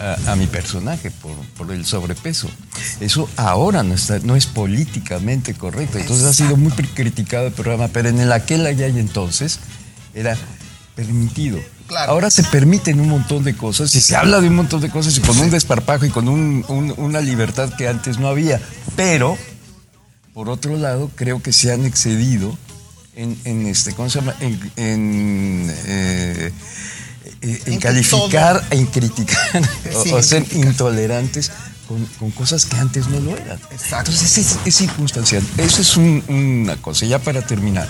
a, 0.00 0.32
a 0.32 0.36
mi 0.36 0.46
personaje 0.46 1.10
por, 1.10 1.36
por 1.56 1.72
el 1.72 1.84
sobrepeso. 1.86 2.48
Eso 3.00 3.28
ahora 3.36 3.82
no, 3.82 3.94
está, 3.94 4.18
no 4.20 4.34
es 4.36 4.46
políticamente 4.46 5.54
correcto. 5.54 5.98
Entonces 5.98 6.26
ha 6.26 6.34
sido 6.34 6.56
muy 6.56 6.72
criticado 6.72 7.46
el 7.46 7.52
programa, 7.52 7.88
pero 7.88 8.08
en 8.08 8.18
el 8.20 8.32
aquel 8.32 8.66
allá 8.66 8.88
y 8.88 8.98
entonces 8.98 9.60
era 10.14 10.36
permitido. 10.96 11.60
Claro. 11.86 12.12
Ahora 12.12 12.28
se 12.30 12.42
permiten 12.42 13.00
un 13.00 13.08
montón 13.08 13.44
de 13.44 13.56
cosas 13.56 13.94
y 13.94 14.00
se 14.00 14.14
habla 14.16 14.40
de 14.40 14.48
un 14.48 14.56
montón 14.56 14.80
de 14.82 14.90
cosas 14.90 15.16
y 15.16 15.20
con 15.20 15.38
un 15.38 15.48
desparpajo 15.48 16.04
y 16.04 16.10
con 16.10 16.28
un- 16.28 16.64
un- 16.68 16.92
una 16.98 17.20
libertad 17.20 17.72
que 17.78 17.88
antes 17.88 18.18
no 18.18 18.28
había. 18.28 18.60
Pero, 18.96 19.38
por 20.34 20.50
otro 20.50 20.76
lado, 20.76 21.10
creo 21.14 21.40
que 21.40 21.52
se 21.52 21.72
han 21.72 21.86
excedido 21.86 22.58
en, 23.18 23.36
en 23.44 23.66
este, 23.66 23.92
¿cómo 23.94 24.08
se 24.08 24.20
llama? 24.20 24.34
En, 24.40 24.54
en, 24.76 25.74
eh, 25.86 26.52
eh, 27.42 27.62
en 27.66 27.72
En 27.74 27.80
calificar, 27.80 28.64
criticar 28.92 29.62
o, 29.94 30.02
Sí, 30.04 30.10
ser 30.22 30.44
criticar. 30.44 30.68
intolerantes 30.70 31.50
con, 31.88 32.04
con 32.18 32.30
cosas 32.30 32.64
que 32.64 32.76
antes 32.76 33.08
no 33.08 33.18
lo 33.20 33.36
eran. 33.36 33.58
Exacto. 33.72 34.10
Entonces 34.12 34.38
es, 34.38 34.56
es 34.64 34.74
circunstancial. 34.76 35.42
Eso 35.56 35.82
es 35.82 35.96
un- 35.96 36.22
una 36.28 36.76
cosa. 36.76 37.06
Ya 37.06 37.18
para 37.18 37.42
terminar, 37.42 37.88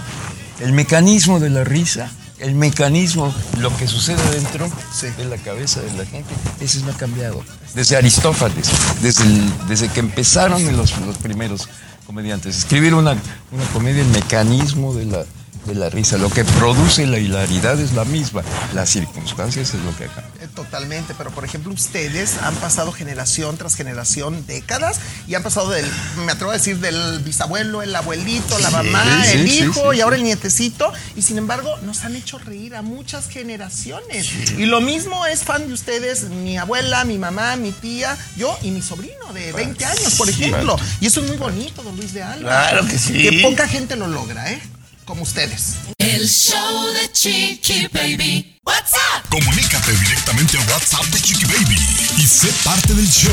el 0.61 0.73
mecanismo 0.73 1.41
de 1.41 1.51
la 1.51 1.62
risa, 1.64 2.11
el 2.38 2.55
mecanismo, 2.55 3.35
lo 3.59 3.77
que 3.77 3.87
sucede 3.87 4.23
dentro 4.31 4.71
de 5.19 5.25
la 5.27 5.37
cabeza 5.37 5.81
de 5.81 5.93
la 5.93 6.07
gente, 6.07 6.33
ese 6.61 6.81
no 6.81 6.93
ha 6.93 6.97
cambiado. 6.97 7.45
Desde 7.75 7.97
Aristófanes, 7.97 8.69
desde, 9.03 9.25
el- 9.25 9.53
desde 9.69 9.88
que 9.88 10.01
empezaron 10.01 10.75
los, 10.77 10.97
los 11.01 11.19
primeros 11.19 11.69
comediantes. 12.09 12.57
Escribir 12.57 12.94
una, 12.94 13.12
una 13.53 13.64
comedia, 13.75 14.01
el 14.01 14.09
mecanismo 14.09 14.94
de 14.94 15.05
la, 15.05 15.27
de 15.66 15.75
la 15.75 15.90
risa, 15.90 16.16
lo 16.16 16.31
que 16.31 16.42
produce 16.42 17.07
la 17.07 17.18
hilaridad 17.18 17.79
es 17.79 17.92
la 17.92 18.07
misma. 18.07 18.42
Las 18.75 18.88
circunstancias 18.88 19.75
es 19.75 19.83
lo 19.83 19.94
que. 19.94 20.05
Eh, 20.05 20.38
Totalmente, 20.55 21.15
pero 21.17 21.31
por 21.31 21.45
ejemplo 21.45 21.73
ustedes 21.73 22.37
han 22.43 22.55
pasado 22.57 22.93
generación 22.93 23.57
tras 23.57 23.75
generación, 23.75 24.45
décadas, 24.47 24.99
y 25.27 25.35
han 25.35 25.43
pasado 25.43 25.71
del, 25.71 25.87
me 26.25 26.33
atrevo 26.33 26.51
a 26.51 26.55
decir, 26.55 26.79
del 26.79 27.21
bisabuelo, 27.21 27.83
el 27.83 27.95
abuelito, 27.95 28.59
la 28.59 28.71
mamá, 28.71 29.25
sí, 29.25 29.39
el 29.39 29.49
sí, 29.49 29.59
hijo 29.61 29.93
sí, 29.93 29.99
y 29.99 30.01
ahora 30.01 30.17
el 30.17 30.25
nietecito, 30.25 30.93
y 31.17 31.23
sin 31.23 31.39
embargo 31.39 31.77
nos 31.83 32.05
han 32.05 32.17
hecho 32.17 32.39
reír 32.39 32.75
a 32.75 32.83
muchas 32.83 33.29
generaciones. 33.29 34.29
Y 34.59 34.67
lo 34.67 34.81
mismo 34.81 35.27
es 35.27 35.45
fan 35.45 35.69
de 35.69 35.75
ustedes, 35.75 36.25
mi 36.25 36.59
abuela, 36.59 37.05
mi 37.05 37.19
mamá, 37.19 37.57
mi 37.57 37.73
tía, 37.73 38.17
yo 38.37 38.57
y 38.63 38.71
mi 38.71 38.83
sobrino 38.83 39.33
de 39.33 39.53
20 39.53 39.85
años, 39.85 40.15
por 40.17 40.29
ejemplo. 40.29 40.77
Y 41.01 41.07
eso 41.07 41.21
es 41.21 41.29
muy 41.29 41.37
bonito, 41.37 41.83
don 41.83 41.97
Luis 41.97 42.13
de 42.13 42.23
Alba. 42.23 42.69
Claro 42.69 42.87
que 42.87 42.99
sí. 42.99 43.13
Que 43.13 43.43
poca 43.43 43.69
gente 43.69 43.97
lo 43.97 44.07
logra, 44.07 44.53
¿eh? 44.53 44.61
Como 45.09 45.23
ustedes. 45.23 45.77
El 45.97 46.29
show 46.29 46.92
de 46.92 47.11
Chiqui 47.11 47.88
Baby. 47.94 48.59
What's 48.62 48.92
up? 48.92 49.27
Comunícate 49.31 49.92
directamente 49.92 50.59
al 50.59 50.68
WhatsApp 50.68 51.07
de 51.07 51.23
Chiqui 51.23 51.47
Baby 51.47 51.79
y 52.18 52.27
sé 52.27 52.53
parte 52.62 52.92
del 52.92 53.09
show. 53.09 53.33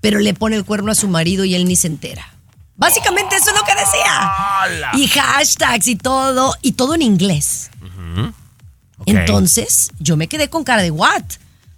pero 0.00 0.18
le 0.18 0.34
pone 0.34 0.56
el 0.56 0.64
cuerno 0.64 0.90
a 0.90 0.94
su 0.94 1.06
marido 1.08 1.44
y 1.44 1.54
él 1.54 1.66
ni 1.66 1.76
se 1.76 1.86
entera. 1.86 2.32
Básicamente 2.76 3.36
eso 3.36 3.50
es 3.50 3.56
lo 3.56 3.64
que 3.64 3.72
decía. 3.74 4.30
Y 4.94 5.06
hashtags 5.08 5.86
y 5.86 5.96
todo, 5.96 6.54
y 6.62 6.72
todo 6.72 6.94
en 6.94 7.02
inglés. 7.02 7.70
Entonces, 9.04 9.90
yo 9.98 10.16
me 10.16 10.26
quedé 10.28 10.48
con 10.48 10.64
cara 10.64 10.82
de 10.82 10.90
what? 10.90 11.22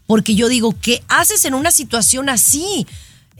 Porque 0.06 0.34
yo 0.34 0.48
digo, 0.48 0.74
¿qué 0.80 1.02
haces 1.08 1.44
en 1.44 1.54
una 1.54 1.70
situación 1.72 2.28
así? 2.28 2.86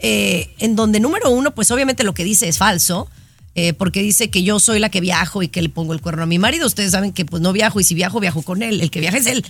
Eh, 0.01 0.51
en 0.59 0.77
donde, 0.77 1.01
número 1.01 1.31
uno, 1.31 1.55
pues 1.55 1.71
obviamente 1.71 2.05
lo 2.05 2.15
que 2.15 2.25
dice 2.25 2.49
es 2.49 2.59
falso. 2.59 3.09
eh, 3.55 3.73
porque 3.73 4.03
dice 4.03 4.31
que 4.31 4.45
yo 4.45 4.61
soy 4.61 4.79
la 4.79 4.89
que 4.89 5.01
viajo 5.01 5.43
y 5.43 5.49
que 5.49 5.61
le 5.63 5.69
pongo 5.69 5.93
el 5.93 6.01
cuerno 6.01 6.23
a 6.23 6.27
mi 6.27 6.39
marido. 6.39 6.65
Ustedes 6.65 6.93
saben 6.93 7.13
que 7.13 7.25
pues 7.25 7.43
no 7.43 7.53
viajo 7.53 7.81
y 7.81 7.85
si 7.85 7.95
viajo, 7.97 8.21
viajo 8.21 8.43
con 8.43 8.63
él. 8.63 8.81
El 8.81 8.91
que 8.93 9.01
viaja 9.01 9.17
es 9.17 9.27
él. 9.27 9.45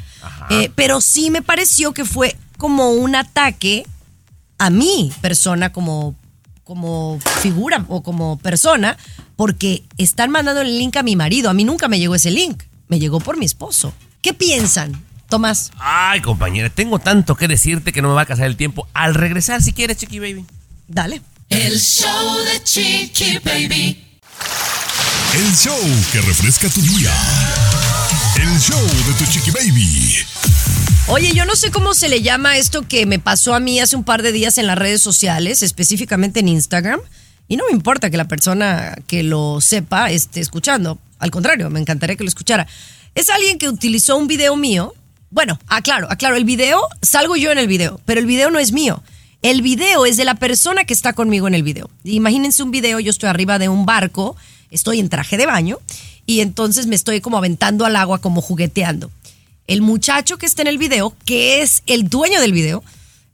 Eh, 0.48 0.70
pero 0.74 1.02
sí 1.02 1.30
me 1.30 1.42
pareció 1.42 1.92
que 1.92 2.06
fue 2.06 2.34
como 2.56 2.90
un 2.92 3.14
ataque 3.14 3.84
a 4.56 4.70
mi 4.70 5.12
persona 5.20 5.72
como, 5.72 6.14
como 6.64 7.18
figura 7.42 7.84
o 7.88 8.02
como 8.02 8.38
persona, 8.38 8.96
porque 9.36 9.82
están 9.98 10.30
mandando 10.30 10.62
el 10.62 10.78
link 10.78 10.96
a 10.96 11.02
mi 11.02 11.14
marido. 11.14 11.50
A 11.50 11.52
mí 11.52 11.64
nunca 11.64 11.86
me 11.88 11.98
llegó 11.98 12.14
ese 12.14 12.30
link. 12.30 12.62
Me 12.88 12.98
llegó 12.98 13.20
por 13.20 13.36
mi 13.36 13.44
esposo. 13.44 13.92
¿Qué 14.22 14.32
piensan? 14.32 15.04
Tomás. 15.28 15.70
Ay, 15.78 16.20
compañera, 16.20 16.70
tengo 16.70 16.98
tanto 16.98 17.34
que 17.36 17.48
decirte 17.48 17.92
que 17.92 18.02
no 18.02 18.08
me 18.08 18.14
va 18.14 18.22
a 18.22 18.26
casar 18.26 18.46
el 18.46 18.56
tiempo. 18.56 18.88
Al 18.94 19.14
regresar, 19.14 19.62
si 19.62 19.72
quieres, 19.72 19.98
Chiqui 19.98 20.18
Baby. 20.18 20.44
Dale. 20.86 21.22
El 21.50 21.78
show 21.78 22.38
de 22.44 22.62
Chiqui 22.62 23.38
Baby. 23.44 24.04
El 25.34 25.54
show 25.54 25.78
que 26.10 26.20
refresca 26.22 26.68
tu 26.70 26.80
día. 26.80 27.12
El 28.40 28.58
show 28.60 28.80
de 28.80 29.12
tu 29.18 29.30
chiqui 29.30 29.50
baby. 29.50 30.14
Oye, 31.08 31.32
yo 31.34 31.44
no 31.44 31.54
sé 31.54 31.70
cómo 31.70 31.92
se 31.92 32.08
le 32.08 32.22
llama 32.22 32.56
esto 32.56 32.88
que 32.88 33.04
me 33.04 33.18
pasó 33.18 33.54
a 33.54 33.60
mí 33.60 33.78
hace 33.78 33.96
un 33.96 34.04
par 34.04 34.22
de 34.22 34.32
días 34.32 34.58
en 34.58 34.66
las 34.66 34.78
redes 34.78 35.02
sociales, 35.02 35.62
específicamente 35.62 36.40
en 36.40 36.48
Instagram. 36.48 37.00
Y 37.46 37.56
no 37.56 37.64
me 37.66 37.72
importa 37.72 38.10
que 38.10 38.16
la 38.16 38.26
persona 38.26 38.96
que 39.06 39.22
lo 39.22 39.60
sepa 39.60 40.10
esté 40.10 40.40
escuchando. 40.40 40.98
Al 41.18 41.30
contrario, 41.30 41.68
me 41.68 41.80
encantaría 41.80 42.16
que 42.16 42.24
lo 42.24 42.28
escuchara. 42.28 42.66
Es 43.14 43.28
alguien 43.28 43.58
que 43.58 43.68
utilizó 43.68 44.16
un 44.16 44.28
video 44.28 44.56
mío. 44.56 44.94
Bueno, 45.30 45.58
aclaro, 45.66 46.10
aclaro, 46.10 46.36
el 46.36 46.44
video, 46.44 46.80
salgo 47.02 47.36
yo 47.36 47.52
en 47.52 47.58
el 47.58 47.66
video, 47.66 48.00
pero 48.06 48.20
el 48.20 48.26
video 48.26 48.50
no 48.50 48.58
es 48.58 48.72
mío. 48.72 49.02
El 49.42 49.62
video 49.62 50.06
es 50.06 50.16
de 50.16 50.24
la 50.24 50.34
persona 50.34 50.84
que 50.84 50.94
está 50.94 51.12
conmigo 51.12 51.46
en 51.46 51.54
el 51.54 51.62
video. 51.62 51.90
Imagínense 52.02 52.62
un 52.62 52.70
video, 52.70 52.98
yo 52.98 53.10
estoy 53.10 53.28
arriba 53.28 53.58
de 53.58 53.68
un 53.68 53.84
barco, 53.86 54.36
estoy 54.70 55.00
en 55.00 55.08
traje 55.08 55.36
de 55.36 55.46
baño 55.46 55.78
y 56.26 56.40
entonces 56.40 56.86
me 56.86 56.96
estoy 56.96 57.20
como 57.20 57.36
aventando 57.36 57.84
al 57.84 57.96
agua, 57.96 58.20
como 58.20 58.40
jugueteando. 58.40 59.10
El 59.66 59.82
muchacho 59.82 60.38
que 60.38 60.46
está 60.46 60.62
en 60.62 60.68
el 60.68 60.78
video, 60.78 61.14
que 61.26 61.60
es 61.60 61.82
el 61.86 62.08
dueño 62.08 62.40
del 62.40 62.52
video, 62.52 62.82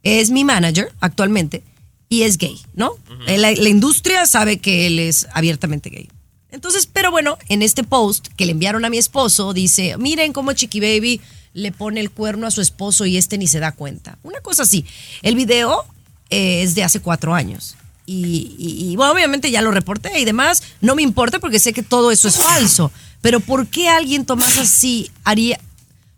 es 0.03 0.31
mi 0.31 0.43
manager 0.43 0.91
actualmente 0.99 1.63
y 2.09 2.23
es 2.23 2.37
gay, 2.37 2.59
¿no? 2.75 2.91
la, 3.25 3.51
la 3.51 3.69
industria 3.69 4.25
sabe 4.27 4.59
que 4.59 4.85
él 4.85 4.99
es 4.99 5.27
abiertamente 5.33 5.89
gay. 5.89 6.09
Entonces, 6.51 6.87
pero 6.91 7.09
bueno, 7.09 7.37
en 7.49 7.61
este 7.61 7.83
post 7.83 8.27
que 8.37 8.45
le 8.45 8.51
enviaron 8.51 8.85
a 8.85 8.89
mi 8.89 8.97
esposo, 8.97 9.53
dice, 9.53 9.97
miren 9.97 10.33
cómo 10.33 10.53
Chiqui 10.53 10.79
Baby 10.79 11.21
le 11.55 11.71
pone 11.71 11.99
el 12.01 12.11
cuerno 12.11 12.45
a 12.45 12.51
su 12.51 12.61
esposo 12.61 13.05
y 13.07 13.17
este 13.17 13.39
ni 13.39 13.47
se 13.47 13.59
da 13.59 13.71
cuenta. 13.71 14.19
Una 14.21 14.41
cosa 14.41 14.61
así. 14.63 14.85
El 15.23 15.35
video 15.35 15.85
eh, 16.29 16.61
es 16.61 16.75
de 16.75 16.83
hace 16.83 16.99
cuatro 16.99 17.33
años. 17.33 17.75
Y, 18.05 18.55
y- 18.59 18.91
y, 18.91 18.95
bueno, 18.97 19.13
obviamente 19.13 19.49
ya 19.49 19.63
lo 19.63 19.71
reporté 19.71 20.19
y 20.19 20.25
demás. 20.25 20.61
No 20.81 20.93
me 20.95 21.01
importa 21.01 21.39
porque 21.39 21.57
sé 21.57 21.73
que 21.73 21.81
todo 21.81 22.11
eso 22.11 22.27
es 22.27 22.37
falso. 22.37 22.91
Pero 23.21 23.39
¿por 23.39 23.65
qué 23.67 23.89
alguien, 23.89 24.25
Tomás, 24.25 24.57
así 24.59 25.09
haría... 25.23 25.59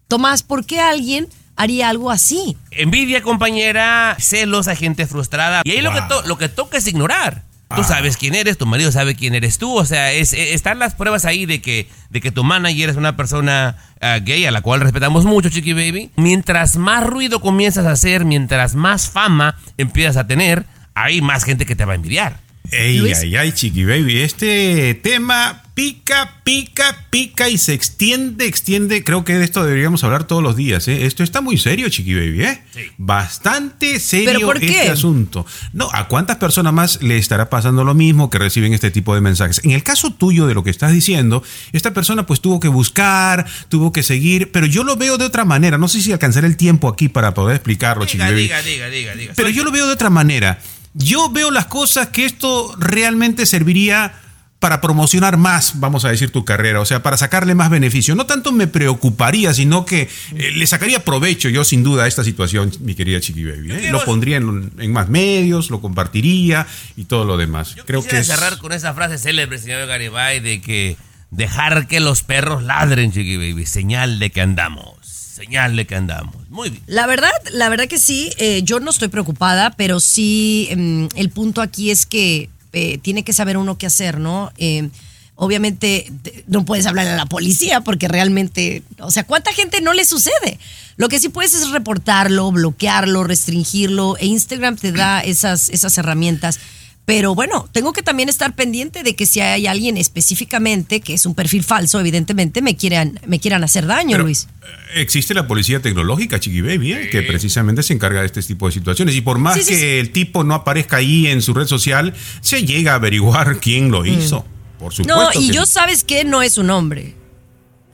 Tomás, 0.10 0.42
¿por 0.44 0.66
qué 0.66 0.80
alguien 0.82 1.28
haría 1.56 1.88
algo 1.90 2.12
así? 2.12 2.58
Envidia, 2.72 3.22
compañera, 3.22 4.18
celos, 4.20 4.68
a 4.68 4.76
gente 4.76 5.06
frustrada. 5.08 5.62
Y 5.64 5.72
ahí 5.72 5.82
lo, 5.82 5.94
que 5.94 6.02
to- 6.10 6.24
lo 6.24 6.38
que 6.38 6.50
toca 6.50 6.78
es 6.78 6.88
ignorar. 6.88 7.44
Tú 7.76 7.84
sabes 7.84 8.16
quién 8.16 8.34
eres, 8.34 8.58
tu 8.58 8.66
marido 8.66 8.92
sabe 8.92 9.16
quién 9.16 9.36
eres 9.36 9.58
tú. 9.58 9.76
O 9.76 9.84
sea, 9.84 10.14
es, 10.14 10.32
eh, 10.34 10.54
están 10.54 10.80
las 10.80 10.96
pruebas 10.96 11.26
ahí 11.26 11.46
de 11.46 11.62
que, 11.62 11.90
de 12.10 12.22
que 12.22 12.32
tu 12.32 12.44
manager 12.44 12.90
es 12.90 12.96
una 12.96 13.18
persona 13.18 13.76
ah, 14.00 14.20
gay 14.20 14.46
a 14.46 14.52
la 14.52 14.62
cual 14.62 14.80
respetamos 14.80 15.26
mucho, 15.26 15.50
Chiqui 15.50 15.74
Baby. 15.74 16.12
Mientras 16.16 16.78
más 16.78 17.06
ruido 17.06 17.42
comienzas 17.42 17.86
a 17.86 17.92
hacer, 17.92 18.24
mientras 18.24 18.76
más 18.76 19.10
fama 19.10 19.58
empiezas 19.78 20.16
a 20.16 20.28
tener, 20.28 20.66
hay 20.94 21.22
más 21.22 21.44
gente 21.44 21.66
que 21.66 21.76
te 21.76 21.84
va 21.84 21.92
a 21.92 21.96
envidiar. 21.96 22.47
Ey, 22.72 23.14
ay, 23.14 23.36
ay, 23.36 23.52
chiqui 23.54 23.86
baby. 23.86 24.22
Este 24.22 24.94
tema 24.96 25.64
pica, 25.78 26.42
pica, 26.44 27.06
pica 27.12 27.48
y 27.50 27.60
se 27.60 27.74
extiende, 27.74 28.48
extiende. 28.48 29.04
Creo 29.04 29.24
que 29.24 29.36
de 29.36 29.46
esto 29.46 29.64
deberíamos 29.64 30.04
hablar 30.04 30.26
todos 30.26 30.42
los 30.42 30.56
días. 30.56 30.88
¿eh? 30.88 31.06
Esto 31.06 31.24
está 31.24 31.40
muy 31.40 31.58
serio, 31.58 31.88
chiqui 31.88 32.16
baby. 32.16 32.44
¿eh? 32.44 32.64
Bastante 32.98 34.00
serio 34.00 34.52
este 34.54 34.90
asunto. 34.90 35.46
No, 35.74 35.88
¿a 35.94 36.08
cuántas 36.08 36.38
personas 36.38 36.74
más 36.74 37.04
le 37.04 37.18
estará 37.18 37.50
pasando 37.50 37.84
lo 37.84 37.94
mismo 37.94 38.32
que 38.32 38.40
reciben 38.40 38.74
este 38.74 38.90
tipo 38.90 39.14
de 39.14 39.22
mensajes? 39.22 39.62
En 39.64 39.72
el 39.72 39.84
caso 39.84 40.12
tuyo 40.12 40.48
de 40.48 40.56
lo 40.56 40.64
que 40.64 40.72
estás 40.72 40.92
diciendo, 40.92 41.44
esta 41.74 41.94
persona 41.94 42.26
pues 42.26 42.42
tuvo 42.42 42.60
que 42.60 42.70
buscar, 42.70 43.46
tuvo 43.70 43.92
que 43.92 44.02
seguir, 44.02 44.52
pero 44.52 44.66
yo 44.66 44.84
lo 44.84 44.96
veo 44.96 45.20
de 45.20 45.26
otra 45.26 45.46
manera. 45.46 45.78
No 45.78 45.88
sé 45.88 46.02
si 46.02 46.12
alcanzaré 46.12 46.48
el 46.48 46.58
tiempo 46.58 46.90
aquí 46.90 47.08
para 47.08 47.36
poder 47.36 47.56
explicarlo, 47.56 48.06
chiqui 48.06 48.24
baby. 48.24 48.42
diga, 48.42 48.62
diga, 48.62 48.90
diga. 49.16 49.34
Pero 49.36 49.50
yo 49.50 49.64
lo 49.64 49.72
veo 49.72 49.86
de 49.86 49.94
otra 49.94 50.10
manera. 50.10 50.60
Yo 50.98 51.30
veo 51.30 51.52
las 51.52 51.68
cosas 51.68 52.08
que 52.10 52.26
esto 52.26 52.74
realmente 52.78 53.46
serviría 53.46 54.14
para 54.60 54.82
promocionar 54.82 55.38
más, 55.38 55.80
vamos 55.80 56.04
a 56.04 56.10
decir, 56.10 56.32
tu 56.32 56.44
carrera, 56.44 56.82
o 56.82 56.86
sea, 56.86 57.04
para 57.04 57.16
sacarle 57.16 57.54
más 57.54 57.70
beneficio. 57.70 58.16
No 58.16 58.26
tanto 58.26 58.52
me 58.52 58.66
preocuparía, 58.66 59.54
sino 59.54 59.86
que 59.86 60.10
eh, 60.36 60.52
le 60.56 60.66
sacaría 60.66 61.06
provecho 61.06 61.50
yo 61.50 61.64
sin 61.64 61.84
duda 61.84 62.06
a 62.06 62.08
esta 62.08 62.24
situación, 62.24 62.72
mi 62.80 62.96
querida 62.96 63.20
Chiqui 63.20 63.44
Baby. 63.44 63.72
¿eh? 63.72 63.92
Lo 63.92 64.04
pondría 64.04 64.38
en, 64.38 64.72
en 64.80 64.92
más 64.92 65.10
medios, 65.10 65.70
lo 65.70 65.80
compartiría 65.80 66.66
y 66.96 67.06
todo 67.06 67.24
lo 67.24 67.38
demás. 67.38 67.76
Creo 67.86 68.04
que 68.04 68.18
es... 68.18 68.28
cerrar 68.28 68.58
con 68.58 68.72
esa 68.72 68.96
frase 68.96 69.20
célebre, 69.20 69.60
señor 69.60 69.86
Garibay, 69.86 70.40
de 70.40 70.60
que 70.60 70.98
dejar 71.30 71.88
que 71.88 72.00
los 72.00 72.24
perros 72.24 72.64
ladren, 72.64 73.12
Chiqui 73.12 73.38
Baby, 73.38 73.68
señal 73.68 74.18
de 74.18 74.32
que 74.32 74.42
andamos, 74.42 74.97
señal 75.38 75.86
que 75.88 75.96
andamos. 75.96 76.36
Muy 76.50 76.70
bien. 76.70 76.84
La 76.88 77.06
verdad, 77.08 77.32
la 77.54 77.70
verdad 77.70 77.88
que 77.88 77.98
sí, 78.00 78.32
eh, 78.38 78.62
yo 78.64 78.80
no 78.80 78.90
estoy 78.92 79.08
preocupada, 79.08 79.72
pero 79.78 80.00
sí 80.00 80.68
em, 80.72 81.08
el 81.16 81.30
punto 81.30 81.62
aquí 81.62 81.92
es 81.92 82.06
que 82.06 82.50
eh, 82.74 82.98
tiene 82.98 83.24
que 83.24 83.34
saber 83.34 83.58
uno 83.58 83.78
qué 83.78 83.86
hacer, 83.86 84.20
¿no? 84.20 84.52
Eh, 84.58 84.90
obviamente 85.36 86.12
te- 86.24 86.44
no 86.48 86.66
puedes 86.66 86.86
hablarle 86.88 87.12
a 87.12 87.16
la 87.16 87.26
policía 87.28 87.82
porque 87.82 88.08
realmente, 88.08 88.84
o 89.00 89.12
sea, 89.12 89.24
¿cuánta 89.24 89.54
gente 89.54 89.82
no 89.82 89.94
le 89.94 90.04
sucede? 90.06 90.60
Lo 90.96 91.10
que 91.10 91.20
sí 91.20 91.30
puedes 91.30 91.54
es 91.54 91.70
reportarlo, 91.70 92.52
bloquearlo, 92.52 93.24
restringirlo, 93.24 94.18
e 94.18 94.26
Instagram 94.26 94.78
te 94.78 94.92
da 94.92 95.22
esas, 95.22 95.70
esas 95.70 95.98
herramientas. 96.00 96.60
Pero 97.08 97.34
bueno, 97.34 97.70
tengo 97.72 97.94
que 97.94 98.04
también 98.04 98.28
estar 98.28 98.54
pendiente 98.54 99.02
de 99.02 99.16
que 99.16 99.26
si 99.26 99.40
hay 99.40 99.66
alguien 99.66 99.96
específicamente, 99.96 101.00
que 101.00 101.14
es 101.14 101.26
un 101.26 101.36
perfil 101.36 101.64
falso, 101.64 102.02
evidentemente, 102.02 102.62
me 102.62 102.76
quieran, 102.76 103.18
me 103.26 103.40
quieran 103.40 103.64
hacer 103.64 103.86
daño, 103.88 104.12
Pero, 104.12 104.26
Luis. 104.26 104.50
Existe 104.94 105.34
la 105.34 105.48
policía 105.48 105.82
tecnológica, 105.82 106.38
Chiqui 106.38 106.60
Baby, 106.60 106.92
¿eh? 106.92 107.10
que 107.10 107.22
precisamente 107.22 107.82
se 107.82 107.94
encarga 107.94 108.20
de 108.20 108.26
este 108.26 108.44
tipo 108.44 108.66
de 108.66 108.74
situaciones. 108.74 109.16
Y 109.16 109.22
por 109.22 109.38
más 109.40 109.56
Sí, 109.56 109.64
sí, 109.64 109.72
que 109.72 109.80
sí. 109.80 109.86
el 109.86 110.12
tipo 110.12 110.44
no 110.44 110.54
aparezca 110.54 110.98
ahí 110.98 111.28
en 111.28 111.42
su 111.42 111.54
red 111.54 111.66
social, 111.66 112.14
se 112.42 112.66
llega 112.66 112.92
a 112.92 112.96
averiguar 112.96 113.58
quién 113.62 113.90
lo 113.90 114.06
hizo. 114.06 114.46
Por 114.78 114.94
supuesto. 114.94 115.16
Mm. 115.18 115.34
No, 115.34 115.42
y 115.42 115.48
que 115.48 115.54
yo 115.54 115.66
sí. 115.66 115.72
sabes 115.72 116.04
que 116.04 116.26
no 116.26 116.42
es 116.42 116.58
un 116.58 116.70
hombre. 116.72 117.16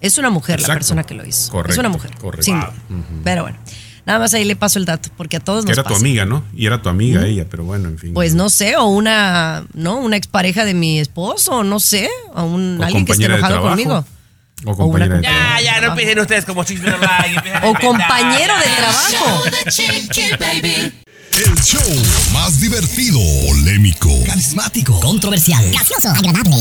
Es 0.02 0.18
una 0.18 0.32
mujer 0.32 0.60
la 0.60 0.70
persona 0.74 1.04
que 1.04 1.14
lo 1.14 1.24
hizo. 1.24 1.52
Correcto, 1.52 1.74
es 1.74 1.78
una 1.78 1.90
mujer. 1.90 2.16
correcto. 2.18 2.46
sin 2.46 2.56
duda. 2.60 2.74
Pero 3.24 3.44
bueno, 3.44 3.60
nada 4.06 4.20
más 4.20 4.34
ahí 4.34 4.46
le 4.46 4.56
paso 4.56 4.80
el 4.80 4.86
dato, 4.86 5.10
porque 5.18 5.38
a 5.38 5.40
todos 5.40 5.66
Que 5.66 5.72
nos 5.72 5.78
era 5.78 5.88
tu 5.88 5.96
amiga, 5.96 6.26
¿no? 6.26 6.44
Y 6.56 6.66
era 6.66 6.82
tu 6.82 6.90
amiga 6.90 7.26
ella, 7.26 7.46
pero 7.50 7.64
bueno, 7.64 7.90
en 7.90 7.98
fin. 7.98 8.14
Pues 8.14 8.34
no 8.36 8.50
sé, 8.50 8.76
o 8.78 8.86
una, 8.86 9.66
¿no? 9.74 9.98
Una 9.98 10.18
expareja 10.18 10.66
de 10.66 10.74
mi 10.74 11.00
esposo, 11.00 11.64
no 11.64 11.80
sé, 11.80 12.10
o 12.34 12.44
un 12.44 12.80
O 12.82 12.84
alguien 12.86 13.06
que 13.06 13.12
esté 13.14 13.26
enojado 13.26 13.54
trabajo. 13.54 13.70
conmigo. 13.70 14.06
O 14.66 14.78
compañera 14.78 15.16
de 15.18 15.24
Ya, 15.24 15.30
trabajo. 15.30 15.62
ya, 15.64 15.82
no 15.82 15.88
empiecen 15.90 16.20
ustedes 16.20 16.46
como 16.46 16.62
a 16.62 16.66
O 17.64 17.74
compañero 17.76 18.54
de 18.60 18.66
El 18.66 18.76
trabajo. 18.76 19.10
show 19.12 19.44
de 19.66 19.72
Chiqui 19.72 20.30
Baby. 20.40 20.94
El 21.34 21.56
show 21.64 21.82
más 22.32 22.62
divertido, 22.62 23.20
polémico, 23.48 24.08
Carismático, 24.28 25.00
controversial, 25.00 25.68
gracioso, 25.72 26.10
agradable, 26.10 26.58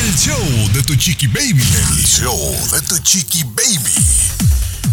el 0.00 0.14
show 0.16 0.70
de 0.72 0.82
tu 0.84 0.94
chiqui 0.94 1.26
baby. 1.26 1.60
El 1.90 2.04
show 2.06 2.38
de 2.72 2.80
tu 2.82 2.98
chiqui 2.98 3.42
baby. 3.42 3.90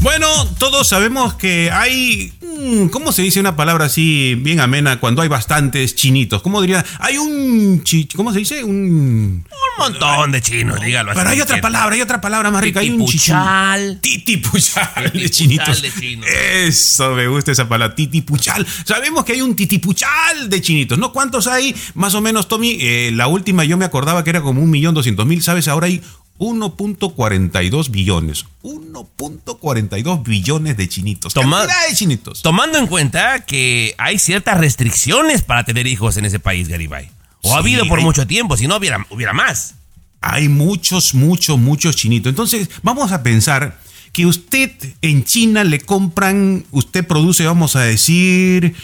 Bueno, 0.02 0.28
todos 0.58 0.88
sabemos 0.88 1.36
que 1.36 1.70
hay. 1.72 2.34
mm, 2.42 2.88
¿Cómo 2.88 3.12
se 3.12 3.22
dice 3.22 3.40
una 3.40 3.56
palabra 3.56 3.86
así 3.86 4.34
bien 4.36 4.60
amena 4.60 5.00
cuando 5.00 5.22
hay 5.22 5.28
bastantes 5.28 5.96
chinitos? 5.96 6.42
¿Cómo 6.42 6.60
diría? 6.60 6.84
Hay 7.00 7.18
un. 7.20 7.84
chi- 7.84 8.08
¿Cómo 8.16 8.34
se 8.34 8.40
dice? 8.40 8.64
Un. 8.64 9.46
Un 9.46 9.78
montón 9.78 10.32
de 10.32 10.42
chinos, 10.42 10.80
dígalo 10.82 11.12
así. 11.12 11.20
Pero 11.20 11.30
hay 11.30 11.42
otra 11.42 11.62
palabra, 11.62 11.94
hay 11.96 12.02
otra 12.02 12.20
palabra 12.20 12.50
más 12.50 12.64
rica. 12.64 12.80
Hay 12.80 12.90
un 12.90 12.98
Titipuchal. 13.06 14.02
chichi- 14.02 14.24
Titipuchal 14.26 15.12
de 15.14 15.30
chinitos. 15.30 15.82
de 15.84 15.92
chinos. 15.94 16.26
Eso, 16.28 17.12
me 17.14 17.28
gusta 17.28 17.52
esa 17.52 17.70
palabra. 17.70 17.94
Titipuchal. 17.96 18.66
Sabemos 18.86 19.24
que 19.24 19.34
hay 19.34 19.42
un 19.42 19.56
titipuchal 19.56 20.50
de 20.50 20.62
chinitos. 20.62 20.98
¿No? 20.98 21.12
¿Cuántos 21.14 21.46
hay? 21.46 21.76
Más 21.94 22.16
o 22.16 22.22
menos, 22.22 22.48
Tommy. 22.48 22.76
Eh, 22.82 23.12
la 23.14 23.28
última 23.28 23.66
yo 23.66 23.78
me 23.78 23.86
acordaba 23.86 24.24
que 24.24 24.32
era 24.32 24.42
como 24.42 24.62
un 24.64 24.70
millón 24.72 24.96
doscientos 24.96 25.28
mil. 25.28 25.44
¿Sabes? 25.44 25.68
Ahora 25.68 25.86
hay 25.88 26.02
1.42 26.40 27.90
billones. 27.90 28.46
1.42 28.64 30.24
billones 30.24 30.78
de 30.78 30.90
chinitos. 30.90 31.34
Toma- 31.34 31.66
de 31.68 31.96
chinitos. 31.96 32.42
Tomando 32.42 32.78
en 32.78 32.88
cuenta 32.88 33.42
que 33.46 33.96
hay 33.98 34.18
ciertas 34.20 34.58
restricciones 34.60 35.42
para 35.42 35.64
tener 35.64 35.88
hijos 35.88 36.18
en 36.18 36.26
ese 36.26 36.40
país, 36.40 36.68
Garibay. 36.68 37.10
O 37.44 37.56
ha 37.56 37.60
habido 37.60 37.88
por 37.88 38.00
hay- 38.00 38.06
mucho 38.06 38.28
tiempo, 38.28 38.58
si 38.58 38.68
no 38.68 38.78
hubiera, 38.78 39.06
hubiera 39.10 39.34
más. 39.34 39.76
Hay 40.22 40.50
muchos, 40.50 41.16
muchos, 41.16 41.58
muchos 41.58 41.96
chinitos. 41.96 42.30
Entonces, 42.30 42.70
vamos 42.84 43.12
a 43.12 43.24
pensar 43.24 43.80
que 44.12 44.26
usted 44.26 44.72
en 45.02 45.24
China 45.24 45.64
le 45.64 45.80
compran, 45.80 46.66
usted 46.72 47.08
produce, 47.08 47.46
vamos 47.46 47.76
a 47.78 47.82
decir, 47.82 48.76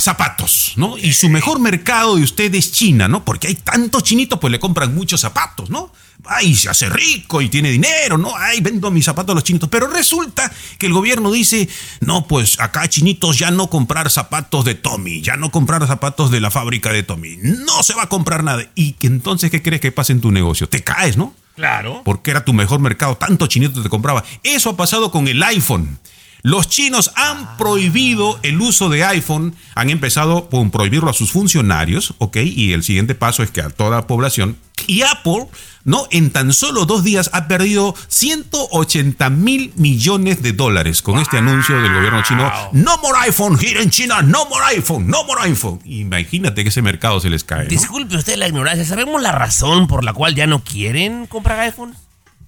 zapatos, 0.00 0.72
¿no? 0.76 0.96
Y 0.96 1.12
su 1.12 1.28
mejor 1.28 1.60
mercado 1.60 2.16
de 2.16 2.22
usted 2.22 2.54
es 2.54 2.72
China, 2.72 3.08
¿no? 3.08 3.24
Porque 3.24 3.48
hay 3.48 3.56
tantos 3.56 4.04
chinitos, 4.04 4.38
pues 4.38 4.50
le 4.50 4.58
compran 4.58 4.94
muchos 4.94 5.20
zapatos, 5.20 5.68
¿no? 5.68 5.92
Ay, 6.24 6.56
se 6.56 6.68
hace 6.68 6.88
rico 6.88 7.42
y 7.42 7.48
tiene 7.48 7.70
dinero, 7.70 8.18
¿no? 8.18 8.32
Ay, 8.36 8.60
vendo 8.60 8.90
mis 8.90 9.04
zapatos 9.04 9.32
a 9.32 9.36
los 9.36 9.44
chinitos. 9.44 9.68
Pero 9.68 9.86
resulta 9.86 10.50
que 10.78 10.86
el 10.86 10.92
gobierno 10.92 11.30
dice, 11.30 11.68
no, 12.00 12.26
pues 12.26 12.58
acá 12.58 12.88
chinitos 12.88 13.38
ya 13.38 13.50
no 13.50 13.68
comprar 13.68 14.10
zapatos 14.10 14.64
de 14.64 14.74
Tommy, 14.74 15.20
ya 15.20 15.36
no 15.36 15.50
comprar 15.50 15.86
zapatos 15.86 16.30
de 16.30 16.40
la 16.40 16.50
fábrica 16.50 16.90
de 16.90 17.02
Tommy, 17.02 17.36
no 17.42 17.82
se 17.82 17.94
va 17.94 18.04
a 18.04 18.08
comprar 18.08 18.42
nada. 18.42 18.66
Y 18.74 18.96
entonces, 19.02 19.50
¿qué 19.50 19.62
crees 19.62 19.80
que 19.82 19.92
pasa 19.92 20.12
en 20.12 20.20
tu 20.20 20.32
negocio? 20.32 20.68
Te 20.68 20.82
caes, 20.82 21.16
¿no? 21.18 21.34
Claro. 21.58 22.02
Porque 22.04 22.30
era 22.30 22.44
tu 22.44 22.52
mejor 22.52 22.78
mercado, 22.78 23.16
tanto 23.16 23.48
chinito 23.48 23.82
te 23.82 23.88
compraba. 23.88 24.22
Eso 24.44 24.70
ha 24.70 24.76
pasado 24.76 25.10
con 25.10 25.26
el 25.26 25.42
iPhone. 25.42 25.98
Los 26.42 26.68
chinos 26.68 27.10
han 27.16 27.56
prohibido 27.56 28.38
el 28.42 28.60
uso 28.60 28.88
de 28.88 29.04
iPhone, 29.04 29.54
han 29.74 29.90
empezado 29.90 30.48
por 30.48 30.70
prohibirlo 30.70 31.10
a 31.10 31.14
sus 31.14 31.32
funcionarios, 31.32 32.14
¿ok? 32.18 32.36
Y 32.36 32.72
el 32.72 32.84
siguiente 32.84 33.14
paso 33.14 33.42
es 33.42 33.50
que 33.50 33.60
a 33.60 33.70
toda 33.70 33.90
la 33.90 34.06
población. 34.06 34.56
Y 34.86 35.02
Apple, 35.02 35.48
¿no? 35.84 36.06
En 36.10 36.30
tan 36.30 36.52
solo 36.52 36.86
dos 36.86 37.02
días 37.02 37.28
ha 37.32 37.48
perdido 37.48 37.94
180 38.06 39.28
mil 39.30 39.72
millones 39.76 40.40
de 40.42 40.52
dólares 40.52 41.02
con 41.02 41.18
este 41.18 41.38
anuncio 41.38 41.80
del 41.80 41.92
gobierno 41.92 42.22
chino. 42.22 42.50
No 42.72 42.96
more 42.98 43.18
iPhone 43.22 43.58
here 43.60 43.82
en 43.82 43.90
China, 43.90 44.22
no 44.22 44.46
more 44.46 44.64
iPhone, 44.76 45.08
no 45.08 45.24
more 45.24 45.42
iPhone. 45.42 45.80
Imagínate 45.84 46.62
que 46.62 46.68
ese 46.68 46.82
mercado 46.82 47.18
se 47.20 47.30
les 47.30 47.42
cae. 47.42 47.64
¿no? 47.64 47.70
Disculpe 47.70 48.16
usted 48.16 48.36
la 48.36 48.46
ignorancia, 48.46 48.84
¿sabemos 48.84 49.20
la 49.20 49.32
razón 49.32 49.88
por 49.88 50.04
la 50.04 50.12
cual 50.12 50.34
ya 50.34 50.46
no 50.46 50.62
quieren 50.62 51.26
comprar 51.26 51.58
iPhone? 51.60 51.94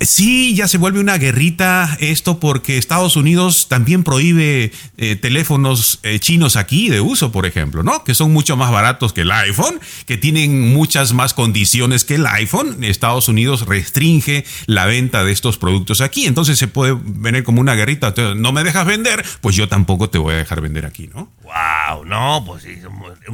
Sí, 0.00 0.54
ya 0.54 0.66
se 0.66 0.78
vuelve 0.78 0.98
una 0.98 1.18
guerrita 1.18 1.98
esto 2.00 2.40
porque 2.40 2.78
Estados 2.78 3.16
Unidos 3.16 3.68
también 3.68 4.02
prohíbe 4.02 4.72
eh, 4.96 5.16
teléfonos 5.16 6.00
eh, 6.02 6.18
chinos 6.18 6.56
aquí 6.56 6.88
de 6.88 7.02
uso, 7.02 7.32
por 7.32 7.44
ejemplo, 7.44 7.82
¿no? 7.82 8.02
Que 8.02 8.14
son 8.14 8.32
mucho 8.32 8.56
más 8.56 8.70
baratos 8.70 9.12
que 9.12 9.20
el 9.20 9.30
iPhone, 9.30 9.78
que 10.06 10.16
tienen 10.16 10.72
muchas 10.72 11.12
más 11.12 11.34
condiciones 11.34 12.04
que 12.04 12.14
el 12.14 12.26
iPhone. 12.26 12.82
Estados 12.82 13.28
Unidos 13.28 13.66
restringe 13.66 14.46
la 14.64 14.86
venta 14.86 15.22
de 15.22 15.32
estos 15.32 15.58
productos 15.58 16.00
aquí, 16.00 16.24
entonces 16.24 16.58
se 16.58 16.66
puede 16.66 16.96
venir 16.98 17.44
como 17.44 17.60
una 17.60 17.74
guerrita. 17.74 18.08
Entonces, 18.08 18.36
no 18.36 18.52
me 18.52 18.64
dejas 18.64 18.86
vender, 18.86 19.22
pues 19.42 19.54
yo 19.54 19.68
tampoco 19.68 20.08
te 20.08 20.16
voy 20.16 20.32
a 20.32 20.38
dejar 20.38 20.62
vender 20.62 20.86
aquí, 20.86 21.08
¿no? 21.08 21.30
Wow, 21.42 22.06
no, 22.06 22.42
pues 22.46 22.62
sí, 22.62 22.78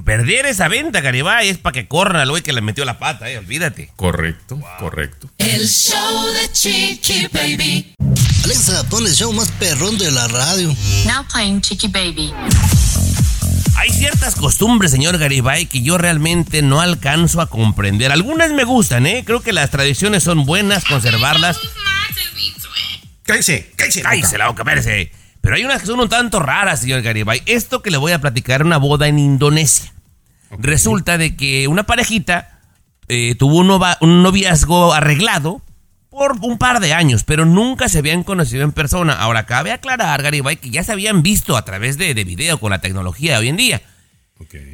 perder 0.05 0.47
esa 0.47 0.67
venta, 0.67 1.01
Garibay, 1.01 1.49
es 1.49 1.59
para 1.59 1.75
que 1.75 1.87
corran 1.87 2.23
al 2.23 2.31
güey 2.31 2.43
que 2.43 2.53
le 2.53 2.61
metió 2.61 2.85
la 2.85 2.99
pata, 2.99 3.31
eh, 3.31 3.39
olvídate. 3.39 3.93
Correcto, 3.95 4.61
correcto. 4.81 5.31
El 5.39 5.69
show 5.69 6.27
de 6.33 6.56
Chiqui 6.61 7.29
Baby. 7.35 7.95
Alexa, 8.45 8.83
pon 8.89 9.05
el 9.07 9.13
show 9.15 9.31
más 9.35 9.51
perrón 9.59 9.99
de 9.99 10.11
la 10.11 10.27
radio. 10.27 10.69
Now 11.05 11.23
playing 11.31 11.61
Chiqui 11.61 11.89
Baby. 11.89 12.33
Hay 13.77 13.91
ciertas 13.91 14.37
costumbres, 14.37 14.91
señor 14.91 15.19
Garibay, 15.19 15.67
que 15.67 15.83
yo 15.83 15.99
realmente 15.99 16.63
no 16.63 16.81
alcanzo 16.81 17.43
a 17.43 17.51
comprender. 17.51 18.11
Algunas 18.11 18.53
me 18.53 18.65
gustan, 18.65 19.07
¿eh? 19.07 19.23
Creo 19.27 19.43
que 19.43 19.53
las 19.53 19.71
tradiciones 19.71 20.23
son 20.23 20.47
buenas, 20.47 20.87
conservarlas. 20.87 21.59
Cállese, 23.25 23.71
cállese. 23.77 24.01
Cállese 24.01 24.39
la 24.39 24.49
boca, 24.49 24.63
espérese. 24.63 25.13
Pero 25.43 25.57
hay 25.57 25.65
unas 25.65 25.83
que 25.83 25.87
son 25.87 26.01
un 26.01 26.09
tanto 26.09 26.41
raras, 26.41 26.81
señor 26.81 27.03
Garibay. 27.03 27.43
Esto 27.45 27.83
que 27.83 27.91
le 27.91 27.99
voy 27.99 28.13
a 28.13 28.21
platicar 28.23 28.65
una 28.65 28.79
boda 28.79 29.09
en 29.09 29.19
Indonesia. 29.19 29.93
Resulta 30.59 31.19
de 31.19 31.37
que 31.37 31.69
una 31.69 31.83
parejita 31.85 32.61
eh, 33.09 33.35
tuvo 33.39 33.57
un, 33.59 33.67
nova- 33.67 33.99
un 34.01 34.23
noviazgo 34.23 34.95
arreglado 34.95 35.61
por 36.17 36.39
un 36.41 36.57
par 36.57 36.81
de 36.81 36.95
años, 36.95 37.25
pero 37.25 37.45
nunca 37.45 37.91
se 37.91 37.99
habían 37.99 38.23
conocido 38.25 38.65
en 38.65 38.73
persona. 38.73 39.13
Ahora, 39.13 39.45
cabe 39.45 39.71
aclarar, 39.71 40.23
Garibay, 40.23 40.57
que 40.57 40.71
ya 40.71 40.83
se 40.83 40.93
habían 40.93 41.23
visto 41.23 41.59
a 41.59 41.65
través 41.67 41.99
de, 41.99 42.15
de 42.15 42.25
video 42.25 42.59
con 42.59 42.71
la 42.71 42.81
tecnología 42.81 43.33
de 43.33 43.39
hoy 43.39 43.49
en 43.49 43.59
día. 43.59 43.83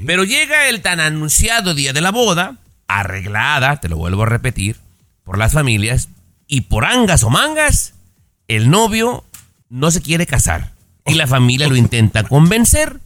Pero 0.06 0.22
llega 0.22 0.68
el 0.68 0.82
tan 0.82 1.00
anunciado 1.00 1.74
día 1.74 1.92
de 1.92 2.00
la 2.00 2.12
boda, 2.12 2.58
arreglada, 2.86 3.80
te 3.80 3.88
lo 3.88 3.96
vuelvo 3.96 4.22
a 4.22 4.26
repetir, 4.26 4.76
por 5.24 5.36
las 5.36 5.52
familias, 5.52 6.10
y 6.46 6.62
por 6.62 6.84
angas 6.84 7.24
o 7.24 7.30
mangas, 7.30 7.94
el 8.46 8.70
novio 8.70 9.24
no 9.68 9.90
se 9.90 10.00
quiere 10.00 10.26
casar. 10.26 10.70
Y 11.06 11.14
la 11.14 11.26
familia 11.26 11.66
lo 11.66 11.74
intenta 11.74 12.22
convencer. 12.22 13.00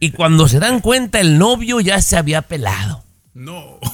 Y 0.00 0.12
cuando 0.12 0.48
se 0.48 0.58
dan 0.58 0.80
cuenta, 0.80 1.20
el 1.20 1.36
novio 1.36 1.80
ya 1.80 2.00
se 2.00 2.16
había 2.16 2.40
pelado. 2.42 3.04
No. 3.34 3.78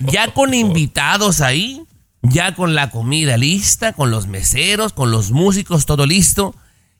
Ya 0.00 0.34
con 0.34 0.52
invitados 0.52 1.40
ahí, 1.40 1.84
ya 2.22 2.54
con 2.54 2.74
la 2.74 2.90
comida 2.90 3.36
lista, 3.36 3.92
con 3.92 4.10
los 4.10 4.26
meseros, 4.26 4.92
con 4.92 5.10
los 5.10 5.30
músicos, 5.30 5.86
todo 5.86 6.06
listo. 6.06 6.54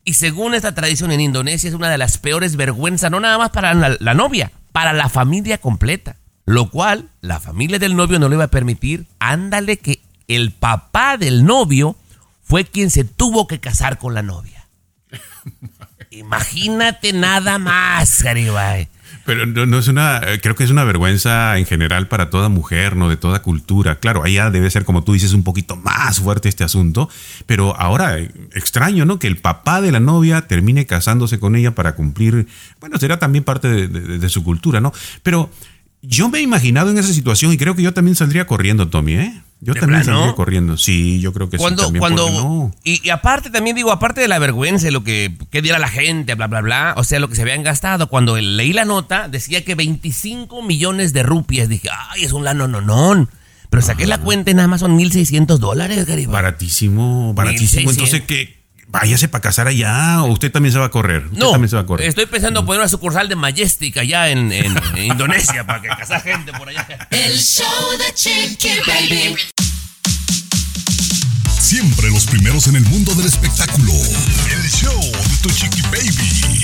Y 0.05 0.15
según 0.15 0.53
esta 0.53 0.75
tradición 0.75 1.11
en 1.11 1.21
Indonesia 1.21 1.69
es 1.69 1.75
una 1.75 1.89
de 1.89 1.97
las 1.97 2.17
peores 2.17 2.55
vergüenzas, 2.55 3.09
no 3.09 3.19
nada 3.19 3.37
más 3.37 3.51
para 3.51 3.73
la, 3.73 3.95
la 3.99 4.13
novia, 4.13 4.51
para 4.71 4.93
la 4.93 5.09
familia 5.09 5.57
completa. 5.57 6.17
Lo 6.45 6.69
cual 6.69 7.09
la 7.21 7.39
familia 7.39 7.79
del 7.79 7.95
novio 7.95 8.19
no 8.19 8.27
le 8.27 8.35
iba 8.35 8.43
a 8.43 8.49
permitir. 8.49 9.07
Ándale 9.19 9.77
que 9.77 10.01
el 10.27 10.51
papá 10.51 11.17
del 11.17 11.45
novio 11.45 11.95
fue 12.43 12.65
quien 12.65 12.89
se 12.89 13.05
tuvo 13.05 13.47
que 13.47 13.59
casar 13.59 13.97
con 13.97 14.13
la 14.13 14.21
novia. 14.21 14.67
Imagínate 16.11 17.13
nada 17.13 17.57
más, 17.57 18.21
Garibay. 18.21 18.89
Pero 19.25 19.45
no, 19.45 19.65
no 19.65 19.77
es 19.79 19.87
una, 19.87 20.17
eh, 20.17 20.39
creo 20.41 20.55
que 20.55 20.63
es 20.65 20.69
una 20.69 20.83
vergüenza 20.83 21.57
en 21.57 21.65
general 21.65 22.07
para 22.09 22.29
toda 22.29 22.49
mujer, 22.49 22.95
¿no? 22.97 23.07
De 23.07 23.15
toda 23.15 23.41
cultura. 23.41 23.99
Claro, 23.99 24.23
allá 24.23 24.49
debe 24.49 24.69
ser, 24.69 24.83
como 24.83 25.03
tú 25.03 25.13
dices, 25.13 25.31
un 25.33 25.43
poquito 25.43 25.75
más 25.77 26.19
fuerte 26.19 26.49
este 26.49 26.63
asunto. 26.65 27.09
Pero 27.45 27.75
ahora, 27.79 28.19
eh, 28.19 28.29
extraño, 28.53 29.05
¿no? 29.05 29.19
Que 29.19 29.27
el 29.27 29.37
papá 29.37 29.81
de 29.81 29.91
la 29.93 29.99
novia 30.01 30.41
termine 30.47 30.85
casándose 30.85 31.39
con 31.39 31.55
ella 31.55 31.73
para 31.73 31.95
cumplir, 31.95 32.47
bueno, 32.81 32.97
será 32.99 33.17
también 33.17 33.43
parte 33.45 33.69
de, 33.69 33.87
de- 33.87 34.17
de 34.19 34.29
su 34.29 34.43
cultura, 34.43 34.81
¿no? 34.81 34.91
Pero 35.23 35.49
yo 36.01 36.27
me 36.27 36.39
he 36.39 36.41
imaginado 36.41 36.91
en 36.91 36.97
esa 36.97 37.13
situación 37.13 37.53
y 37.53 37.57
creo 37.57 37.75
que 37.75 37.81
yo 37.83 37.93
también 37.93 38.15
saldría 38.15 38.45
corriendo, 38.45 38.89
Tommy, 38.89 39.13
¿eh? 39.13 39.41
Yo 39.65 39.73
¿De 39.73 39.79
también 39.79 40.03
saldría 40.03 40.33
corriendo. 40.33 40.77
Sí, 40.77 41.19
yo 41.21 41.31
creo 41.31 41.49
que 41.49 41.57
cuando, 41.57 41.83
sí. 41.83 41.85
También, 41.87 41.99
cuando, 42.01 42.29
no. 42.29 42.75
y, 42.83 43.05
y 43.05 43.09
aparte 43.11 43.49
también 43.49 43.75
digo, 43.75 43.91
aparte 43.91 44.19
de 44.21 44.27
la 44.27 44.37
vergüenza, 44.39 44.85
de 44.85 44.91
lo 44.91 45.03
que, 45.03 45.33
que 45.51 45.61
diera 45.61 45.79
la 45.79 45.87
gente, 45.87 46.35
bla, 46.35 46.47
bla, 46.47 46.61
bla, 46.61 46.93
o 46.97 47.03
sea, 47.03 47.19
lo 47.19 47.29
que 47.29 47.35
se 47.35 47.43
habían 47.43 47.63
gastado, 47.63 48.07
cuando 48.09 48.35
leí 48.37 48.73
la 48.73 48.83
nota, 48.85 49.27
decía 49.29 49.63
que 49.63 49.75
25 49.75 50.61
millones 50.63 51.13
de 51.13 51.23
rupias, 51.23 51.69
dije, 51.69 51.89
ay, 52.09 52.25
es 52.25 52.33
un 52.33 52.43
lano 52.43 52.67
nonón. 52.67 53.29
Pero 53.69 53.81
saqué 53.81 54.05
la 54.05 54.19
cuenta 54.19 54.51
y 54.51 54.53
nada 54.53 54.67
más 54.67 54.81
son 54.81 54.95
1.600 54.99 55.57
dólares, 55.57 56.05
Garibay. 56.05 56.31
Baratísimo, 56.33 57.33
baratísimo. 57.33 57.89
1600. 57.89 58.13
Entonces, 58.13 58.21
que 58.27 58.63
váyase 58.87 59.27
para 59.27 59.41
casar 59.41 59.67
allá 59.67 60.21
o 60.21 60.27
usted 60.31 60.51
también 60.51 60.71
se 60.73 60.77
va 60.77 60.85
a 60.85 60.89
correr. 60.91 61.23
Usted 61.25 61.39
No, 61.39 61.51
también 61.53 61.69
se 61.69 61.75
va 61.77 61.81
a 61.81 61.85
correr. 61.87 62.07
estoy 62.07 62.27
pensando 62.27 62.63
poner 62.63 62.81
una 62.81 62.87
sucursal 62.89 63.27
de 63.27 63.35
Majestic 63.35 63.97
allá 63.97 64.29
en, 64.29 64.51
en- 64.51 64.77
en 64.95 65.03
Indonesia 65.13 65.65
para 65.65 65.81
que 65.81 65.87
casar 65.87 66.21
gente 66.21 66.51
por 66.53 66.69
allá. 66.69 66.85
El 67.09 67.35
show 67.39 67.65
de 67.97 68.13
Chiqui 68.13 68.69
Baby. 68.85 69.35
Siempre 71.63 72.09
los 72.09 72.25
primeros 72.25 72.67
en 72.67 72.75
el 72.75 72.83
mundo 72.83 73.15
del 73.15 73.25
espectáculo. 73.25 73.93
El 73.93 74.69
show 74.69 74.99
de 74.99 75.37
tu 75.41 75.49
chiqui 75.49 75.81
baby. 75.83 76.61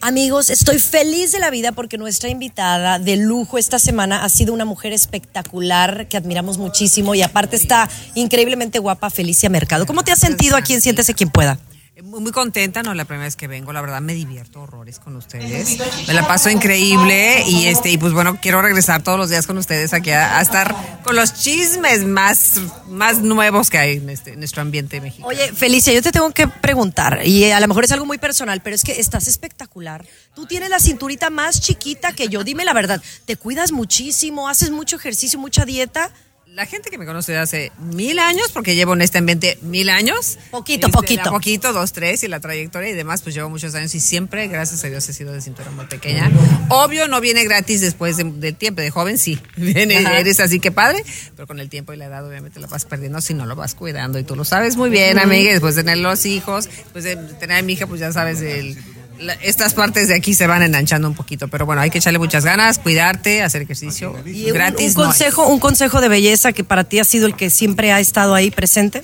Amigos, 0.00 0.50
estoy 0.50 0.80
feliz 0.80 1.30
de 1.30 1.38
la 1.38 1.50
vida 1.50 1.70
porque 1.70 1.98
nuestra 1.98 2.28
invitada 2.28 2.98
de 2.98 3.16
lujo 3.16 3.58
esta 3.58 3.78
semana 3.78 4.24
ha 4.24 4.28
sido 4.28 4.52
una 4.52 4.64
mujer 4.64 4.92
espectacular 4.92 6.08
que 6.08 6.16
admiramos 6.16 6.58
muchísimo 6.58 7.14
y 7.14 7.22
aparte 7.22 7.54
está 7.54 7.88
increíblemente 8.16 8.80
guapa, 8.80 9.08
Felicia 9.08 9.48
Mercado. 9.48 9.86
¿Cómo 9.86 10.02
te 10.02 10.10
has 10.10 10.18
sentido 10.18 10.56
aquí 10.56 10.74
en 10.74 10.80
Siéntese 10.80 11.14
quien 11.14 11.30
pueda? 11.30 11.60
Muy, 12.02 12.20
muy 12.20 12.30
contenta, 12.30 12.82
no 12.82 12.92
la 12.92 13.06
primera 13.06 13.24
vez 13.24 13.36
que 13.36 13.46
vengo, 13.48 13.72
la 13.72 13.80
verdad 13.80 14.02
me 14.02 14.12
divierto 14.12 14.60
horrores 14.60 14.98
con 14.98 15.16
ustedes. 15.16 15.78
Me 16.06 16.12
la 16.12 16.28
paso 16.28 16.50
increíble 16.50 17.42
y 17.46 17.68
este 17.68 17.90
y 17.90 17.96
pues 17.96 18.12
bueno, 18.12 18.38
quiero 18.38 18.60
regresar 18.60 19.02
todos 19.02 19.18
los 19.18 19.30
días 19.30 19.46
con 19.46 19.56
ustedes 19.56 19.94
aquí 19.94 20.10
a, 20.10 20.36
a 20.36 20.42
estar 20.42 20.76
con 21.02 21.16
los 21.16 21.32
chismes 21.32 22.04
más, 22.04 22.60
más 22.88 23.20
nuevos 23.20 23.70
que 23.70 23.78
hay 23.78 23.96
en, 23.96 24.10
este, 24.10 24.34
en 24.34 24.40
nuestro 24.40 24.60
ambiente 24.60 25.00
mexicano. 25.00 25.28
Oye, 25.28 25.52
Felicia, 25.54 25.94
yo 25.94 26.02
te 26.02 26.12
tengo 26.12 26.30
que 26.32 26.46
preguntar, 26.46 27.22
y 27.24 27.50
a 27.50 27.60
lo 27.60 27.68
mejor 27.68 27.84
es 27.84 27.92
algo 27.92 28.04
muy 28.04 28.18
personal, 28.18 28.60
pero 28.60 28.76
es 28.76 28.84
que 28.84 29.00
estás 29.00 29.26
espectacular. 29.26 30.04
Tú 30.34 30.44
tienes 30.44 30.68
la 30.68 30.80
cinturita 30.80 31.30
más 31.30 31.62
chiquita 31.62 32.12
que 32.12 32.28
yo. 32.28 32.44
Dime 32.44 32.66
la 32.66 32.74
verdad, 32.74 33.02
¿te 33.24 33.36
cuidas 33.36 33.72
muchísimo? 33.72 34.50
¿Haces 34.50 34.70
mucho 34.70 34.96
ejercicio, 34.96 35.38
mucha 35.38 35.64
dieta? 35.64 36.12
La 36.56 36.64
gente 36.64 36.88
que 36.88 36.96
me 36.96 37.04
conoce 37.04 37.32
de 37.32 37.38
hace 37.38 37.70
mil 37.78 38.18
años, 38.18 38.50
porque 38.50 38.74
llevo 38.74 38.94
en 38.94 39.02
este 39.02 39.18
ambiente 39.18 39.58
mil 39.60 39.90
años. 39.90 40.38
Poquito, 40.50 40.86
Este, 40.86 40.96
poquito. 40.96 41.30
Poquito, 41.30 41.72
dos, 41.74 41.92
tres, 41.92 42.22
y 42.24 42.28
la 42.28 42.40
trayectoria 42.40 42.88
y 42.88 42.94
demás, 42.94 43.20
pues 43.20 43.34
llevo 43.34 43.50
muchos 43.50 43.74
años 43.74 43.94
y 43.94 44.00
siempre, 44.00 44.48
gracias 44.48 44.82
a 44.82 44.88
Dios, 44.88 45.06
he 45.06 45.12
sido 45.12 45.34
de 45.34 45.42
cintura 45.42 45.70
muy 45.70 45.84
pequeña. 45.84 46.30
Obvio, 46.70 47.08
no 47.08 47.20
viene 47.20 47.44
gratis 47.44 47.82
después 47.82 48.16
de- 48.16 48.24
del 48.24 48.54
tiempo, 48.56 48.80
de 48.80 48.90
joven 48.90 49.18
sí. 49.18 49.38
Viene, 49.58 49.96
eres 50.18 50.40
así 50.40 50.58
que 50.58 50.72
padre, 50.72 51.04
pero 51.36 51.46
con 51.46 51.60
el 51.60 51.68
tiempo 51.68 51.92
y 51.92 51.98
la 51.98 52.06
edad 52.06 52.26
obviamente 52.26 52.58
la 52.58 52.68
vas 52.68 52.86
perdiendo 52.86 53.20
si 53.20 53.34
no 53.34 53.44
lo 53.44 53.54
vas 53.54 53.74
cuidando 53.74 54.18
y 54.18 54.24
tú 54.24 54.34
lo 54.34 54.46
sabes 54.46 54.76
muy 54.78 54.88
bien, 54.88 55.18
amiga, 55.18 55.50
después 55.52 55.74
de 55.74 55.82
tener 55.82 55.98
los 55.98 56.24
hijos, 56.24 56.70
después 56.70 57.04
de 57.04 57.16
tener 57.38 57.58
a 57.58 57.62
mi 57.62 57.74
hija, 57.74 57.86
pues 57.86 58.00
ya 58.00 58.12
sabes, 58.14 58.40
el- 58.40 58.78
la- 59.18 59.34
estas 59.34 59.74
partes 59.74 60.08
de 60.08 60.14
aquí 60.14 60.34
se 60.34 60.46
van 60.46 60.62
enanchando 60.62 61.08
un 61.08 61.14
poquito, 61.14 61.48
pero 61.48 61.66
bueno, 61.66 61.80
hay 61.82 61.90
que 61.90 61.98
echarle 61.98 62.18
muchas 62.18 62.44
ganas, 62.44 62.78
cuidarte, 62.78 63.42
hacer 63.42 63.62
ejercicio 63.62 64.14
Y 64.26 64.46
un- 64.46 64.52
gratis. 64.54 64.96
un, 64.96 65.04
consejo, 65.04 65.46
un 65.48 65.58
consejo 65.58 66.00
de 66.00 66.08
belleza 66.08 66.52
que 66.52 66.64
para 66.64 66.84
ti 66.84 66.98
ha 66.98 67.04
sido 67.04 67.26
el 67.26 67.34
que 67.36 67.50
siempre 67.50 67.92
ha 67.92 68.00
estado 68.00 68.34
ahí 68.34 68.50
presente. 68.50 69.02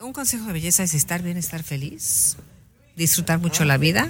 Un 0.00 0.12
consejo 0.12 0.46
de 0.46 0.52
belleza 0.54 0.82
es 0.82 0.94
estar 0.94 1.22
bien, 1.22 1.36
estar 1.36 1.62
feliz, 1.62 2.36
disfrutar 2.96 3.38
mucho 3.38 3.64
la 3.64 3.76
vida, 3.78 4.08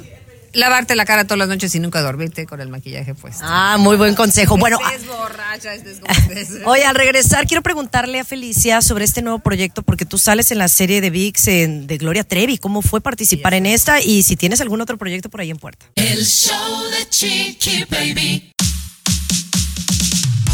lavarte 0.53 0.95
la 0.95 1.05
cara 1.05 1.25
todas 1.25 1.39
las 1.39 1.49
noches 1.49 1.75
y 1.75 1.81
nunca 1.81 2.01
dormirte 2.03 2.47
con 2.47 2.61
el 2.61 2.69
maquillaje 2.69 3.15
puesto. 3.15 3.43
Ah, 3.47 3.77
muy 3.79 3.97
buen 3.97 4.15
consejo. 4.15 4.57
Bueno, 4.57 4.79
es 4.95 5.07
borracha, 5.07 5.75
es 5.75 5.85
desgomez. 5.85 6.49
Oye, 6.67 6.85
al 6.85 6.95
regresar, 6.95 7.47
quiero 7.47 7.63
preguntarle 7.63 8.21
a 8.21 8.25
Felicia 8.25 8.81
sobre 8.83 9.05
este 9.05 9.23
nuevo 9.23 9.39
proyecto, 9.39 9.83
porque 9.83 10.05
tú 10.05 10.19
sales 10.19 10.51
en 10.51 10.59
la 10.59 10.69
serie 10.69 11.01
de 11.01 11.11
VIX 11.11 11.47
en- 11.49 11.87
de 11.87 11.99
Gloria 11.99 12.25
Trevi. 12.25 12.59
¿Cómo 12.59 12.83
fue 12.83 13.01
participar 13.01 13.55
en 13.55 13.67
esta? 13.67 14.01
Y 14.01 14.23
si 14.23 14.37
tienes 14.37 14.61
algún 14.61 14.81
otro 14.81 14.97
proyecto 14.99 15.29
por 15.31 15.41
ahí 15.41 15.51
en 15.51 15.57
puerta. 15.59 15.87
El 15.97 16.25
show 16.27 16.83
de 16.91 17.09
Chiqui 17.09 17.85
Baby. 17.91 18.53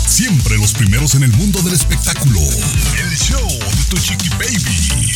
Siempre 0.06 0.56
los 0.58 0.72
primeros 0.72 1.14
en 1.14 1.22
el 1.22 1.32
mundo 1.32 1.62
del 1.62 1.74
espectáculo. 1.74 2.40
El 2.40 3.16
show 3.16 3.48
de 3.48 3.84
tu 3.88 3.98
chiqui 3.98 4.28
baby. 4.30 5.12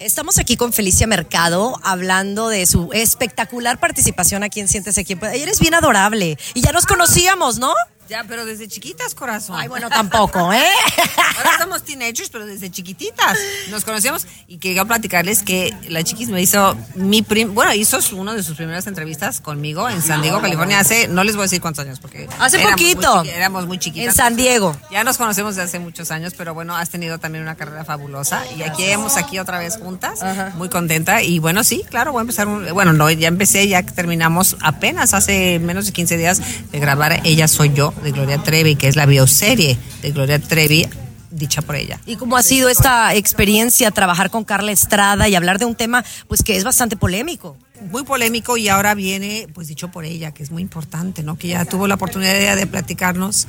Estamos 0.00 0.38
aquí 0.38 0.56
con 0.56 0.72
Felicia 0.72 1.06
Mercado 1.06 1.78
hablando 1.82 2.48
de 2.48 2.64
su 2.64 2.88
espectacular 2.94 3.78
participación 3.78 4.42
aquí 4.42 4.58
en 4.58 4.66
Siéntese 4.66 5.04
Puede. 5.14 5.42
Eres 5.42 5.60
bien 5.60 5.74
adorable 5.74 6.38
y 6.54 6.62
ya 6.62 6.72
nos 6.72 6.86
conocíamos, 6.86 7.58
¿no? 7.58 7.74
Ya, 8.10 8.24
pero 8.26 8.44
desde 8.44 8.66
chiquitas, 8.66 9.14
corazón. 9.14 9.54
Ay, 9.56 9.68
bueno, 9.68 9.88
tampoco, 9.88 10.52
¿eh? 10.52 10.58
Ahora 11.36 11.58
somos 11.60 11.84
teenagers, 11.84 12.28
pero 12.28 12.44
desde 12.44 12.68
chiquititas 12.68 13.38
nos 13.70 13.84
conocíamos 13.84 14.26
y 14.48 14.58
quería 14.58 14.84
platicarles 14.84 15.44
que 15.44 15.72
la 15.88 16.02
chiquis 16.02 16.28
me 16.28 16.42
hizo 16.42 16.76
mi 16.96 17.22
prim, 17.22 17.54
bueno, 17.54 17.72
hizo 17.72 18.00
una 18.16 18.34
de 18.34 18.42
sus 18.42 18.56
primeras 18.56 18.88
entrevistas 18.88 19.40
conmigo 19.40 19.88
en 19.88 20.02
San 20.02 20.22
Diego, 20.22 20.40
California, 20.40 20.80
hace, 20.80 21.06
no 21.06 21.22
les 21.22 21.36
voy 21.36 21.42
a 21.42 21.44
decir 21.44 21.60
cuántos 21.60 21.84
años, 21.84 22.00
porque 22.00 22.28
Hace 22.40 22.56
éramos 22.60 22.72
poquito. 22.80 23.16
muy 23.18 23.28
éramos 23.28 23.66
muy 23.68 23.78
chiquitas. 23.78 24.08
En 24.08 24.14
San 24.14 24.34
Diego. 24.36 24.76
Ya 24.90 25.04
nos 25.04 25.16
conocemos 25.16 25.54
desde 25.54 25.68
hace 25.68 25.78
muchos 25.78 26.10
años, 26.10 26.34
pero 26.36 26.52
bueno, 26.52 26.76
has 26.76 26.90
tenido 26.90 27.18
también 27.18 27.42
una 27.44 27.54
carrera 27.54 27.84
fabulosa 27.84 28.42
y 28.56 28.62
aquí 28.62 28.82
hemos 28.86 29.16
aquí 29.18 29.38
otra 29.38 29.58
vez 29.60 29.76
juntas, 29.76 30.18
muy 30.56 30.68
contenta 30.68 31.22
y 31.22 31.38
bueno, 31.38 31.62
sí, 31.62 31.84
claro, 31.88 32.10
voy 32.10 32.20
a 32.20 32.22
empezar, 32.22 32.48
un- 32.48 32.66
bueno, 32.74 32.92
no, 32.92 33.08
ya 33.08 33.28
empecé, 33.28 33.68
ya 33.68 33.84
terminamos 33.84 34.56
apenas 34.62 35.14
hace 35.14 35.60
menos 35.60 35.86
de 35.86 35.92
15 35.92 36.16
días 36.16 36.40
de 36.72 36.80
grabar 36.80 37.20
Ella 37.24 37.46
Soy 37.46 37.72
Yo 37.72 37.94
de 38.02 38.12
Gloria 38.12 38.38
Trevi, 38.42 38.76
que 38.76 38.88
es 38.88 38.96
la 38.96 39.06
bioserie 39.06 39.78
de 40.02 40.10
Gloria 40.10 40.38
Trevi 40.38 40.86
dicha 41.30 41.62
por 41.62 41.76
ella. 41.76 42.00
¿Y 42.06 42.16
cómo 42.16 42.36
ha 42.36 42.42
sido 42.42 42.68
esta 42.68 43.14
experiencia 43.14 43.90
trabajar 43.90 44.30
con 44.30 44.44
Carla 44.44 44.72
Estrada 44.72 45.28
y 45.28 45.34
hablar 45.34 45.58
de 45.58 45.64
un 45.64 45.74
tema 45.74 46.04
pues 46.28 46.42
que 46.42 46.56
es 46.56 46.64
bastante 46.64 46.96
polémico? 46.96 47.56
Muy 47.90 48.04
polémico 48.04 48.56
y 48.56 48.68
ahora 48.68 48.94
viene, 48.94 49.46
pues 49.54 49.68
dicho 49.68 49.90
por 49.90 50.04
ella, 50.04 50.32
que 50.32 50.42
es 50.42 50.50
muy 50.50 50.60
importante, 50.60 51.22
¿no? 51.22 51.38
Que 51.38 51.48
ya 51.48 51.64
tuvo 51.64 51.86
la 51.86 51.94
oportunidad 51.94 52.56
de 52.56 52.66
platicarnos 52.66 53.48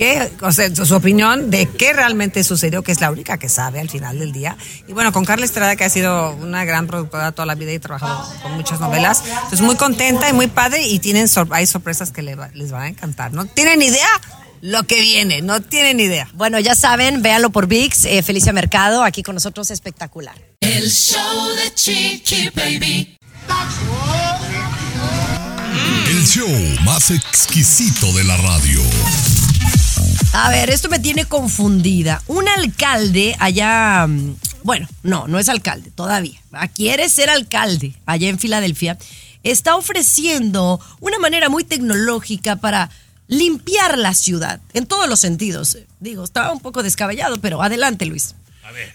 qué, 0.00 0.32
o 0.40 0.50
sea, 0.50 0.74
su, 0.74 0.86
su 0.86 0.94
opinión 0.96 1.50
de 1.50 1.66
qué 1.68 1.92
realmente 1.92 2.42
sucedió, 2.42 2.82
que 2.82 2.90
es 2.90 3.02
la 3.02 3.10
única 3.10 3.36
que 3.36 3.50
sabe 3.50 3.80
al 3.80 3.90
final 3.90 4.18
del 4.18 4.32
día. 4.32 4.56
Y 4.88 4.94
bueno, 4.94 5.12
con 5.12 5.26
Carla 5.26 5.44
Estrada, 5.44 5.76
que 5.76 5.84
ha 5.84 5.90
sido 5.90 6.34
una 6.36 6.64
gran 6.64 6.86
productora 6.86 7.32
toda 7.32 7.44
la 7.44 7.54
vida 7.54 7.70
y 7.74 7.78
trabajado 7.78 8.26
con 8.42 8.52
muchas 8.52 8.80
novelas, 8.80 9.22
pues 9.50 9.60
muy 9.60 9.76
contenta 9.76 10.26
y 10.30 10.32
muy 10.32 10.46
padre 10.46 10.86
y 10.88 11.00
tienen 11.00 11.28
sor- 11.28 11.48
hay 11.50 11.66
sorpresas 11.66 12.12
que 12.12 12.22
le 12.22 12.34
va- 12.34 12.48
les 12.54 12.70
van 12.72 12.82
a 12.82 12.88
encantar. 12.88 13.34
No 13.34 13.44
tienen 13.44 13.82
idea 13.82 14.08
lo 14.62 14.84
que 14.84 15.02
viene, 15.02 15.42
no 15.42 15.60
tienen 15.60 16.00
idea. 16.00 16.28
Bueno, 16.32 16.58
ya 16.60 16.74
saben, 16.74 17.20
véanlo 17.20 17.50
por 17.50 17.66
VIX, 17.66 18.06
eh, 18.06 18.22
Felicia 18.22 18.54
Mercado, 18.54 19.04
aquí 19.04 19.22
con 19.22 19.34
nosotros, 19.34 19.70
espectacular. 19.70 20.34
El 20.60 20.90
show 20.90 21.46
de 21.56 21.74
Chiqui 21.74 22.48
Baby. 22.54 23.18
El 26.08 26.26
show 26.26 26.48
más 26.84 27.10
exquisito 27.10 28.10
de 28.14 28.24
la 28.24 28.36
radio. 28.38 28.80
A 30.32 30.48
ver, 30.50 30.70
esto 30.70 30.88
me 30.88 31.00
tiene 31.00 31.24
confundida. 31.24 32.22
Un 32.28 32.48
alcalde 32.48 33.34
allá, 33.40 34.06
mm, 34.06 34.36
bueno, 34.62 34.88
no, 35.02 35.26
no 35.26 35.38
es 35.38 35.48
alcalde 35.48 35.90
todavía. 35.90 36.40
Ah, 36.52 36.68
Quiere 36.68 37.08
ser 37.08 37.30
alcalde 37.30 37.94
allá 38.06 38.28
en 38.28 38.38
Filadelfia. 38.38 38.96
Está 39.42 39.74
ofreciendo 39.74 40.80
una 41.00 41.18
manera 41.18 41.48
muy 41.48 41.64
tecnológica 41.64 42.56
para 42.56 42.90
limpiar 43.26 43.98
la 43.98 44.14
ciudad, 44.14 44.60
en 44.72 44.86
todos 44.86 45.08
los 45.08 45.18
sentidos. 45.20 45.78
Digo, 45.98 46.22
estaba 46.24 46.52
un 46.52 46.60
poco 46.60 46.82
descabellado, 46.82 47.40
pero 47.40 47.62
adelante, 47.62 48.06
Luis. 48.06 48.34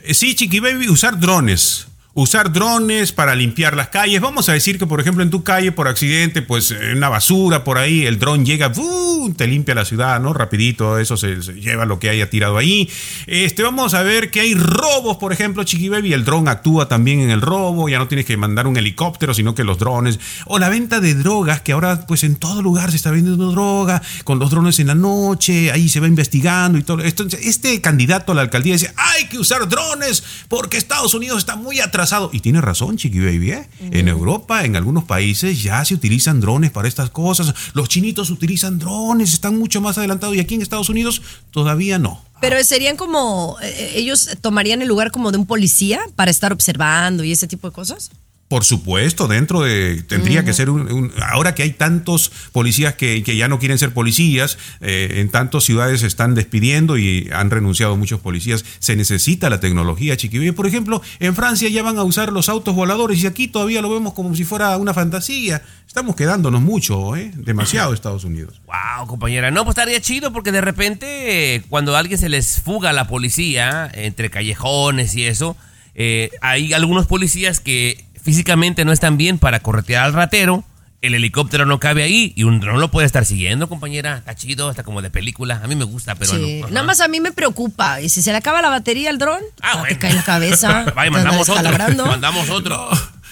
Eh, 0.04 0.14
Sí, 0.14 0.36
Chiqui 0.36 0.60
Baby, 0.62 0.88
usar 0.90 1.20
drones. 1.20 1.88
Usar 2.18 2.54
drones 2.54 3.12
para 3.12 3.36
limpiar 3.36 3.76
las 3.76 3.90
calles. 3.90 4.22
Vamos 4.22 4.48
a 4.48 4.54
decir 4.54 4.80
que, 4.80 4.88
por 4.88 5.02
ejemplo, 5.02 5.22
en 5.22 5.30
tu 5.30 5.44
calle, 5.44 5.74
por 5.74 5.90
accidente, 5.90 6.42
pues 6.42 6.74
una 6.94 7.10
basura 7.10 7.66
por 7.66 7.78
ahí, 7.78 8.06
el 8.06 8.20
dron 8.20 8.46
llega, 8.46 8.74
¡fu! 8.74 9.34
te 9.36 9.48
limpia 9.48 9.76
la 9.76 9.84
ciudad, 9.84 10.22
¿no? 10.22 10.32
Rapidito, 10.32 10.98
eso 10.98 11.18
se, 11.18 11.36
lleva 11.36 11.84
lo 11.84 12.00
que 12.00 12.08
haya 12.08 12.30
tirado 12.30 12.58
ahí. 12.58 12.90
Este, 13.28 13.64
vamos 13.64 13.94
a 13.96 14.02
ver 14.02 14.32
que 14.32 14.40
hay 14.40 14.54
robos, 14.54 15.18
por 15.18 15.34
ejemplo, 15.34 15.66
Chiqui 15.66 15.90
Baby, 15.90 16.14
el 16.14 16.24
dron 16.24 16.48
actúa 16.48 16.88
también 16.88 17.20
en 17.20 17.32
el 17.32 17.42
robo, 17.42 17.90
ya 17.90 17.98
no 17.98 18.08
tienes 18.08 18.26
que 18.26 18.38
mandar 18.38 18.66
un 18.66 18.78
helicóptero, 18.78 19.34
sino 19.34 19.54
que 19.54 19.66
los 19.66 19.78
drones. 19.78 20.18
O 20.46 20.58
la 20.58 20.70
venta 20.70 21.02
de 21.02 21.16
drogas, 21.16 21.60
que 21.62 21.74
ahora, 21.74 22.06
pues 22.08 22.24
en 22.24 22.38
todo 22.38 22.62
lugar 22.62 22.92
se 22.92 22.96
está 22.96 23.12
vendiendo 23.12 23.52
droga, 23.52 24.02
con 24.24 24.40
los 24.40 24.52
drones 24.52 24.80
en 24.80 24.88
la 24.88 24.96
noche, 24.96 25.70
ahí 25.70 25.90
se 25.90 26.00
va 26.00 26.08
investigando 26.08 26.78
y 26.78 26.84
todo. 26.84 27.02
Esto, 27.02 27.26
este 27.42 27.82
candidato 27.82 28.32
a 28.32 28.36
la 28.36 28.42
alcaldía 28.42 28.72
dice, 28.72 28.94
hay 28.96 29.26
que 29.26 29.38
usar 29.38 29.68
drones 29.68 30.24
porque 30.48 30.78
Estados 30.78 31.14
Unidos 31.14 31.40
está 31.40 31.58
muy 31.58 31.82
atrasado. 31.82 32.05
Y 32.32 32.40
tiene 32.40 32.62
razón, 32.62 32.98
Chiqui 32.98 33.20
Baby, 33.20 33.52
¿eh? 33.52 33.70
En 33.92 34.08
Europa, 34.08 34.66
en 34.66 34.76
algunos 34.76 35.04
países, 35.04 35.62
ya 35.62 35.84
se 35.86 35.94
utilizan 35.94 36.40
drones 36.40 36.72
para 36.72 36.88
estas 36.88 37.10
cosas. 37.10 37.54
Los 37.74 37.90
chinitos 37.90 38.30
utilizan 38.30 38.80
drones, 38.80 39.34
están 39.34 39.58
mucho 39.58 39.82
más 39.82 39.98
adelantados. 39.98 40.36
Y 40.36 40.40
aquí 40.40 40.56
en 40.56 40.62
Estados 40.62 40.90
Unidos 40.90 41.22
todavía 41.52 42.00
no. 42.00 42.24
Pero 42.42 42.62
serían 42.64 42.98
como, 42.98 43.58
eh, 43.62 43.94
ellos 43.96 44.30
tomarían 44.42 44.82
el 44.82 44.88
lugar 44.88 45.12
como 45.12 45.32
de 45.32 45.38
un 45.38 45.46
policía 45.46 46.00
para 46.16 46.32
estar 46.32 46.52
observando 46.52 47.24
y 47.24 47.32
ese 47.32 47.48
tipo 47.48 47.70
de 47.70 47.74
cosas. 47.74 48.12
Por 48.48 48.64
supuesto, 48.64 49.28
dentro 49.28 49.62
de. 49.62 50.04
Tendría 50.08 50.46
que 50.46 50.54
ser 50.54 50.70
un, 50.70 50.82
un- 50.92 51.12
Ahora 51.32 51.56
que 51.56 51.64
hay 51.64 51.72
tantos 51.72 52.32
policías 52.52 52.94
que, 52.94 53.24
que 53.24 53.36
ya 53.36 53.48
no 53.48 53.58
quieren 53.58 53.80
ser 53.80 53.92
policías, 53.92 54.60
eh, 54.82 55.16
en 55.16 55.30
tantas 55.30 55.64
ciudades 55.64 56.02
se 56.02 56.08
están 56.08 56.36
despidiendo 56.36 56.96
y 57.00 57.28
han 57.34 57.50
renunciado 57.50 57.98
muchos 57.98 58.20
policías. 58.20 58.64
Se 58.78 58.96
necesita 58.96 59.50
la 59.50 59.60
tecnología, 59.60 60.16
chiquibé. 60.16 60.54
Por 60.54 60.68
ejemplo, 60.68 61.02
en 61.20 61.34
Francia 61.36 61.70
ya 61.70 61.82
van 61.82 61.98
a 61.98 62.04
usar 62.04 62.32
los 62.32 62.48
autos 62.48 62.76
voladores 62.76 63.24
y 63.24 63.26
aquí 63.28 63.48
todavía 63.48 63.82
lo 63.82 63.90
vemos 63.92 64.14
como 64.14 64.36
si 64.36 64.44
fuera 64.44 64.78
una 64.78 64.94
fantasía. 64.94 65.64
Estamos 65.88 66.16
quedándonos 66.16 66.62
mucho, 66.62 67.16
¿eh? 67.16 67.32
Demasiado 67.36 67.94
Estados 67.96 68.26
Unidos. 68.26 68.62
Wow, 68.68 69.08
compañera. 69.08 69.50
No, 69.50 69.64
pues 69.66 69.76
estaría 69.76 70.00
chido 70.02 70.32
porque 70.32 70.52
de 70.52 70.62
repente 70.62 71.64
cuando 71.68 71.96
a 71.96 72.00
alguien 72.00 72.20
se 72.20 72.30
les 72.30 72.62
fuga 72.62 72.94
la 72.94 73.08
policía 73.08 73.90
entre 73.92 74.30
callejones 74.30 75.16
y 75.16 75.26
eso, 75.26 75.58
eh, 75.96 76.30
hay 76.42 76.74
algunos 76.74 77.08
policías 77.08 77.60
que 77.60 78.06
físicamente 78.26 78.84
no 78.84 78.92
están 78.92 79.16
bien 79.16 79.38
para 79.40 79.62
corretear 79.62 80.04
al 80.06 80.14
ratero. 80.14 80.66
El 81.02 81.14
helicóptero 81.14 81.68
no 81.68 81.80
cabe 81.80 82.02
ahí 82.02 82.34
y 82.36 82.44
un 82.44 82.60
dron 82.60 82.80
lo 82.80 82.90
puede 82.90 83.06
estar 83.06 83.26
siguiendo, 83.26 83.70
compañera. 83.70 84.18
Está 84.18 84.34
chido, 84.36 84.72
está 84.72 84.82
como 84.84 85.04
de 85.04 85.12
película. 85.12 85.62
A 85.64 85.68
mí 85.68 85.76
me 85.76 85.84
gusta, 85.86 86.16
pero 86.16 86.32
Sí, 86.34 86.62
no. 86.62 86.68
Nada 86.70 86.84
más 86.86 87.00
a 87.00 87.08
mí 87.08 87.20
me 87.20 87.32
preocupa. 87.32 88.02
Y 88.02 88.10
si 88.10 88.24
se 88.24 88.32
le 88.32 88.38
acaba 88.38 88.60
la 88.64 88.70
batería 88.70 89.12
al 89.12 89.20
dron, 89.20 89.40
Ah, 89.62 89.84
te 89.88 90.00
cae 90.00 90.10
en 90.10 90.16
la 90.18 90.24
cabeza. 90.24 90.84
Vaya, 90.96 91.12
mandamos 91.12 91.48
otro. 91.48 91.64
Mandamos 92.08 92.50
otro. 92.50 92.90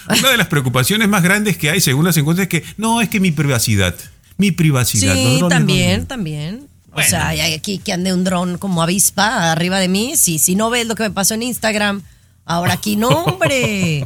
Una 0.07 0.29
de 0.29 0.37
las 0.37 0.47
preocupaciones 0.47 1.07
más 1.07 1.23
grandes 1.23 1.57
que 1.57 1.71
hay, 1.71 1.81
según 1.81 2.05
las 2.05 2.15
encuestas, 2.17 2.43
es 2.43 2.49
que 2.49 2.63
no, 2.77 3.01
es 3.01 3.09
que 3.09 3.19
mi 3.19 3.31
privacidad. 3.31 3.95
Mi 4.37 4.51
privacidad. 4.51 5.15
Sí, 5.15 5.37
drones 5.39 5.49
también, 5.49 6.01
no- 6.01 6.07
también. 6.07 6.67
O 6.91 7.01
sea, 7.01 7.29
hay 7.29 7.53
aquí 7.53 7.79
que 7.79 7.91
ande 7.91 8.13
un 8.13 8.23
dron 8.23 8.59
como 8.59 8.83
avispa 8.83 9.51
arriba 9.51 9.79
de 9.79 9.87
mí. 9.87 10.15
Si, 10.15 10.37
si 10.37 10.53
no 10.55 10.69
ves 10.69 10.85
lo 10.85 10.93
que 10.93 11.01
me 11.03 11.09
pasó 11.11 11.33
en 11.33 11.41
Instagram, 11.41 12.03
ahora 12.45 12.73
aquí 12.73 12.97
no, 12.97 13.07
hombre. 13.25 14.05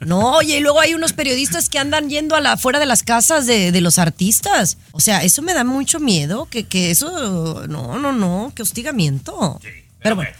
No, 0.00 0.36
oye, 0.36 0.58
y 0.58 0.60
luego 0.60 0.80
hay 0.80 0.94
unos 0.94 1.12
periodistas 1.12 1.68
que 1.68 1.78
andan 1.78 2.08
yendo 2.08 2.36
a 2.36 2.40
la 2.40 2.56
fuera 2.56 2.78
de 2.78 2.86
las 2.86 3.02
casas 3.02 3.46
de, 3.46 3.72
de 3.72 3.80
los 3.80 3.98
artistas. 3.98 4.78
O 4.92 5.00
sea, 5.00 5.22
eso 5.24 5.42
me 5.42 5.54
da 5.54 5.64
mucho 5.64 6.00
miedo, 6.00 6.46
que, 6.50 6.64
que 6.64 6.90
eso, 6.90 7.64
no, 7.68 7.98
no, 7.98 8.12
no, 8.12 8.52
qué 8.54 8.62
hostigamiento. 8.62 9.60
pero 10.02 10.16
bueno, 10.16 10.30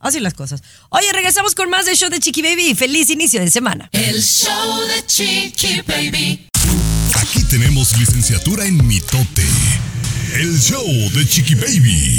así 0.00 0.20
las 0.20 0.34
cosas. 0.34 0.62
Oye, 0.90 1.10
regresamos 1.12 1.54
con 1.54 1.68
más 1.70 1.86
de 1.86 1.94
show 1.94 2.08
de 2.10 2.20
Chiqui 2.20 2.42
Baby. 2.42 2.74
Feliz 2.74 3.10
inicio 3.10 3.40
de 3.40 3.50
semana. 3.50 3.88
El 3.92 4.22
show 4.22 4.80
de 4.86 5.06
Chiqui 5.06 5.82
Baby. 5.86 6.48
Aquí 7.14 7.42
tenemos 7.44 7.98
licenciatura 7.98 8.64
en 8.66 8.86
mitote. 8.86 9.44
El 10.34 10.58
show 10.60 10.84
de 11.14 11.26
Chiqui 11.26 11.54
Baby. 11.54 12.16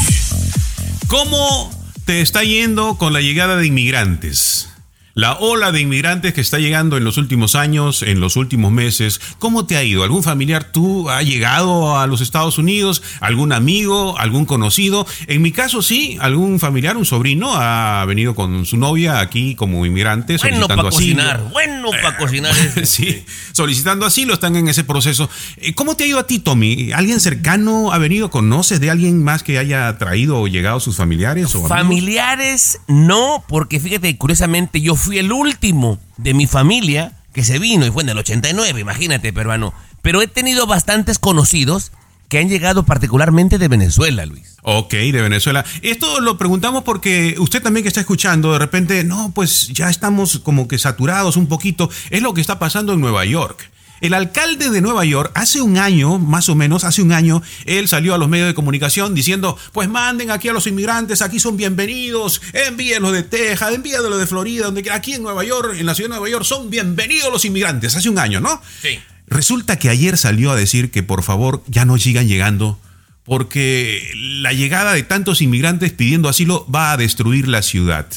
¿Cómo 1.08 1.72
te 2.06 2.22
está 2.22 2.44
yendo 2.44 2.98
con 2.98 3.14
la 3.14 3.22
llegada 3.22 3.56
de 3.58 3.68
inmigrantes? 3.68 4.70
La 5.18 5.34
ola 5.40 5.72
de 5.72 5.82
inmigrantes 5.82 6.36
que 6.36 6.42
está 6.42 6.60
llegando 6.60 6.96
en 6.96 7.04
los 7.04 7.18
últimos 7.18 7.56
años, 7.56 8.04
en 8.04 8.20
los 8.20 8.36
últimos 8.36 8.72
meses, 8.72 9.20
¿cómo 9.40 9.66
te 9.66 9.76
ha 9.76 9.84
ido? 9.84 10.04
¿Algún 10.04 10.22
familiar 10.22 10.66
tú 10.66 11.10
ha 11.10 11.24
llegado 11.24 11.98
a 11.98 12.06
los 12.06 12.22
Estados 12.22 12.60
Unidos? 12.60 13.02
¿Algún 13.20 13.52
amigo? 13.52 14.16
¿Algún 14.20 14.46
conocido? 14.46 15.08
En 15.26 15.42
mi 15.42 15.52
caso 15.52 15.82
sí, 15.82 16.20
algún 16.22 16.60
familiar, 16.60 16.98
un 16.98 17.06
sobrino 17.08 17.56
ha 17.56 18.06
venido 18.06 18.36
con 18.36 18.64
su 18.68 18.78
novia 18.78 19.20
aquí 19.20 19.56
como 19.56 19.88
inmigrante 19.88 20.38
Bueno 20.38 20.68
solicitando 20.68 20.68
para 20.68 20.90
asilo. 20.90 21.16
cocinar, 21.16 21.50
bueno 21.52 21.90
para 21.90 22.18
cocinar. 22.18 22.54
eso. 22.56 22.82
sí, 22.86 23.26
solicitando 23.54 24.06
asilo, 24.06 24.36
están 24.36 24.56
en 24.56 24.68
ese 24.68 24.84
proceso. 24.84 25.32
Eh, 25.56 25.74
¿Cómo 25.74 25.98
te 25.98 26.04
ha 26.04 26.08
ido 26.08 26.20
a 26.20 26.28
ti, 26.28 26.38
Tommy? 26.38 26.92
¿Alguien 26.92 27.20
cercano 27.20 27.92
ha 27.92 27.98
venido? 27.98 28.30
¿Conoces 28.30 28.80
de 28.80 28.92
alguien 28.92 29.24
más 29.24 29.42
que 29.42 29.58
haya 29.58 29.98
traído 29.98 30.40
o 30.40 30.48
llegado 30.48 30.80
sus 30.80 30.96
familiares? 30.96 31.56
O 31.56 31.58
amigos? 31.58 31.70
Familiares 31.70 32.82
no, 32.86 33.44
porque 33.48 33.80
fíjate, 33.80 34.16
curiosamente 34.16 34.80
yo 34.80 34.96
fui 34.96 35.07
el 35.14 35.32
último 35.32 36.00
de 36.18 36.34
mi 36.34 36.48
familia 36.48 37.14
que 37.34 37.44
se 37.44 37.60
vino 37.60 37.86
y 37.86 37.92
fue 37.92 38.04
en 38.04 38.10
el 38.10 38.18
89, 38.18 38.80
imagínate, 38.80 39.32
peruano. 39.32 39.74
Pero 40.02 40.22
he 40.22 40.28
tenido 40.28 40.68
bastantes 40.68 41.20
conocidos 41.20 41.92
que 42.30 42.40
han 42.40 42.50
llegado 42.50 42.84
particularmente 42.84 43.58
de 43.58 43.68
Venezuela, 43.68 44.26
Luis. 44.26 44.58
Ok, 44.64 44.92
de 44.92 45.22
Venezuela. 45.22 45.64
Esto 45.82 46.20
lo 46.20 46.38
preguntamos 46.38 46.84
porque 46.84 47.36
usted 47.40 47.62
también 47.62 47.84
que 47.84 47.88
está 47.88 48.02
escuchando, 48.02 48.54
de 48.54 48.60
repente, 48.60 49.04
no, 49.04 49.32
pues 49.34 49.68
ya 49.70 49.90
estamos 49.90 50.40
como 50.40 50.68
que 50.68 50.78
saturados 50.78 51.38
un 51.38 51.48
poquito. 51.48 51.90
Es 52.10 52.22
lo 52.22 52.34
que 52.34 52.42
está 52.42 52.60
pasando 52.60 52.94
en 52.94 53.02
Nueva 53.02 53.24
York. 53.26 53.72
El 54.00 54.14
alcalde 54.14 54.70
de 54.70 54.82
Nueva 54.82 55.06
York, 55.06 55.32
hace 55.34 55.62
un 55.62 55.78
año, 55.78 56.20
más 56.20 56.50
o 56.50 56.56
menos, 56.56 56.84
hace 56.84 57.02
un 57.02 57.12
año, 57.12 57.42
él 57.66 57.88
salió 57.88 58.14
a 58.14 58.18
los 58.18 58.30
medios 58.30 58.48
de 58.48 58.54
comunicación 58.54 59.16
diciendo, 59.16 59.58
pues 59.74 59.90
manden 59.90 60.30
aquí 60.30 60.50
a 60.50 60.54
los 60.54 60.68
inmigrantes, 60.68 61.22
aquí 61.22 61.40
son 61.40 61.58
bienvenidos, 61.58 62.42
envíenlos 62.54 63.12
de 63.14 63.24
Texas, 63.24 63.74
envíenlos 63.74 64.20
de 64.20 64.28
Florida, 64.28 64.66
donde 64.66 64.84
quiera. 64.84 64.98
aquí 64.98 65.14
en 65.14 65.24
Nueva 65.24 65.44
York, 65.44 65.76
en 65.80 65.86
la 65.86 65.96
ciudad 65.96 66.10
de 66.10 66.16
Nueva 66.16 66.30
York, 66.30 66.46
son 66.46 66.70
bienvenidos 66.70 67.32
los 67.32 67.46
inmigrantes, 67.46 67.96
hace 67.96 68.10
un 68.10 68.20
año, 68.20 68.40
¿no? 68.40 68.62
Sí. 68.82 69.00
Resulta 69.26 69.78
que 69.78 69.90
ayer 69.90 70.18
salió 70.18 70.52
a 70.52 70.56
decir 70.56 70.92
que 70.92 71.04
por 71.04 71.24
favor 71.24 71.64
ya 71.68 71.84
no 71.84 71.98
sigan 71.98 72.28
llegando 72.28 72.80
porque 73.28 74.10
la 74.16 74.54
llegada 74.54 74.94
de 74.94 75.04
tantos 75.04 75.42
inmigrantes 75.42 75.92
pidiendo 75.92 76.30
asilo 76.30 76.66
va 76.74 76.94
a 76.94 76.98
destruir 76.98 77.50
la 77.50 77.62
ciudad. 77.62 78.08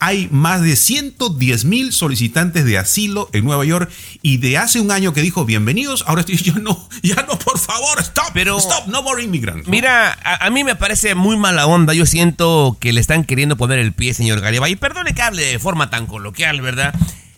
Hay 0.00 0.28
más 0.30 0.62
de 0.62 0.76
110 0.76 1.64
mil 1.64 1.92
solicitantes 1.92 2.64
de 2.64 2.78
asilo 2.78 3.28
en 3.32 3.44
Nueva 3.44 3.64
York 3.64 3.90
y 4.22 4.36
de 4.36 4.56
hace 4.56 4.80
un 4.80 4.92
año 4.92 5.12
que 5.12 5.22
dijo 5.22 5.44
bienvenidos, 5.44 6.04
ahora 6.06 6.20
estoy 6.20 6.36
yo 6.36 6.54
no, 6.54 6.88
ya 7.02 7.16
no, 7.28 7.36
por 7.36 7.58
favor, 7.58 7.98
stop, 7.98 8.36
stop, 8.36 8.86
no 8.86 9.02
more 9.02 9.22
immigrants. 9.22 9.66
¿no? 9.66 9.70
Mira, 9.70 10.16
a, 10.22 10.46
a 10.46 10.50
mí 10.50 10.62
me 10.62 10.76
parece 10.76 11.16
muy 11.16 11.36
mala 11.36 11.66
onda. 11.66 11.94
Yo 11.94 12.06
siento 12.06 12.76
que 12.78 12.92
le 12.92 13.00
están 13.00 13.24
queriendo 13.24 13.56
poner 13.56 13.80
el 13.80 13.92
pie, 13.92 14.14
señor 14.14 14.40
Garibay. 14.40 14.72
Y 14.72 14.76
perdone 14.76 15.14
que 15.14 15.22
hable 15.22 15.42
de 15.42 15.58
forma 15.58 15.90
tan 15.90 16.06
coloquial, 16.06 16.60
¿verdad? 16.60 16.94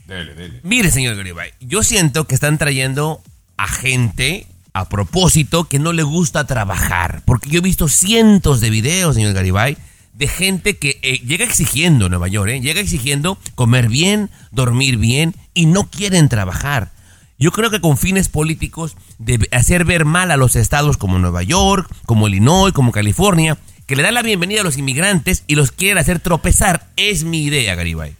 Dele, 0.07 0.35
dele. 0.35 0.61
Mire, 0.63 0.91
señor 0.91 1.17
Garibay, 1.17 1.53
yo 1.61 1.83
siento 1.83 2.27
que 2.27 2.35
están 2.35 2.59
trayendo 2.59 3.23
a 3.57 3.69
gente 3.69 4.47
a 4.75 4.89
propósito 4.89 5.65
que 5.65 5.79
no 5.79 5.95
le 5.95 6.03
gusta 6.03 6.47
trabajar. 6.47 7.23
Porque 7.25 7.49
yo 7.49 7.59
he 7.59 7.63
visto 7.63 7.89
cientos 7.89 8.61
de 8.61 8.69
videos, 8.69 9.15
señor 9.15 9.33
Garibay, 9.33 9.79
de 10.13 10.29
gente 10.29 10.77
que 10.77 10.99
eh, 11.03 11.19
llega 11.27 11.45
exigiendo 11.45 12.09
Nueva 12.09 12.29
York, 12.29 12.51
¿eh? 12.51 12.61
llega 12.61 12.81
exigiendo 12.81 13.39
comer 13.55 13.89
bien, 13.89 14.31
dormir 14.51 14.97
bien 14.97 15.35
y 15.55 15.67
no 15.67 15.89
quieren 15.91 16.29
trabajar. 16.29 16.93
Yo 17.39 17.53
creo 17.53 17.71
que 17.71 17.81
con 17.81 17.97
fines 17.97 18.29
políticos 18.29 18.97
de 19.19 19.49
hacer 19.53 19.85
ver 19.87 20.05
mal 20.05 20.31
a 20.31 20.37
los 20.37 20.57
estados 20.57 20.99
como 20.99 21.19
Nueva 21.19 21.43
York, 21.43 21.91
como 22.05 22.29
Illinois, 22.29 22.73
como 22.73 22.93
California, 22.93 23.57
que 23.87 23.97
le 23.97 24.03
dan 24.03 24.15
la 24.15 24.23
bienvenida 24.23 24.61
a 24.61 24.65
los 24.65 24.77
inmigrantes 24.77 25.45
y 25.47 25.55
los 25.55 25.73
quieren 25.73 25.99
hacer 25.99 26.21
tropezar, 26.21 26.91
es 26.97 27.25
mi 27.25 27.43
idea, 27.45 27.75
Garibay. 27.75 28.15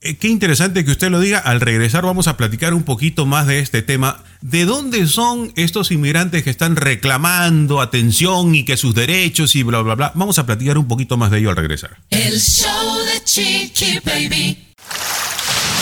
Eh, 0.00 0.16
qué 0.16 0.28
interesante 0.28 0.84
que 0.84 0.90
usted 0.90 1.10
lo 1.10 1.20
diga. 1.20 1.38
Al 1.38 1.60
regresar 1.60 2.04
vamos 2.04 2.28
a 2.28 2.36
platicar 2.36 2.72
un 2.74 2.84
poquito 2.84 3.26
más 3.26 3.46
de 3.46 3.58
este 3.58 3.82
tema. 3.82 4.22
¿De 4.40 4.64
dónde 4.64 5.06
son 5.06 5.52
estos 5.56 5.90
inmigrantes 5.90 6.44
que 6.44 6.50
están 6.50 6.76
reclamando 6.76 7.80
atención 7.80 8.54
y 8.54 8.64
que 8.64 8.76
sus 8.76 8.94
derechos 8.94 9.56
y 9.56 9.62
bla, 9.64 9.80
bla, 9.80 9.96
bla? 9.96 10.12
Vamos 10.14 10.38
a 10.38 10.46
platicar 10.46 10.78
un 10.78 10.86
poquito 10.86 11.16
más 11.16 11.30
de 11.30 11.38
ello 11.38 11.50
al 11.50 11.56
regresar. 11.56 11.98
El 12.10 12.38
show 12.40 12.98
de 13.12 13.24
Chiqui 13.24 13.98
Baby. 14.04 14.68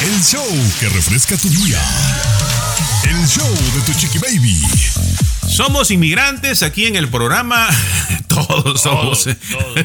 El 0.03 0.23
show 0.23 0.47
que 0.81 0.89
refresca 0.89 1.37
tu 1.37 1.49
día. 1.49 1.81
El 3.09 3.27
show 3.27 3.49
de 3.75 3.81
tu 3.83 3.99
chiqui 3.99 4.19
baby. 4.19 4.63
Somos 5.49 5.91
inmigrantes 5.91 6.63
aquí 6.63 6.87
en 6.87 6.97
el 6.97 7.09
programa. 7.09 7.69
Todos 8.47 8.81
somos. 8.81 9.29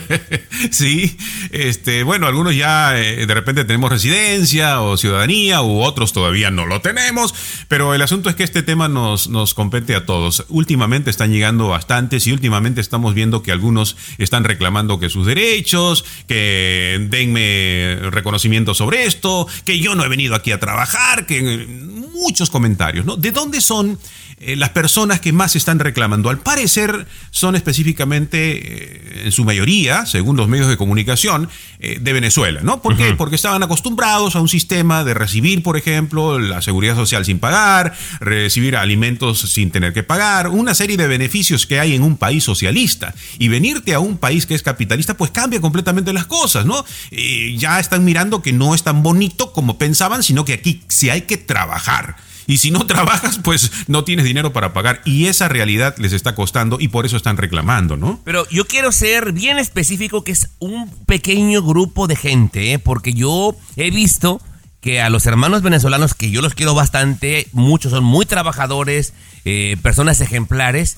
sí. 0.72 1.18
Este, 1.52 2.04
bueno, 2.04 2.28
algunos 2.28 2.56
ya 2.56 2.98
eh, 3.00 3.26
de 3.26 3.34
repente 3.34 3.66
tenemos 3.66 3.90
residencia 3.90 4.82
o 4.82 4.98
ciudadanía, 4.98 5.62
u 5.62 5.82
otros 5.82 6.14
todavía 6.14 6.52
no 6.52 6.66
lo 6.66 6.82
tenemos. 6.82 7.34
Pero 7.68 7.94
el 7.94 8.02
asunto 8.02 8.30
es 8.30 8.36
que 8.36 8.44
este 8.44 8.64
tema 8.64 8.88
nos, 8.88 9.30
nos 9.30 9.54
compete 9.54 9.96
a 9.96 10.06
todos. 10.06 10.46
Últimamente 10.50 11.10
están 11.10 11.32
llegando 11.32 11.70
bastantes 11.70 12.28
y 12.28 12.32
últimamente 12.32 12.82
estamos 12.82 13.14
viendo 13.14 13.44
que 13.44 13.52
algunos 13.52 13.96
están 14.18 14.44
reclamando 14.44 15.00
que 15.00 15.10
sus 15.10 15.26
derechos, 15.26 16.06
que 16.28 17.08
denme 17.10 17.98
reconocimiento 18.10 18.74
sobre 18.74 19.06
esto, 19.06 19.48
que 19.66 19.80
yo 19.80 19.96
no 19.96 20.04
he 20.04 20.10
venido 20.10 20.36
aquí 20.36 20.52
a 20.52 20.60
trabajar, 20.60 21.26
que 21.26 21.68
muchos 22.14 22.50
comentarios, 22.50 23.06
¿no? 23.06 23.18
¿De 23.18 23.32
dónde 23.32 23.62
son 23.62 24.00
eh, 24.40 24.56
las 24.56 24.70
personas 24.70 25.20
que 25.20 25.34
más 25.34 25.56
están 25.56 25.80
reclamando? 25.80 26.30
Al 26.30 26.40
parecer 26.40 27.08
son 27.32 27.56
específicamente, 27.56 28.41
eh, 28.50 29.22
en 29.26 29.32
su 29.32 29.46
mayoría, 29.46 30.06
según 30.06 30.38
los 30.38 30.48
medios 30.48 30.68
de 30.68 30.78
comunicación, 30.78 31.50
eh, 31.80 31.98
de 32.00 32.14
Venezuela, 32.14 32.62
¿no? 32.64 32.82
¿Por 32.82 32.96
qué? 32.98 33.14
Porque 33.16 33.36
estaban 33.36 33.64
acostumbrados 33.64 34.36
a 34.36 34.42
un 34.42 34.50
sistema 34.50 35.04
de 35.04 35.14
recibir, 35.14 35.64
por 35.64 35.78
ejemplo, 35.78 36.40
la 36.40 36.62
seguridad 36.62 36.96
social 36.96 37.26
sin 37.26 37.40
pagar, 37.40 37.94
recibir 38.20 38.76
alimentos 38.76 39.40
sin 39.40 39.72
tener 39.72 39.94
que 39.94 40.04
pagar, 40.04 40.48
una 40.48 40.74
serie 40.74 40.98
de 40.98 41.08
beneficios 41.08 41.66
que 41.66 41.80
hay 41.80 41.96
en 41.96 42.04
un 42.04 42.18
país 42.18 42.44
socialista. 42.44 43.14
Y 43.40 43.48
venirte 43.48 43.94
a 43.94 44.00
un 44.00 44.18
país 44.18 44.46
que 44.46 44.56
es 44.56 44.64
capitalista, 44.64 45.16
pues 45.16 45.32
cambia 45.32 45.62
completamente 45.62 46.14
las 46.14 46.26
cosas, 46.26 46.66
¿no? 46.66 46.86
Eh, 47.12 47.56
ya 47.58 47.80
están 47.80 48.04
mirando 48.04 48.42
que 48.42 48.54
no 48.54 48.76
es 48.76 48.84
tan 48.84 49.04
bonito 49.04 49.52
como 49.54 49.78
pensaban, 49.78 50.24
sino 50.24 50.46
que 50.46 50.54
aquí 50.54 50.82
sí 50.88 51.10
hay 51.10 51.22
que 51.22 51.38
trabajar. 51.38 52.16
Y 52.48 52.58
si 52.58 52.72
no 52.72 52.86
trabajas, 52.88 53.40
pues 53.44 53.72
no 53.88 54.04
tienes 54.04 54.26
dinero 54.26 54.54
para 54.54 54.74
pagar. 54.74 55.02
Y 55.06 55.28
esa 55.28 55.48
realidad 55.48 55.96
les 55.98 56.14
está 56.14 56.36
costando 56.36 56.78
y 56.80 56.88
por 56.88 57.06
eso 57.06 57.18
están 57.18 57.38
reclamando, 57.38 57.98
¿no? 57.98 58.20
Pero 58.24 58.48
yo 58.50 58.66
quiero 58.66 58.92
ser 58.92 59.32
bien 59.34 59.60
específico 59.60 60.24
que 60.24 60.32
es 60.32 60.50
un 60.60 60.90
pequeño 61.06 61.62
grupo 61.62 62.08
de 62.08 62.16
gente, 62.16 62.74
¿eh? 62.74 62.80
porque 62.80 63.14
yo 63.14 63.56
he 63.76 63.92
visto 63.92 64.42
que 64.82 65.00
a 65.00 65.10
los 65.10 65.28
hermanos 65.28 65.62
venezolanos, 65.62 66.16
que 66.16 66.32
yo 66.32 66.42
los 66.42 66.56
quiero 66.56 66.74
bastante, 66.74 67.48
muchos 67.52 67.92
son 67.92 68.04
muy 68.04 68.26
trabajadores, 68.26 69.14
eh, 69.46 69.78
personas 69.84 70.22
ejemplares, 70.22 70.98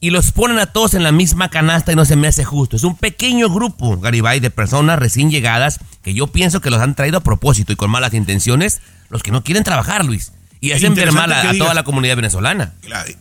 y 0.00 0.10
los 0.10 0.32
ponen 0.32 0.58
a 0.58 0.66
todos 0.66 0.94
en 0.94 1.02
la 1.02 1.12
misma 1.12 1.48
canasta 1.48 1.90
y 1.90 1.96
no 1.96 2.04
se 2.04 2.14
me 2.14 2.28
hace 2.28 2.44
justo. 2.44 2.76
Es 2.76 2.84
un 2.84 2.94
pequeño 2.94 3.48
grupo, 3.48 3.98
Garibay, 3.98 4.38
de 4.38 4.50
personas 4.50 4.98
recién 4.98 5.30
llegadas 5.30 5.80
que 6.02 6.14
yo 6.14 6.26
pienso 6.26 6.60
que 6.60 6.70
los 6.70 6.80
han 6.80 6.94
traído 6.94 7.18
a 7.18 7.22
propósito 7.22 7.72
y 7.72 7.76
con 7.76 7.90
malas 7.90 8.12
intenciones, 8.12 8.82
los 9.08 9.22
que 9.22 9.32
no 9.32 9.42
quieren 9.42 9.64
trabajar, 9.64 10.04
Luis. 10.04 10.32
Y 10.64 10.72
hacen 10.72 10.94
ver 10.94 11.12
mal 11.12 11.30
a, 11.30 11.34
Interesante 11.34 11.42
que 11.42 11.48
a 11.48 11.50
toda 11.58 11.70
digas- 11.70 11.74
la 11.74 11.84
comunidad 11.84 12.16
venezolana. 12.16 12.72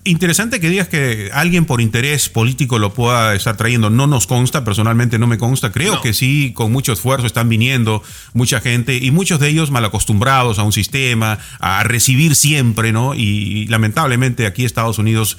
Interesante 0.03 0.59
que 0.59 0.69
digas 0.69 0.87
que 0.87 1.29
alguien 1.33 1.65
por 1.65 1.81
interés 1.81 2.29
político 2.29 2.79
lo 2.79 2.93
pueda 2.93 3.35
estar 3.35 3.57
trayendo. 3.57 3.89
No 3.89 4.07
nos 4.07 4.27
consta, 4.27 4.63
personalmente 4.63 5.19
no 5.19 5.27
me 5.27 5.37
consta. 5.37 5.71
Creo 5.71 6.01
que 6.01 6.13
sí, 6.13 6.51
con 6.53 6.71
mucho 6.71 6.93
esfuerzo 6.93 7.27
están 7.27 7.49
viniendo 7.49 8.03
mucha 8.33 8.59
gente 8.61 8.95
y 8.97 9.11
muchos 9.11 9.39
de 9.39 9.49
ellos 9.49 9.71
mal 9.71 9.85
acostumbrados 9.85 10.59
a 10.59 10.63
un 10.63 10.71
sistema, 10.73 11.39
a 11.59 11.83
recibir 11.83 12.35
siempre, 12.35 12.91
¿no? 12.91 13.13
Y, 13.15 13.19
y 13.21 13.67
lamentablemente 13.67 14.45
aquí 14.45 14.65
Estados 14.65 14.97
Unidos, 14.99 15.37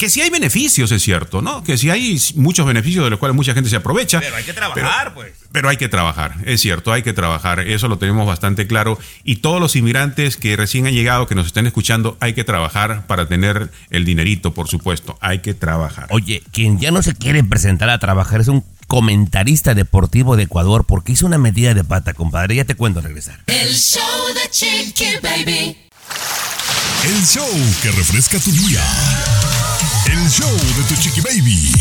que 0.00 0.08
sí 0.08 0.22
hay 0.22 0.30
beneficios, 0.30 0.90
es 0.92 1.02
cierto, 1.02 1.42
¿no? 1.42 1.62
Que 1.62 1.76
sí 1.76 1.90
hay 1.90 2.18
muchos 2.34 2.64
beneficios 2.64 3.04
de 3.04 3.10
los 3.10 3.18
cuales 3.18 3.36
mucha 3.36 3.52
gente 3.52 3.68
se 3.68 3.76
aprovecha. 3.76 4.18
Pero 4.18 4.34
hay 4.34 4.44
que 4.44 4.54
trabajar, 4.54 5.12
pues. 5.12 5.32
Pero 5.52 5.68
hay 5.68 5.76
que 5.76 5.90
trabajar, 5.90 6.36
es 6.46 6.62
cierto, 6.62 6.90
hay 6.90 7.02
que 7.02 7.12
trabajar, 7.12 7.60
eso 7.60 7.86
lo 7.86 7.98
tenemos 7.98 8.26
bastante 8.26 8.66
claro. 8.66 8.98
Y 9.24 9.36
todos 9.36 9.60
los 9.60 9.76
inmigrantes 9.76 10.38
que 10.38 10.56
recién 10.56 10.86
han 10.86 10.94
llegado, 10.94 11.26
que 11.26 11.34
nos 11.34 11.44
estén 11.44 11.66
escuchando, 11.66 12.16
hay 12.20 12.32
que 12.32 12.44
trabajar 12.44 13.06
para 13.06 13.28
tener 13.28 13.70
el 13.90 14.06
dinerito, 14.06 14.54
por 14.54 14.68
supuesto, 14.68 15.18
hay 15.20 15.40
que 15.40 15.52
trabajar. 15.52 16.06
Oye, 16.08 16.42
quien 16.50 16.78
ya 16.78 16.90
no 16.92 17.02
se 17.02 17.14
quiere 17.14 17.44
presentar 17.44 17.90
a 17.90 17.98
trabajar 17.98 18.40
es 18.40 18.48
un 18.48 18.64
comentarista 18.86 19.74
deportivo 19.74 20.36
de 20.36 20.44
Ecuador 20.44 20.86
porque 20.86 21.12
hizo 21.12 21.26
una 21.26 21.36
medida 21.36 21.74
de 21.74 21.84
pata, 21.84 22.14
compadre. 22.14 22.54
Ya 22.54 22.64
te 22.64 22.74
cuento 22.74 23.00
al 23.00 23.04
regresar. 23.04 23.38
El 23.46 23.74
show 23.74 24.02
de 24.32 24.48
Chiqui 24.48 25.18
Baby. 25.22 25.76
El 27.04 27.26
show 27.26 27.50
que 27.82 27.90
refresca 27.90 28.38
tu 28.38 28.50
día. 28.50 28.82
El 30.06 30.28
show 30.28 30.50
de 30.50 30.82
tu 30.88 30.94
chiqui 31.00 31.20
baby. 31.20 31.72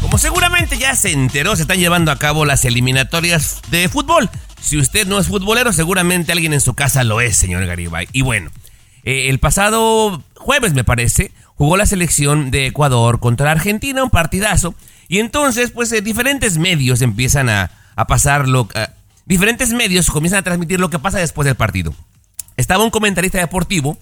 Como 0.00 0.18
seguramente 0.18 0.76
ya 0.78 0.94
se 0.94 1.12
enteró, 1.12 1.56
se 1.56 1.62
están 1.62 1.78
llevando 1.78 2.10
a 2.12 2.18
cabo 2.18 2.44
las 2.44 2.64
eliminatorias 2.64 3.62
de 3.70 3.88
fútbol. 3.88 4.28
Si 4.60 4.76
usted 4.78 5.06
no 5.06 5.18
es 5.18 5.28
futbolero, 5.28 5.72
seguramente 5.72 6.32
alguien 6.32 6.52
en 6.52 6.60
su 6.60 6.74
casa 6.74 7.04
lo 7.04 7.20
es, 7.20 7.36
señor 7.36 7.64
Garibay. 7.66 8.08
Y 8.12 8.22
bueno, 8.22 8.50
eh, 9.04 9.28
el 9.30 9.38
pasado 9.38 10.22
jueves, 10.36 10.74
me 10.74 10.84
parece, 10.84 11.32
jugó 11.54 11.76
la 11.76 11.86
selección 11.86 12.50
de 12.50 12.66
Ecuador 12.66 13.20
contra 13.20 13.50
Argentina, 13.50 14.02
un 14.04 14.10
partidazo. 14.10 14.74
Y 15.08 15.18
entonces, 15.18 15.70
pues, 15.70 15.92
eh, 15.92 16.02
diferentes 16.02 16.58
medios 16.58 17.00
empiezan 17.02 17.48
a, 17.48 17.70
pasarlo. 18.08 18.68
a- 18.74 18.90
diferentes 19.26 19.70
medios 19.72 20.10
comienzan 20.10 20.40
a 20.40 20.44
transmitir 20.44 20.80
lo 20.80 20.90
que 20.90 20.98
pasa 20.98 21.18
después 21.18 21.46
del 21.46 21.54
partido. 21.56 21.94
Estaba 22.56 22.84
un 22.84 22.90
comentarista 22.90 23.38
deportivo 23.38 23.98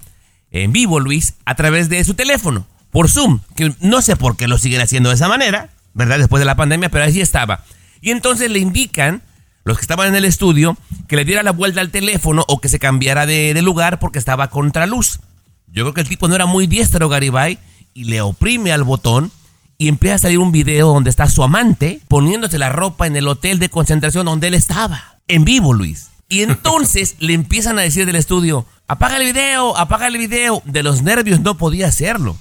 en 0.50 0.72
vivo, 0.72 1.00
Luis, 1.00 1.34
a 1.44 1.54
través 1.54 1.88
de 1.88 2.02
su 2.04 2.14
teléfono, 2.14 2.66
por 2.92 3.08
Zoom, 3.08 3.40
que 3.56 3.74
no 3.80 4.02
sé 4.02 4.14
por 4.16 4.36
qué 4.36 4.46
lo 4.46 4.58
siguen 4.58 4.82
haciendo 4.82 5.08
de 5.08 5.16
esa 5.16 5.26
manera, 5.26 5.70
¿verdad? 5.94 6.18
Después 6.18 6.40
de 6.40 6.44
la 6.44 6.56
pandemia, 6.56 6.90
pero 6.90 7.04
así 7.04 7.20
estaba. 7.20 7.64
Y 8.02 8.10
entonces 8.10 8.50
le 8.50 8.58
indican, 8.58 9.22
los 9.64 9.78
que 9.78 9.82
estaban 9.82 10.08
en 10.08 10.14
el 10.14 10.26
estudio, 10.26 10.76
que 11.08 11.16
le 11.16 11.24
diera 11.24 11.42
la 11.42 11.52
vuelta 11.52 11.80
al 11.80 11.90
teléfono 11.90 12.44
o 12.48 12.60
que 12.60 12.68
se 12.68 12.78
cambiara 12.78 13.24
de, 13.26 13.54
de 13.54 13.62
lugar 13.62 13.98
porque 13.98 14.18
estaba 14.18 14.50
contra 14.50 14.86
luz. 14.86 15.20
Yo 15.68 15.84
creo 15.84 15.94
que 15.94 16.02
el 16.02 16.08
tipo 16.08 16.28
no 16.28 16.34
era 16.34 16.44
muy 16.44 16.66
diestro, 16.66 17.08
Garibay, 17.08 17.58
y 17.94 18.04
le 18.04 18.20
oprime 18.20 18.72
al 18.72 18.84
botón 18.84 19.32
y 19.78 19.88
empieza 19.88 20.16
a 20.16 20.18
salir 20.18 20.38
un 20.38 20.52
video 20.52 20.88
donde 20.88 21.08
está 21.08 21.28
su 21.30 21.42
amante 21.42 22.00
poniéndose 22.08 22.58
la 22.58 22.68
ropa 22.68 23.06
en 23.06 23.16
el 23.16 23.26
hotel 23.26 23.58
de 23.58 23.70
concentración 23.70 24.26
donde 24.26 24.48
él 24.48 24.54
estaba. 24.54 25.18
En 25.28 25.44
vivo, 25.46 25.72
Luis. 25.72 26.10
Y 26.28 26.42
entonces 26.42 27.16
le 27.20 27.32
empiezan 27.32 27.78
a 27.78 27.82
decir 27.82 28.04
del 28.04 28.16
estudio, 28.16 28.66
apaga 28.86 29.16
el 29.16 29.24
video, 29.24 29.76
apaga 29.78 30.08
el 30.08 30.18
video. 30.18 30.62
De 30.66 30.82
los 30.82 31.02
nervios 31.02 31.40
no 31.40 31.56
podía 31.56 31.88
hacerlo. 31.88 32.36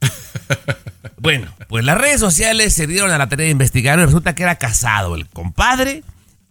Bueno, 1.20 1.52
pues 1.68 1.84
las 1.84 1.98
redes 1.98 2.20
sociales 2.20 2.72
se 2.74 2.86
dieron 2.86 3.10
a 3.10 3.18
la 3.18 3.28
tarea 3.28 3.46
de 3.46 3.52
investigar 3.52 3.98
y 3.98 4.04
resulta 4.04 4.34
que 4.34 4.44
era 4.44 4.56
casado 4.56 5.16
el 5.16 5.26
compadre. 5.26 6.04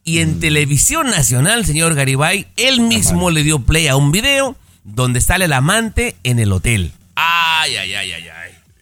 Y 0.03 0.19
en 0.19 0.39
televisión 0.39 1.09
nacional, 1.09 1.65
señor 1.65 1.95
Garibay, 1.95 2.47
él 2.57 2.81
mismo 2.81 3.29
le 3.29 3.43
dio 3.43 3.59
play 3.59 3.87
a 3.87 3.95
un 3.95 4.11
video 4.11 4.55
donde 4.83 5.21
sale 5.21 5.45
el 5.45 5.53
amante 5.53 6.15
en 6.23 6.39
el 6.39 6.51
hotel. 6.51 6.91
Ay, 7.15 7.75
ay, 7.75 7.93
ay, 7.93 8.11
ay, 8.11 8.27
ay. 8.27 8.36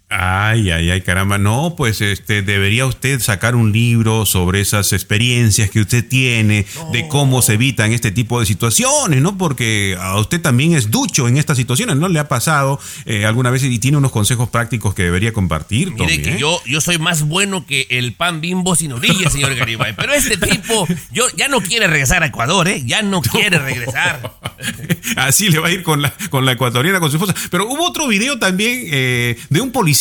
Ay, 0.07 0.69
ay, 0.69 0.91
ay, 0.91 1.01
caramba. 1.01 1.39
No, 1.39 1.73
pues 1.75 1.99
este 1.99 2.43
debería 2.43 2.85
usted 2.85 3.19
sacar 3.19 3.55
un 3.55 3.71
libro 3.71 4.27
sobre 4.27 4.61
esas 4.61 4.93
experiencias 4.93 5.71
que 5.71 5.79
usted 5.79 6.07
tiene, 6.07 6.65
de 6.91 7.07
cómo 7.07 7.41
se 7.41 7.53
evitan 7.53 7.91
este 7.91 8.11
tipo 8.11 8.39
de 8.39 8.45
situaciones, 8.45 9.21
¿no? 9.21 9.35
Porque 9.37 9.97
a 9.99 10.19
usted 10.19 10.39
también 10.39 10.75
es 10.75 10.91
ducho 10.91 11.27
en 11.27 11.37
estas 11.37 11.57
situaciones, 11.57 11.95
¿no? 11.95 12.07
Le 12.07 12.19
ha 12.19 12.27
pasado 12.27 12.79
eh, 13.05 13.25
alguna 13.25 13.49
vez 13.49 13.63
y 13.63 13.79
tiene 13.79 13.97
unos 13.97 14.11
consejos 14.11 14.49
prácticos 14.49 14.93
que 14.93 15.03
debería 15.03 15.33
compartir. 15.33 15.91
Mire 15.91 15.97
Tommy, 15.97 16.21
que 16.21 16.35
¿eh? 16.35 16.37
yo, 16.39 16.61
yo 16.67 16.81
soy 16.81 16.99
más 16.99 17.23
bueno 17.23 17.65
que 17.65 17.87
el 17.89 18.13
pan 18.13 18.41
bimbo 18.41 18.75
sin 18.75 18.91
orilla, 18.91 19.29
señor 19.31 19.55
Garibay. 19.57 19.95
Pero 19.95 20.13
este 20.13 20.37
tipo 20.37 20.87
yo, 21.11 21.25
ya 21.35 21.47
no 21.47 21.61
quiere 21.61 21.87
regresar 21.87 22.21
a 22.21 22.27
Ecuador, 22.27 22.67
¿eh? 22.67 22.83
Ya 22.85 23.01
no 23.01 23.21
quiere 23.21 23.57
regresar. 23.57 24.35
Así 25.15 25.49
le 25.49 25.59
va 25.59 25.67
a 25.67 25.71
ir 25.71 25.83
con 25.83 26.01
la, 26.01 26.13
con 26.29 26.45
la 26.45 26.51
ecuatoriana, 26.51 26.99
con 26.99 27.09
su 27.09 27.17
esposa. 27.17 27.33
Pero 27.49 27.67
hubo 27.67 27.87
otro 27.87 28.07
video 28.07 28.37
también 28.37 28.83
eh, 28.91 29.37
de 29.49 29.61
un 29.61 29.71
policía, 29.71 29.94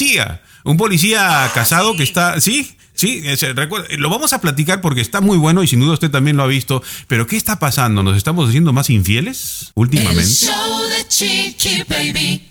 un 0.64 0.76
policía 0.76 1.50
casado 1.54 1.96
que 1.96 2.02
está, 2.02 2.40
¿sí? 2.40 2.76
Sí, 2.94 3.22
ese, 3.24 3.52
recuerda- 3.54 3.88
lo 3.98 4.08
vamos 4.08 4.32
a 4.32 4.40
platicar 4.40 4.80
porque 4.80 5.00
está 5.00 5.20
muy 5.20 5.36
bueno 5.36 5.62
y 5.64 5.66
sin 5.66 5.80
duda 5.80 5.94
usted 5.94 6.10
también 6.10 6.36
lo 6.36 6.44
ha 6.44 6.46
visto. 6.46 6.82
Pero 7.08 7.26
¿qué 7.26 7.36
está 7.36 7.58
pasando? 7.58 8.02
¿Nos 8.04 8.16
estamos 8.16 8.48
haciendo 8.48 8.72
más 8.72 8.88
infieles 8.88 9.72
últimamente? 9.74 10.22
El 10.22 10.28
show 10.28 10.82
de 10.88 11.08
Chiqui 11.08 11.82
Baby. 11.88 12.50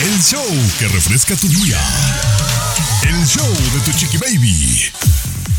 El 0.00 0.22
show 0.22 0.44
que 0.78 0.88
refresca 0.88 1.34
tu 1.36 1.48
día. 1.48 1.78
El 3.02 3.26
show 3.26 3.46
de 3.74 3.80
tu 3.84 3.98
chiqui 3.98 4.16
baby. 4.16 4.82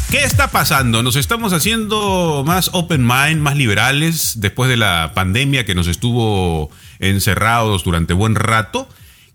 ¿Qué 0.09 0.24
está 0.24 0.49
pasando? 0.49 1.03
Nos 1.03 1.15
estamos 1.15 1.53
haciendo 1.53 2.43
más 2.45 2.70
open 2.74 3.05
mind, 3.05 3.41
más 3.41 3.55
liberales 3.55 4.34
después 4.38 4.70
de 4.70 4.78
la 4.78 5.11
pandemia 5.13 5.65
que 5.65 5.76
nos 5.76 5.88
estuvo 5.88 6.72
encerrados 6.99 7.84
durante 7.84 8.13
buen 8.13 8.36
rato. 8.36 8.88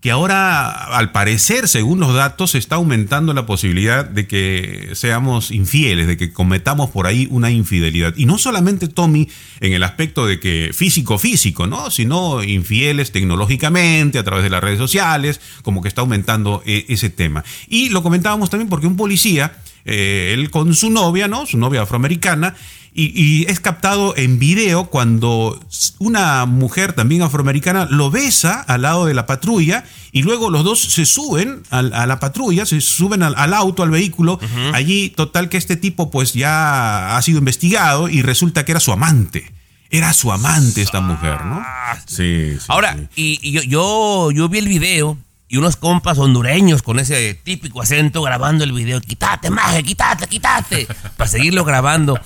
Que 0.05 0.11
ahora, 0.11 0.69
al 0.69 1.13
parecer, 1.13 1.67
según 1.67 1.99
los 1.99 2.13
datos, 2.13 2.55
está 2.55 2.77
aumentando 2.77 3.33
la 3.33 3.47
posibilidad 3.47 4.05
de 4.05 4.27
que 4.27 4.91
seamos 4.93 5.51
infieles, 5.51 6.07
de 6.07 6.19
que 6.19 6.31
cometamos 6.31 6.91
por 6.91 7.07
ahí 7.07 7.27
una 7.31 7.51
infidelidad. 7.51 8.13
Y 8.15 8.27
no 8.27 8.37
solamente, 8.37 8.89
Tommy, 8.89 9.31
en 9.61 9.73
el 9.73 9.83
aspecto 9.83 10.27
de 10.27 10.41
que 10.41 10.73
físico-físico, 10.75 11.67
¿no? 11.67 11.91
Sino 11.91 12.45
infieles 12.45 13.13
tecnológicamente, 13.13 14.19
a 14.19 14.25
través 14.25 14.45
de 14.45 14.51
las 14.51 14.63
redes 14.63 14.77
sociales, 14.77 15.41
como 15.63 15.81
que 15.81 15.89
está 15.89 16.03
aumentando 16.03 16.63
eh, 16.67 16.85
ese 16.91 17.09
tema. 17.09 17.43
Y 17.67 17.89
lo 17.89 18.03
comentábamos 18.03 18.51
también 18.51 18.69
porque 18.69 18.87
un 18.87 18.99
policía 18.99 19.57
eh, 19.87 20.33
él 20.35 20.51
con 20.51 20.75
su 20.75 20.91
novia, 20.91 21.29
¿no? 21.29 21.47
Su 21.47 21.59
novia 21.59 21.81
afroamericana, 21.81 22.55
y, 22.97 23.13
y 23.21 23.45
es 23.51 23.59
captado 23.59 24.17
en 24.17 24.39
video 24.39 24.85
cuando 24.85 25.61
una 25.99 26.47
mujer 26.47 26.93
también 26.93 27.23
afroamericana 27.23 27.89
lo 27.91 28.13
besa 28.13 28.61
al 28.61 28.83
lado 28.83 29.07
de 29.07 29.15
la 29.15 29.27
patrulla 29.27 29.85
y 30.13 30.23
luego 30.23 30.49
los 30.49 30.63
dos 30.63 30.81
se 30.81 31.05
suben 31.05 31.65
a, 31.71 31.83
la 31.83 32.21
patrulla, 32.21 32.65
se 32.67 32.81
suben 32.81 33.25
al, 33.25 33.35
al 33.37 33.53
auto, 33.53 33.83
al 33.83 33.91
vehículo. 33.91 34.39
Allí, 34.73 35.11
total 35.11 35.49
que 35.49 35.57
este 35.57 35.77
tipo 35.77 36.13
pues 36.13 36.35
ya 36.35 37.17
ha 37.17 37.23
sido 37.23 37.39
investigado 37.39 38.09
y 38.09 38.23
resulta 38.23 38.65
que 38.65 38.71
era 38.71 38.81
su 38.81 38.93
amante. 38.93 39.53
Era 39.91 40.13
su 40.13 40.31
amante 40.31 40.83
esta 40.83 41.01
mujer, 41.01 41.45
¿no? 41.45 41.65
Sí. 42.07 42.55
sí, 42.59 42.67
Ahora, 42.69 42.97
y, 43.17 43.41
y 43.43 43.51
yo, 43.51 43.63
yo, 43.63 44.31
yo 44.31 44.49
vi 44.49 44.59
el 44.59 44.69
video 44.69 45.19
y 45.49 45.57
unos 45.57 45.77
compas 45.77 46.19
hondureños 46.19 46.83
con 46.83 46.99
ese 46.99 47.35
típico 47.35 47.81
acento 47.83 48.23
grabando 48.23 48.65
el 48.65 48.73
video. 48.73 49.01
Quítate, 49.01 49.51
maje, 49.51 49.83
quítate, 49.83 50.27
quítate. 50.27 50.89
para 51.17 51.31
seguirlo 51.31 51.65
grabando. 51.65 52.19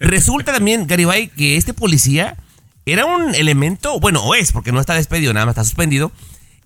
Resulta 0.00 0.52
también, 0.52 0.86
Garibay, 0.86 1.28
que 1.28 1.56
este 1.56 1.74
policía 1.74 2.36
era 2.84 3.04
un 3.06 3.34
elemento, 3.34 3.98
bueno, 4.00 4.22
o 4.22 4.34
es, 4.34 4.52
porque 4.52 4.72
no 4.72 4.80
está 4.80 4.94
despedido, 4.94 5.32
nada 5.32 5.46
más 5.46 5.54
está 5.54 5.64
suspendido. 5.64 6.12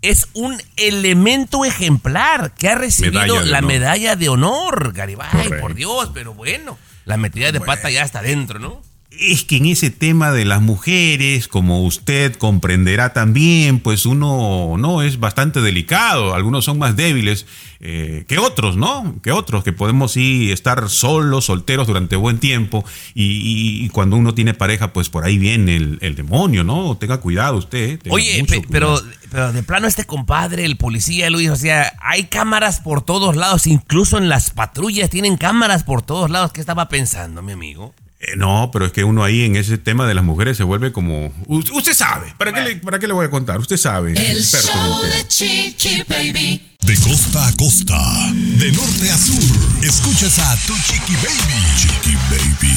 Es 0.03 0.29
un 0.33 0.61
elemento 0.77 1.65
ejemplar 1.65 2.53
que 2.59 2.69
ha 2.69 2.75
recibido 2.75 3.21
Medalla 3.21 3.43
la 3.45 3.59
honor. 3.59 3.69
medalla 3.71 4.17
de 4.17 4.29
honor, 4.29 4.93
Garibay, 4.95 5.31
Correcto. 5.31 5.61
por 5.61 5.75
Dios, 5.75 6.11
pero 6.15 6.35
bueno, 6.35 6.79
la 7.05 7.17
metida 7.17 7.53
de 7.53 7.61
pata 7.61 7.91
ya 7.91 8.03
está 8.03 8.23
dentro, 8.23 8.59
¿no? 8.59 8.83
Es 9.11 9.45
que 9.45 9.57
en 9.57 9.67
ese 9.67 9.91
tema 9.91 10.31
de 10.31 10.45
las 10.45 10.63
mujeres, 10.63 11.49
como 11.49 11.85
usted 11.85 12.37
comprenderá 12.37 13.13
también, 13.13 13.81
pues 13.81 14.07
uno 14.07 14.77
no 14.79 15.03
es 15.03 15.19
bastante 15.19 15.61
delicado. 15.61 16.33
Algunos 16.35 16.65
son 16.65 16.79
más 16.79 16.95
débiles 16.97 17.45
eh, 17.81 18.25
que 18.29 18.39
otros, 18.39 18.77
¿no? 18.77 19.17
Que 19.23 19.33
otros, 19.33 19.65
que 19.65 19.73
podemos 19.73 20.13
sí 20.13 20.53
estar 20.53 20.89
solos, 20.89 21.47
solteros 21.47 21.89
durante 21.89 22.15
buen 22.17 22.39
tiempo. 22.39 22.85
Y, 23.13 23.25
y- 23.25 23.85
y 23.85 23.89
cuando 23.89 24.17
uno 24.17 24.33
tiene 24.33 24.55
pareja, 24.55 24.93
pues 24.93 25.11
por 25.11 25.25
ahí 25.25 25.39
viene 25.39 25.75
el, 25.77 25.99
el 26.03 26.15
demonio, 26.15 26.63
¿no? 26.63 26.97
Tenga 26.97 27.19
cuidado 27.19 27.57
usted. 27.59 27.99
tenga 27.99 28.15
Oye, 28.15 28.45
pe- 28.45 28.63
cuidado. 28.65 28.69
pero, 28.71 29.01
pero 29.31 29.53
de 29.53 29.63
plano 29.65 29.89
este 29.89 30.05
compadre, 30.05 30.65
el 30.65 30.77
policía 30.77 31.29
Luis, 31.31 31.51
o 31.51 31.57
sea, 31.57 31.95
hay 32.01 32.25
cámaras 32.25 32.79
por 32.81 33.03
todos 33.03 33.35
lados, 33.35 33.67
incluso 33.67 34.19
en 34.19 34.29
las 34.29 34.51
patrullas 34.51 35.11
tienen 35.11 35.37
cámaras 35.37 35.83
por 35.83 36.01
todos 36.03 36.31
lados. 36.31 36.53
¿Qué 36.53 36.61
estaba 36.61 36.89
pensando, 36.89 37.43
mi 37.43 37.53
amigo? 37.53 37.93
Eh, 38.23 38.37
no, 38.37 38.71
pero 38.71 38.85
es 38.85 38.93
que 38.93 39.03
uno 39.03 39.25
ahí 39.25 39.45
en 39.45 39.57
ese 39.57 39.79
tema 39.79 40.07
de 40.07 40.13
las 40.13 40.23
mujeres 40.23 40.55
se 40.57 40.63
vuelve 40.63 40.93
como. 40.93 41.33
Usted 41.47 41.95
sabe. 41.95 42.35
¿Para 42.37 42.53
qué, 42.53 42.61
le, 42.61 42.77
¿Para 42.77 42.99
qué 42.99 43.07
le 43.07 43.15
voy 43.15 43.25
a 43.25 43.31
contar? 43.31 43.59
Usted 43.59 43.79
sabe. 43.79 44.13
El 44.13 44.45
show 44.45 45.03
de 45.03 45.27
Chiqui 45.27 46.03
Baby. 46.07 46.67
De 46.83 46.97
costa 46.97 47.47
a 47.47 47.57
costa, 47.57 47.99
de 48.33 48.73
norte 48.73 49.11
a 49.11 49.17
sur, 49.17 49.85
escuchas 49.85 50.39
a 50.39 50.57
tu 50.67 50.75
chiqui 50.83 51.15
baby. 51.15 51.63
Chiqui 51.77 52.15
baby. 52.31 52.75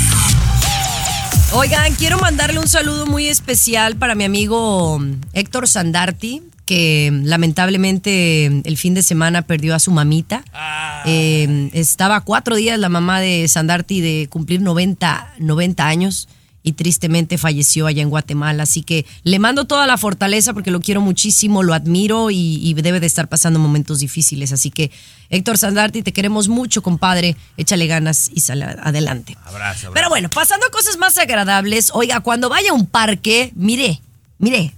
Oigan, 1.54 1.96
quiero 1.96 2.18
mandarle 2.20 2.60
un 2.60 2.68
saludo 2.68 3.06
muy 3.06 3.28
especial 3.28 3.96
para 3.96 4.14
mi 4.14 4.24
amigo 4.26 5.00
Héctor 5.34 5.68
Sandarti, 5.68 6.44
que 6.66 7.12
lamentablemente 7.24 8.46
el 8.46 8.78
fin 8.78 8.94
de 8.94 9.04
semana 9.04 9.42
perdió 9.42 9.76
a 9.76 9.80
su 9.80 9.92
mamita. 9.92 10.44
Eh, 11.06 11.70
estaba 11.74 12.22
cuatro 12.22 12.56
días 12.56 12.80
la 12.80 12.90
mamá 12.90 13.20
de 13.20 13.48
Sandarti 13.48 14.02
de 14.02 14.28
cumplir 14.30 14.62
90, 14.62 15.36
90 15.40 15.88
años 15.88 16.30
y 16.66 16.74
tristemente 16.74 17.38
falleció 17.38 17.88
allá 17.88 18.02
en 18.02 18.10
Guatemala. 18.10 18.64
Así 18.64 18.84
que 18.84 19.06
le 19.24 19.38
mando 19.38 19.66
toda 19.66 19.86
la 19.86 19.98
fortaleza 19.98 20.54
porque 20.54 20.72
lo 20.72 20.80
quiero 20.80 21.02
muchísimo, 21.02 21.62
lo 21.62 21.74
admiro 21.74 22.32
y, 22.32 22.60
y 22.62 22.74
debe 22.76 23.02
de 23.02 23.08
estar 23.08 23.28
pasando 23.28 23.60
momentos 23.60 24.00
difíciles. 24.00 24.54
Así 24.54 24.72
que 24.72 24.90
Héctor 25.30 25.58
Sandarti, 25.58 26.02
te 26.02 26.14
queremos 26.14 26.48
mucho, 26.48 26.82
compadre. 26.82 27.36
Échale 27.58 27.88
ganas 27.88 28.32
y 28.34 28.40
sale 28.40 28.64
adelante. 28.64 29.38
Abrazo, 29.44 29.92
Pero 29.94 30.08
bueno, 30.08 30.30
pasando 30.30 30.66
a 30.66 30.72
cosas 30.72 30.98
más 30.98 31.18
agradables, 31.18 31.92
oiga, 31.94 32.22
cuando 32.22 32.48
vaya 32.48 32.72
a 32.72 32.74
un 32.74 32.86
parque, 32.86 33.52
mire, 33.56 34.02
mire, 34.40 34.74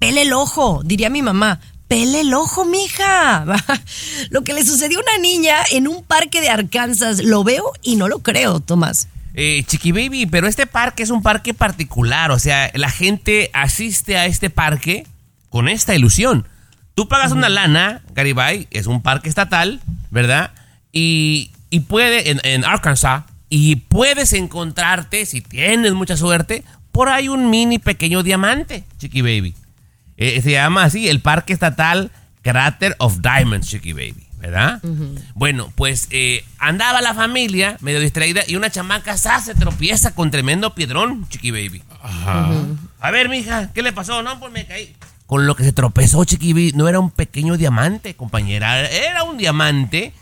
pele 0.00 0.22
el 0.22 0.32
ojo, 0.32 0.82
diría 0.84 1.08
mi 1.10 1.22
mamá. 1.22 1.60
Pele 1.86 2.22
el 2.22 2.34
ojo, 2.34 2.64
mija. 2.64 3.44
Lo 4.30 4.42
que 4.42 4.54
le 4.54 4.64
sucedió 4.64 4.98
a 4.98 5.02
una 5.02 5.18
niña 5.18 5.56
en 5.70 5.86
un 5.86 6.02
parque 6.02 6.40
de 6.40 6.48
Arkansas, 6.48 7.22
lo 7.22 7.44
veo 7.44 7.72
y 7.82 7.94
no 7.94 8.08
lo 8.08 8.20
creo, 8.20 8.58
Tomás. 8.58 9.08
Eh, 9.34 9.62
Chiqui 9.66 9.92
Baby, 9.92 10.26
pero 10.26 10.48
este 10.48 10.66
parque 10.66 11.04
es 11.04 11.10
un 11.10 11.22
parque 11.22 11.54
particular, 11.54 12.32
o 12.32 12.38
sea, 12.40 12.72
la 12.74 12.90
gente 12.90 13.50
asiste 13.52 14.16
a 14.16 14.26
este 14.26 14.50
parque 14.50 15.06
con 15.50 15.68
esta 15.68 15.94
ilusión. 15.94 16.48
Tú 16.94 17.06
pagas 17.06 17.30
una 17.30 17.48
lana, 17.48 18.02
Garibay, 18.12 18.66
es 18.72 18.86
un 18.86 19.02
parque 19.02 19.28
estatal, 19.28 19.80
¿verdad? 20.10 20.52
Y, 20.92 21.52
y 21.70 21.80
puede, 21.80 22.30
en, 22.30 22.40
en 22.42 22.64
Arkansas, 22.64 23.22
y 23.48 23.76
puedes 23.76 24.32
encontrarte, 24.32 25.26
si 25.26 25.40
tienes 25.40 25.92
mucha 25.92 26.16
suerte, 26.16 26.64
por 26.90 27.08
ahí 27.08 27.28
un 27.28 27.50
mini 27.50 27.78
pequeño 27.78 28.22
diamante, 28.22 28.84
Chiqui 28.98 29.22
Baby. 29.22 29.54
Eh, 30.20 30.40
se 30.42 30.52
llama 30.52 30.84
así, 30.84 31.08
el 31.08 31.20
Parque 31.20 31.52
Estatal 31.54 32.12
Crater 32.42 32.94
of 32.98 33.20
Diamonds, 33.20 33.68
Chiqui 33.68 33.94
Baby. 33.94 34.26
¿verdad? 34.38 34.80
Bueno, 35.34 35.70
pues 35.74 36.08
eh, 36.10 36.44
andaba 36.58 37.02
la 37.02 37.12
familia 37.12 37.76
medio 37.80 38.00
distraída 38.00 38.42
y 38.46 38.56
una 38.56 38.70
chamaca 38.70 39.18
¡zas! 39.18 39.44
se 39.44 39.54
tropieza 39.54 40.14
con 40.14 40.30
tremendo 40.30 40.74
piedrón, 40.74 41.28
Chiqui 41.28 41.50
Baby. 41.50 41.82
A 42.02 43.10
ver, 43.10 43.28
mija, 43.28 43.70
¿qué 43.74 43.82
le 43.82 43.92
pasó? 43.92 44.22
No, 44.22 44.40
pues 44.40 44.50
me 44.50 44.66
caí. 44.66 44.96
Con 45.26 45.46
lo 45.46 45.54
que 45.54 45.64
se 45.64 45.72
tropezó, 45.72 46.24
Chiqui 46.24 46.54
Baby, 46.54 46.72
no 46.74 46.88
era 46.88 46.98
un 47.00 47.10
pequeño 47.10 47.58
diamante, 47.58 48.14
compañera, 48.14 48.88
era 48.88 49.24
un 49.24 49.36
diamante 49.36 50.14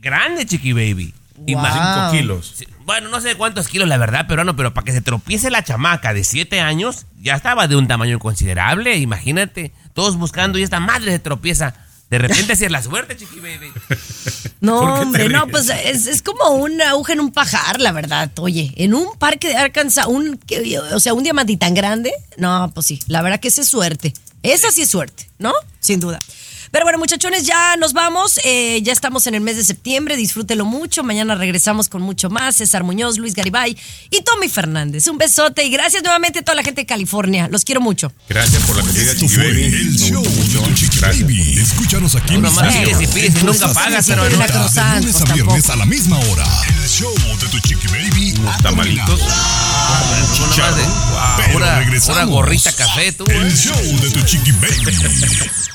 grande, 0.00 0.44
Chiqui 0.44 0.72
Baby. 0.72 1.14
Wow. 1.38 1.64
Cinco 1.72 2.10
kilos. 2.12 2.52
Sí, 2.56 2.66
Bueno, 2.84 3.08
no 3.08 3.20
sé 3.20 3.34
cuántos 3.34 3.68
kilos, 3.68 3.88
la 3.88 3.96
verdad, 3.98 4.26
pero 4.28 4.44
no, 4.44 4.56
pero 4.56 4.72
para 4.74 4.84
que 4.84 4.92
se 4.92 5.00
tropiece 5.00 5.50
la 5.50 5.62
chamaca 5.64 6.12
de 6.14 6.24
7 6.24 6.60
años, 6.60 7.06
ya 7.20 7.34
estaba 7.34 7.66
de 7.68 7.76
un 7.76 7.88
tamaño 7.88 8.18
considerable, 8.18 8.96
imagínate. 8.96 9.72
Todos 9.94 10.16
buscando 10.16 10.58
y 10.58 10.62
esta 10.62 10.80
madre 10.80 11.12
se 11.12 11.18
tropieza. 11.18 11.74
De 12.10 12.18
repente 12.18 12.54
si 12.54 12.64
es 12.64 12.70
la 12.70 12.82
suerte, 12.82 13.16
Chiqui 13.16 13.40
Baby. 13.40 13.72
No, 14.60 14.80
¿Por 14.80 14.88
qué 14.90 14.96
te 14.96 15.02
hombre, 15.02 15.28
no, 15.28 15.46
pues 15.48 15.68
es, 15.68 16.06
es 16.06 16.22
como 16.22 16.48
una 16.48 16.90
aguja 16.90 17.12
en 17.12 17.20
un 17.20 17.30
pajar, 17.30 17.78
la 17.80 17.92
verdad. 17.92 18.30
Oye, 18.38 18.72
en 18.76 18.94
un 18.94 19.14
parque 19.18 19.48
de 19.48 19.56
Arkansas, 19.56 20.06
un, 20.06 20.38
que- 20.38 20.78
o 20.78 20.98
sea, 20.98 21.12
un 21.14 21.22
diamante 21.22 21.56
tan 21.58 21.74
grande, 21.74 22.10
no, 22.38 22.70
pues 22.74 22.86
sí, 22.86 22.98
la 23.06 23.20
verdad 23.22 23.38
que 23.38 23.48
esa 23.48 23.60
es 23.60 23.68
suerte. 23.68 24.14
Esa 24.42 24.70
sí 24.70 24.82
es 24.82 24.90
suerte, 24.90 25.28
¿no? 25.38 25.52
Sin 25.78 26.00
duda. 26.00 26.18
Pero 26.76 26.84
bueno, 26.84 26.98
muchachones, 26.98 27.46
ya 27.46 27.74
nos 27.78 27.94
vamos. 27.94 28.38
eh, 28.44 28.82
ya 28.82 28.92
estamos 28.92 29.26
en 29.26 29.34
el 29.34 29.40
mes 29.40 29.56
de 29.56 29.64
septiembre. 29.64 30.14
Disfrútelo 30.14 30.66
mucho. 30.66 31.02
Mañana 31.02 31.34
regresamos 31.34 31.88
con 31.88 32.02
mucho 32.02 32.28
más. 32.28 32.56
César 32.56 32.84
Muñoz, 32.84 33.16
Luis 33.16 33.32
Garibay 33.34 33.74
y 34.10 34.20
Tommy 34.20 34.50
Fernández. 34.50 35.08
Un 35.08 35.16
besote 35.16 35.64
y 35.64 35.70
gracias 35.70 36.02
nuevamente 36.02 36.40
a 36.40 36.42
toda 36.42 36.54
la 36.54 36.62
gente 36.62 36.82
de 36.82 36.86
California. 36.86 37.48
Los 37.50 37.64
quiero 37.64 37.80
mucho. 37.80 38.12
Gracias 38.28 38.62
por 38.64 38.76
la 38.76 38.82
Baby. 38.82 39.64
el 39.64 39.96
show 39.96 40.22
de 40.22 40.58
tu 40.68 40.74
Chiqui 40.74 40.98
Baby. 41.00 41.58
Escúchanos 41.60 42.14
aquí 42.14 42.34
En 42.34 42.42
nunca 42.42 43.72
pagas, 43.72 44.06
pero 44.06 44.24
no. 44.24 44.28
De 44.28 44.36
lunes 44.36 45.22
a 45.22 45.32
viernes 45.32 45.70
a 45.70 45.76
la 45.76 45.86
misma 45.86 46.18
hora. 46.18 46.44
El 46.82 46.88
show 46.90 47.14
de 47.40 47.48
tu 47.48 47.58
Chiqui 47.60 47.88
Baby. 47.88 48.34
Unos 48.38 48.62
tamalitos. 48.62 49.18
Regresamos. 51.78 52.06
pura 52.06 52.24
gorrita 52.26 52.70
café, 52.72 53.12
tú, 53.12 53.24
El 53.30 53.46
eh. 53.46 53.56
show 53.56 53.80
de 54.02 54.10
tu 54.10 54.20
Chiqui 54.26 54.52
Baby. 54.52 55.74